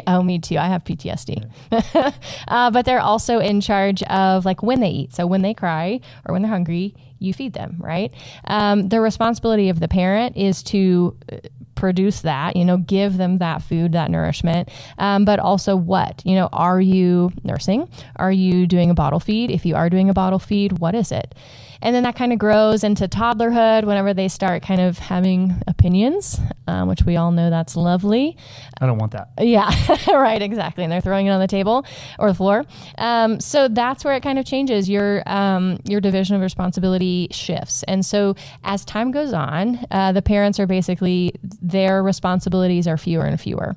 oh, 0.06 0.22
me 0.22 0.38
too. 0.38 0.58
I 0.58 0.66
have 0.66 0.84
PTSD. 0.84 1.50
uh, 2.48 2.70
but 2.70 2.84
they're 2.84 3.00
also 3.00 3.38
in 3.38 3.60
charge 3.60 4.02
of 4.04 4.44
like 4.44 4.62
when 4.62 4.80
they 4.80 4.90
eat. 4.90 5.14
So 5.14 5.26
when 5.26 5.42
they 5.42 5.54
cry 5.54 6.00
or 6.26 6.32
when 6.32 6.42
they're 6.42 6.50
hungry, 6.50 6.94
you 7.18 7.32
feed 7.32 7.54
them, 7.54 7.76
right? 7.78 8.12
Um, 8.44 8.88
the 8.88 9.00
responsibility 9.00 9.68
of 9.68 9.80
the 9.80 9.88
parent 9.88 10.36
is 10.36 10.62
to 10.64 11.16
uh, 11.32 11.38
produce 11.76 12.22
that, 12.22 12.56
you 12.56 12.64
know, 12.64 12.78
give 12.78 13.16
them 13.16 13.38
that 13.38 13.62
food, 13.62 13.92
that 13.92 14.10
nourishment. 14.10 14.68
Um, 14.98 15.24
but 15.24 15.38
also 15.38 15.76
what? 15.76 16.22
You 16.24 16.34
know, 16.34 16.48
are 16.52 16.80
you 16.80 17.30
nursing? 17.44 17.88
Are 18.16 18.32
you 18.32 18.66
doing 18.66 18.90
a 18.90 18.94
bottle 18.94 19.20
feed? 19.20 19.50
If 19.50 19.64
you 19.64 19.76
are 19.76 19.88
doing 19.88 20.10
a 20.10 20.14
bottle 20.14 20.40
feed, 20.40 20.78
what 20.78 20.94
is 20.94 21.12
it? 21.12 21.34
And 21.82 21.94
then 21.94 22.02
that 22.04 22.16
kind 22.16 22.32
of 22.32 22.38
grows 22.38 22.84
into 22.84 23.06
toddlerhood 23.08 23.84
whenever 23.84 24.14
they 24.14 24.28
start 24.28 24.62
kind 24.62 24.80
of 24.80 24.98
having 24.98 25.54
opinions, 25.66 26.40
um, 26.66 26.88
which 26.88 27.02
we 27.02 27.16
all 27.16 27.30
know 27.30 27.50
that's 27.50 27.76
lovely. 27.76 28.36
I 28.80 28.86
don't 28.86 28.98
want 28.98 29.12
that. 29.12 29.30
Yeah, 29.40 29.70
right, 30.08 30.40
exactly. 30.40 30.84
And 30.84 30.92
they're 30.92 31.00
throwing 31.00 31.26
it 31.26 31.30
on 31.30 31.40
the 31.40 31.46
table 31.46 31.84
or 32.18 32.28
the 32.28 32.34
floor. 32.34 32.64
Um, 32.98 33.40
so 33.40 33.68
that's 33.68 34.04
where 34.04 34.14
it 34.14 34.22
kind 34.22 34.38
of 34.38 34.44
changes. 34.44 34.88
Your 34.88 35.22
um, 35.26 35.78
your 35.84 36.00
division 36.00 36.36
of 36.36 36.42
responsibility 36.42 37.28
shifts, 37.30 37.82
and 37.84 38.04
so 38.04 38.34
as 38.64 38.84
time 38.84 39.10
goes 39.10 39.32
on, 39.32 39.84
uh, 39.90 40.12
the 40.12 40.22
parents 40.22 40.58
are 40.58 40.66
basically 40.66 41.34
their 41.66 42.02
responsibilities 42.02 42.86
are 42.86 42.96
fewer 42.96 43.24
and 43.24 43.40
fewer. 43.40 43.74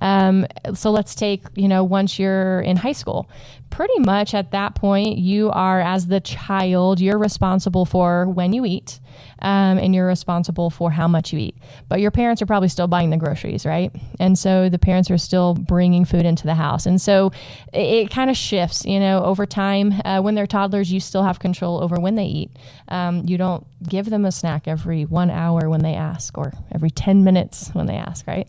Um, 0.00 0.46
so 0.74 0.90
let's 0.90 1.14
take 1.14 1.42
you 1.54 1.68
know 1.68 1.82
once 1.84 2.18
you're 2.18 2.60
in 2.60 2.76
high 2.76 2.92
school, 2.92 3.28
pretty 3.72 3.98
much 4.00 4.34
at 4.34 4.50
that 4.50 4.74
point 4.74 5.16
you 5.16 5.50
are 5.50 5.80
as 5.80 6.06
the 6.06 6.20
child 6.20 7.00
you're 7.00 7.18
responsible 7.18 7.86
for 7.86 8.28
when 8.28 8.52
you 8.52 8.66
eat 8.66 9.00
um, 9.38 9.78
and 9.78 9.94
you're 9.94 10.06
responsible 10.06 10.68
for 10.68 10.90
how 10.90 11.08
much 11.08 11.32
you 11.32 11.38
eat. 11.38 11.56
But 11.88 12.00
your 12.00 12.10
parents 12.10 12.42
are 12.42 12.46
probably 12.46 12.68
still 12.68 12.86
buying 12.86 13.08
the 13.08 13.16
groceries 13.16 13.64
right? 13.64 13.90
And 14.20 14.38
so 14.38 14.68
the 14.68 14.78
parents 14.78 15.10
are 15.10 15.16
still 15.16 15.54
bringing 15.54 16.04
food 16.04 16.26
into 16.26 16.44
the 16.44 16.54
house. 16.54 16.84
And 16.84 17.00
so 17.00 17.32
it, 17.72 17.80
it 17.80 18.10
kind 18.10 18.28
of 18.28 18.36
shifts 18.36 18.84
you 18.84 19.00
know 19.00 19.24
over 19.24 19.46
time. 19.46 19.94
Uh, 20.04 20.20
when 20.20 20.34
they're 20.34 20.46
toddlers 20.46 20.92
you 20.92 21.00
still 21.00 21.22
have 21.22 21.38
control 21.38 21.82
over 21.82 21.96
when 21.96 22.14
they 22.14 22.26
eat. 22.26 22.50
Um, 22.88 23.24
you 23.26 23.38
don't 23.38 23.66
give 23.88 24.10
them 24.10 24.26
a 24.26 24.32
snack 24.32 24.68
every 24.68 25.06
one 25.06 25.30
hour 25.30 25.70
when 25.70 25.80
they 25.80 25.94
ask 25.94 26.36
or 26.36 26.52
every 26.72 26.90
10 26.90 27.24
minutes 27.24 27.70
when 27.72 27.86
they 27.86 27.96
ask 27.96 28.26
right? 28.26 28.46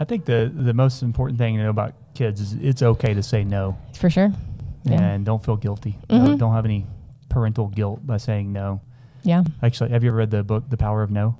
I 0.00 0.04
think 0.04 0.24
the 0.24 0.50
the 0.52 0.74
most 0.74 1.02
important 1.02 1.38
thing 1.38 1.56
to 1.56 1.62
know 1.62 1.70
about 1.70 1.94
kids 2.14 2.40
is 2.40 2.54
it's 2.54 2.82
okay 2.82 3.14
to 3.14 3.22
say 3.22 3.44
no. 3.44 3.78
For 3.94 4.10
sure 4.10 4.32
yeah 4.84 4.92
Mm-hmm. 4.94 5.02
and 5.04 5.24
don't 5.26 5.44
feel 5.44 5.56
guilty. 5.56 5.98
No, 6.10 6.36
don't 6.36 6.54
have 6.54 6.64
any 6.64 6.86
parental 7.28 7.68
guilt 7.68 8.06
by 8.06 8.16
saying 8.16 8.52
no. 8.52 8.80
yeah 9.22 9.42
Actually, 9.62 9.90
have 9.90 10.02
you 10.04 10.10
ever 10.10 10.18
read 10.18 10.30
the 10.30 10.42
book 10.42 10.64
The 10.70 10.76
Power 10.76 11.02
of 11.02 11.10
No? 11.10 11.36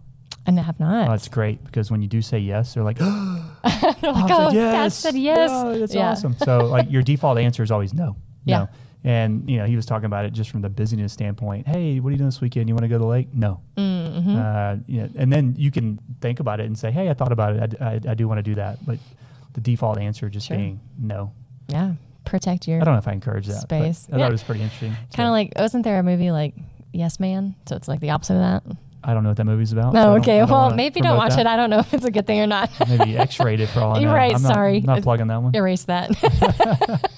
and 0.47 0.59
I 0.59 0.63
have 0.63 0.81
not 0.81 1.09
Oh, 1.09 1.13
it's 1.13 1.29
great 1.29 1.63
because 1.65 1.91
when 1.91 2.01
you 2.03 2.09
do 2.09 2.23
say 2.23 2.39
yes, 2.39 2.75
they're 2.75 2.83
like, 2.85 2.99
"Oh, 3.03 3.59
like, 3.65 4.03
oh, 4.03 4.51
Dad 4.53 4.93
said 4.93 5.15
yes. 5.15 5.51
Oh, 5.53 5.79
that's 5.79 5.95
Yeah. 5.95 6.11
awesome." 6.13 6.37
So 6.45 6.67
like 6.67 6.91
your 6.91 7.03
default 7.03 7.39
answer 7.39 7.63
is 7.63 7.71
always 7.71 7.93
no. 7.95 8.17
Yeah. 8.45 8.59
No. 8.61 8.69
And 9.05 9.49
you 9.49 9.59
know 9.59 9.67
he 9.67 9.77
was 9.77 9.87
talking 9.87 10.07
about 10.07 10.25
it 10.25 10.33
just 10.33 10.51
from 10.51 10.61
the 10.63 10.69
busyness 10.69 11.13
standpoint. 11.13 11.69
Hey, 11.69 12.01
what 12.01 12.09
are 12.09 12.13
you 12.13 12.19
doing 12.19 12.29
this 12.29 12.41
weekend? 12.41 12.69
You 12.69 12.75
want 12.75 12.83
to 12.85 12.89
go 12.89 12.97
to 12.97 12.99
the 12.99 13.07
lake? 13.07 13.29
No. 13.33 13.61
Mm-hmm. 13.77 14.37
Uh, 14.37 14.77
you 14.87 15.03
know, 15.03 15.09
and 15.17 15.33
then 15.33 15.55
you 15.57 15.71
can 15.71 16.01
think 16.21 16.41
about 16.41 16.59
it 16.61 16.67
and 16.67 16.77
say, 16.79 16.91
"Hey, 16.91 17.09
I 17.09 17.15
thought 17.15 17.31
about 17.33 17.55
it. 17.57 17.77
I, 17.81 17.87
I, 17.87 18.01
I 18.11 18.15
do 18.15 18.27
want 18.27 18.39
to 18.39 18.43
do 18.43 18.57
that." 18.57 18.85
But 18.85 18.99
the 19.55 19.61
default 19.61 19.99
answer 19.99 20.29
just 20.29 20.49
Sure. 20.49 20.57
being 20.57 20.81
no. 20.99 21.33
Yeah, 21.69 21.93
protect 22.29 22.69
your 22.69 22.81
I 22.81 22.85
don't 22.85 22.95
know 22.95 22.99
if 22.99 23.09
I 23.09 23.13
encourage 23.13 23.47
that. 23.47 23.61
Space. 23.63 24.07
I 24.13 24.19
thought 24.19 24.29
it 24.29 24.33
was 24.33 24.43
pretty 24.43 24.63
interesting. 24.63 24.91
kind 25.15 25.27
of 25.27 25.29
So, 25.29 25.31
like 25.33 25.53
wasn't 25.57 25.85
there 25.85 25.99
a 25.99 26.03
movie 26.03 26.31
like 26.31 26.55
Yes 26.93 27.19
Man? 27.21 27.55
So 27.67 27.77
it's 27.77 27.89
like 27.89 28.01
the 28.01 28.11
opposite 28.11 28.35
of 28.35 28.41
that. 28.41 28.77
I 29.05 29.15
don't 29.15 29.23
know 29.23 29.31
what 29.31 29.37
that 29.37 29.45
movie's 29.45 29.73
about. 29.73 29.93
No, 29.95 30.07
don't- 30.07 30.21
okay. 30.21 30.43
Well, 30.45 30.75
maybe 30.75 31.01
don't 31.01 31.17
watch 31.17 31.31
that. 31.31 31.41
it. 31.41 31.47
I 31.47 31.57
don't 31.57 31.71
know 31.71 31.79
if 31.79 31.95
it's 31.95 32.05
a 32.05 32.11
good 32.11 32.27
thing 32.27 32.41
or 32.41 32.47
not. 32.49 32.69
Maybe 32.89 33.17
X-rated 33.17 33.69
for 33.69 33.81
all 33.81 33.93
I 33.93 33.95
know. 34.01 34.01
You're 34.09 34.13
right, 34.15 34.35
I'm 34.35 34.43
not, 34.43 34.53
sorry. 34.55 34.81
Not 34.81 35.03
plugging 35.03 35.29
that 35.29 35.41
one. 35.41 35.55
Erase 35.55 35.85
that. 35.85 36.11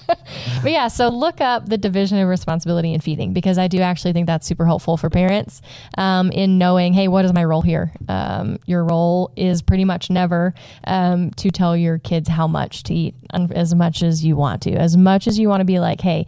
but 0.61 0.71
yeah, 0.71 0.87
so 0.87 1.09
look 1.09 1.41
up 1.41 1.67
the 1.67 1.77
division 1.77 2.17
of 2.17 2.27
responsibility 2.27 2.93
in 2.93 3.01
feeding 3.01 3.33
because 3.33 3.57
I 3.57 3.67
do 3.67 3.79
actually 3.79 4.13
think 4.13 4.27
that's 4.27 4.47
super 4.47 4.65
helpful 4.65 4.97
for 4.97 5.09
parents 5.09 5.61
um, 5.97 6.31
in 6.31 6.57
knowing, 6.57 6.93
hey, 6.93 7.07
what 7.07 7.25
is 7.25 7.33
my 7.33 7.43
role 7.43 7.61
here? 7.61 7.91
Um, 8.07 8.59
your 8.65 8.83
role 8.83 9.31
is 9.35 9.61
pretty 9.61 9.85
much 9.85 10.09
never 10.09 10.53
um, 10.85 11.31
to 11.31 11.51
tell 11.51 11.75
your 11.75 11.99
kids 11.99 12.29
how 12.29 12.47
much 12.47 12.83
to 12.83 12.93
eat 12.93 13.15
as 13.33 13.73
much 13.73 14.03
as 14.03 14.23
you 14.23 14.35
want 14.35 14.61
to, 14.63 14.73
as 14.73 14.97
much 14.97 15.27
as 15.27 15.39
you 15.39 15.49
want 15.49 15.61
to 15.61 15.65
be 15.65 15.79
like, 15.79 16.01
hey, 16.01 16.25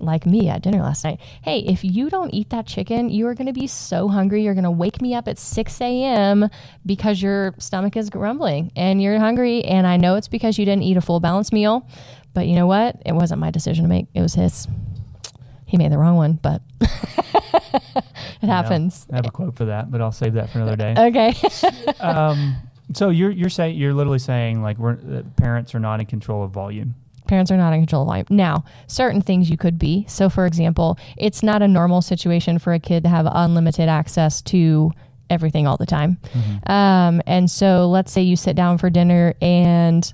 like 0.00 0.26
me 0.26 0.48
at 0.48 0.62
dinner 0.62 0.80
last 0.80 1.04
night. 1.04 1.20
Hey, 1.42 1.60
if 1.60 1.84
you 1.84 2.10
don't 2.10 2.30
eat 2.30 2.50
that 2.50 2.66
chicken, 2.66 3.08
you 3.10 3.26
are 3.26 3.34
going 3.34 3.46
to 3.46 3.52
be 3.52 3.66
so 3.66 4.08
hungry. 4.08 4.42
You're 4.42 4.54
going 4.54 4.64
to 4.64 4.70
wake 4.70 5.00
me 5.00 5.14
up 5.14 5.28
at 5.28 5.38
6 5.38 5.80
a.m. 5.80 6.48
because 6.84 7.20
your 7.22 7.54
stomach 7.58 7.96
is 7.96 8.10
grumbling 8.10 8.72
and 8.76 9.02
you're 9.02 9.18
hungry. 9.18 9.62
And 9.64 9.86
I 9.86 9.96
know 9.96 10.16
it's 10.16 10.28
because 10.28 10.58
you 10.58 10.64
didn't 10.64 10.82
eat 10.82 10.96
a 10.96 11.00
full 11.00 11.20
balanced 11.20 11.52
meal. 11.52 11.86
But 12.34 12.46
you 12.46 12.54
know 12.54 12.66
what? 12.66 12.96
It 13.04 13.12
wasn't 13.12 13.40
my 13.40 13.50
decision 13.50 13.84
to 13.84 13.88
make, 13.88 14.06
it 14.14 14.20
was 14.20 14.34
his. 14.34 14.68
He 15.66 15.76
made 15.76 15.92
the 15.92 15.98
wrong 15.98 16.16
one, 16.16 16.32
but 16.42 16.62
it 16.80 18.46
happens. 18.46 19.06
I 19.12 19.16
have 19.16 19.26
a 19.26 19.30
quote 19.30 19.56
for 19.56 19.66
that, 19.66 19.90
but 19.90 20.00
I'll 20.00 20.10
save 20.10 20.34
that 20.34 20.50
for 20.50 20.58
another 20.58 20.76
day. 20.76 20.94
Okay. 20.98 21.34
um, 22.00 22.56
so 22.92 23.10
you're 23.10 23.30
you're 23.30 23.48
saying 23.50 23.76
you're 23.76 23.94
literally 23.94 24.18
saying 24.18 24.62
like 24.62 24.78
we're 24.78 24.94
uh, 24.94 25.22
parents 25.36 25.74
are 25.74 25.78
not 25.78 26.00
in 26.00 26.06
control 26.06 26.42
of 26.42 26.50
volume. 26.50 26.96
parents 27.28 27.52
are 27.52 27.56
not 27.56 27.72
in 27.72 27.80
control 27.80 28.02
of 28.02 28.08
volume. 28.08 28.26
Now, 28.30 28.64
certain 28.88 29.20
things 29.20 29.48
you 29.48 29.56
could 29.56 29.78
be. 29.78 30.04
So, 30.08 30.28
for 30.28 30.44
example, 30.44 30.98
it's 31.16 31.42
not 31.42 31.62
a 31.62 31.68
normal 31.68 32.02
situation 32.02 32.58
for 32.58 32.72
a 32.72 32.80
kid 32.80 33.04
to 33.04 33.08
have 33.08 33.28
unlimited 33.30 33.88
access 33.88 34.42
to 34.42 34.90
everything 35.28 35.68
all 35.68 35.76
the 35.76 35.86
time. 35.86 36.18
Um, 36.66 37.22
and 37.28 37.48
so, 37.48 37.88
let's 37.88 38.10
say 38.10 38.22
you 38.22 38.34
sit 38.34 38.56
down 38.56 38.78
for 38.78 38.90
dinner 38.90 39.34
and 39.40 40.12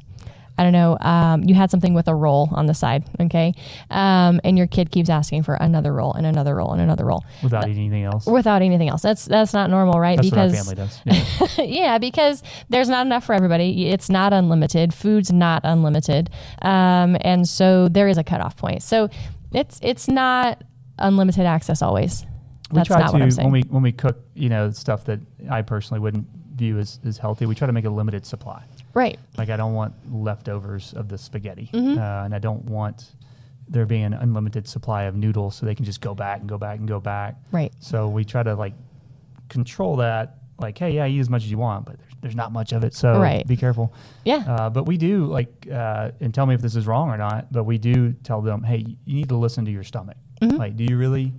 I 0.59 0.62
don't 0.62 0.72
know, 0.72 0.96
um, 1.00 1.44
you 1.44 1.54
had 1.54 1.70
something 1.70 1.92
with 1.92 2.09
a 2.09 2.14
roll 2.14 2.48
on 2.52 2.66
the 2.66 2.74
side, 2.74 3.04
okay? 3.20 3.52
Um, 3.90 4.40
and 4.42 4.57
your 4.57 4.66
kid 4.66 4.90
keeps 4.90 5.11
asking 5.11 5.42
for 5.42 5.54
another 5.54 5.92
roll 5.92 6.14
and 6.14 6.26
another 6.26 6.54
roll 6.54 6.72
and 6.72 6.80
another 6.80 7.04
roll 7.04 7.24
without 7.42 7.68
eating 7.68 7.86
anything 7.86 8.04
else. 8.04 8.26
without 8.26 8.62
anything 8.62 8.88
else. 8.88 9.02
That's 9.02 9.26
that's 9.26 9.52
not 9.52 9.68
normal, 9.70 10.00
right? 10.00 10.16
That's 10.16 10.30
because 10.30 10.54
family 10.54 10.74
does. 10.74 11.00
Yeah. 11.04 11.64
yeah, 11.64 11.98
because 11.98 12.42
there's 12.68 12.88
not 12.88 13.07
enough 13.07 13.24
for 13.24 13.34
everybody. 13.34 13.88
It's 13.88 14.09
not 14.09 14.32
unlimited. 14.32 14.94
Food's 14.94 15.32
not 15.32 15.62
unlimited, 15.64 16.30
um, 16.62 17.16
and 17.20 17.46
so 17.48 17.88
there 17.88 18.09
is 18.09 18.16
a 18.16 18.24
cutoff 18.24 18.57
point. 18.57 18.82
So 18.82 19.11
it's 19.52 19.78
it's 19.82 20.09
not 20.09 20.62
unlimited 20.98 21.44
access 21.44 21.82
always. 21.82 22.24
we 22.70 22.76
That's 22.76 22.88
try 22.88 23.07
to 23.07 23.12
what 23.12 23.22
I'm 23.22 23.30
saying. 23.30 23.50
when 23.50 23.52
we 23.52 23.68
when 23.68 23.82
we 23.82 23.92
cook, 23.92 24.18
you 24.34 24.48
know, 24.48 24.70
stuff 24.70 25.04
that 25.04 25.20
I 25.50 25.62
personally 25.62 26.00
wouldn't 26.00 26.26
view 26.54 26.78
as, 26.78 26.98
as 27.04 27.18
healthy. 27.18 27.46
We 27.46 27.54
try 27.54 27.66
to 27.66 27.72
make 27.72 27.84
a 27.84 27.90
limited 27.90 28.26
supply. 28.26 28.64
Right. 28.97 29.18
Like 29.38 29.51
I 29.51 29.57
don't 29.57 29.74
want 29.74 29.94
leftovers 30.12 30.92
of 30.94 31.09
the 31.09 31.18
spaghetti, 31.18 31.70
Mm-hmm. 31.72 31.99
uh, 31.99 32.24
and 32.24 32.34
I 32.34 32.40
don't 32.40 32.64
want 32.64 33.12
there 33.68 33.86
being 33.86 34.05
an 34.05 34.14
unlimited 34.14 34.66
supply 34.68 35.05
of 35.05 35.14
noodles, 35.14 35.55
so 35.57 35.66
they 35.66 35.74
can 35.74 35.84
just 35.84 36.01
go 36.01 36.14
back 36.14 36.40
and 36.40 36.49
go 36.49 36.59
back 36.59 36.78
and 36.78 36.88
go 36.88 36.99
back. 37.01 37.36
Right. 37.53 37.72
So 37.80 38.09
we 38.09 38.24
try 38.24 38.42
to 38.42 38.55
like 38.55 38.74
control 39.49 39.97
that. 39.97 40.38
Like, 40.59 40.78
hey, 40.78 40.92
yeah, 40.92 41.07
eat 41.07 41.20
as 41.20 41.28
much 41.28 41.42
as 41.44 41.51
you 41.51 41.59
want, 41.59 41.84
but 41.84 41.99
there's, 41.99 42.12
there's 42.22 42.34
not 42.34 42.51
much 42.51 42.72
of 42.72 42.82
it, 42.82 42.94
so 42.94 43.20
Right. 43.20 43.47
be 43.47 43.59
careful. 43.59 43.92
Yeah. 44.24 44.36
Uh, 44.49 44.70
but 44.70 44.84
we 44.86 44.97
do 44.97 45.26
like, 45.26 45.51
uh, 45.70 46.12
and 46.20 46.32
tell 46.32 46.47
me 46.47 46.55
if 46.55 46.62
this 46.62 46.76
is 46.76 46.86
wrong 46.86 47.11
or 47.11 47.18
not. 47.18 47.53
But 47.53 47.64
we 47.64 47.76
do 47.76 48.12
tell 48.24 48.40
them, 48.40 48.62
hey, 48.62 48.78
you 49.05 49.14
need 49.16 49.28
to 49.28 49.36
listen 49.36 49.66
to 49.66 49.70
your 49.70 49.84
stomach. 49.84 50.16
Like, 50.40 50.74
do 50.76 50.84
you 50.84 50.97
really, 50.97 51.34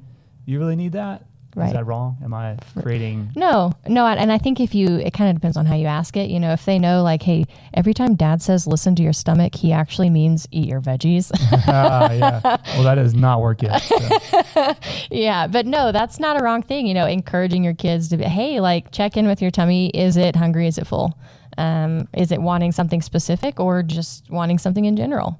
you 0.46 0.60
really 0.60 0.76
need 0.76 0.92
that? 0.92 1.26
Is 1.58 1.64
Mm-hmm. 1.64 1.74
That 1.74 1.86
wrong? 1.88 2.18
Am 2.24 2.34
I 2.36 2.56
creating? 2.82 3.32
No, 3.36 3.74
no, 3.88 4.06
and 4.06 4.32
I 4.32 4.38
think 4.38 4.60
if 4.60 4.76
you, 4.76 4.98
it 4.98 5.12
kind 5.12 5.30
of 5.32 5.36
depends 5.38 5.58
on 5.58 5.66
how 5.66 5.74
you 5.76 5.88
ask 5.88 6.16
it. 6.16 6.30
You 6.30 6.40
know, 6.40 6.54
if 6.54 6.66
they 6.66 6.78
know, 6.78 7.02
like, 7.02 7.24
hey, 7.24 7.46
every 7.74 7.96
time 7.96 8.14
Dad 8.16 8.42
says 8.44 8.68
"listen 8.68 8.96
to 8.96 9.02
your 9.04 9.12
stomach," 9.14 9.56
he 9.56 9.72
actually 9.74 10.12
means 10.12 10.48
eat 10.52 10.68
your 10.70 10.82
veggies. 10.82 11.32
Ah, 11.68 12.12
yeah. 12.12 12.40
Well, 12.76 12.84
that 12.84 12.96
does 12.96 13.14
not 13.16 13.42
work 13.42 13.64
yet. 13.64 13.80
so. 13.82 14.76
yeah, 15.12 15.48
but 15.48 15.66
no, 15.66 15.92
that's 15.92 16.20
not 16.20 16.40
a 16.40 16.44
wrong 16.44 16.62
thing. 16.62 16.86
You 16.86 16.94
know, 16.94 17.06
encouraging 17.08 17.64
your 17.64 17.74
kids 17.74 18.08
to 18.10 18.18
be, 18.18 18.24
hey, 18.26 18.60
like, 18.60 18.92
check 18.92 19.18
in 19.18 19.26
with 19.28 19.42
your 19.42 19.52
tummy. 19.52 19.90
Is 19.90 20.16
it 20.16 20.36
hungry? 20.36 20.68
Is 20.68 20.78
it 20.78 20.86
full? 20.88 21.18
Um, 21.58 22.08
is 22.14 22.32
it 22.32 22.40
wanting 22.42 22.72
something 22.72 23.02
specific 23.02 23.60
or 23.60 23.82
just 23.82 24.30
wanting 24.30 24.60
something 24.60 24.86
in 24.86 24.96
general? 24.96 25.40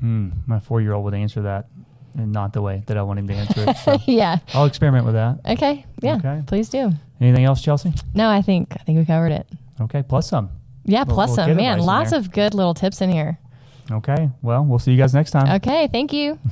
Hmm, 0.00 0.30
my 0.46 0.60
four-year-old 0.60 1.04
would 1.04 1.14
answer 1.14 1.42
that, 1.42 1.66
and 2.16 2.32
not 2.32 2.52
the 2.52 2.62
way 2.62 2.82
that 2.86 2.96
I 2.96 3.02
want 3.02 3.18
him 3.18 3.28
to 3.28 3.34
answer 3.34 3.64
it. 3.68 3.76
So 3.78 3.98
yeah. 4.06 4.38
I'll 4.54 4.64
experiment 4.64 5.04
with 5.04 5.14
that. 5.14 5.40
Okay. 5.46 5.84
Yeah. 6.02 6.16
Okay. 6.16 6.42
Please 6.46 6.68
do. 6.68 6.92
Anything 7.20 7.44
else, 7.44 7.62
Chelsey? 7.62 7.92
No, 8.14 8.28
I 8.28 8.42
think 8.42 8.74
I 8.78 8.82
think 8.84 8.98
we 8.98 9.04
covered 9.04 9.32
it. 9.32 9.46
Okay, 9.80 10.02
plus 10.02 10.28
some. 10.28 10.50
Yeah. 10.84 11.00
Little- 11.00 11.14
Plus 11.14 11.30
little 11.30 11.44
some 11.46 11.56
man, 11.56 11.80
lots 11.80 12.12
of 12.12 12.30
good 12.32 12.54
little 12.54 12.74
tips 12.74 13.00
in 13.00 13.10
here. 13.10 13.38
Okay, 13.90 14.30
well, 14.42 14.64
we'll 14.64 14.78
see 14.80 14.90
you 14.92 14.98
guys 14.98 15.14
next 15.14 15.30
time. 15.30 15.48
Okay. 15.56 15.88
Thank 15.92 16.12
you. 16.12 16.38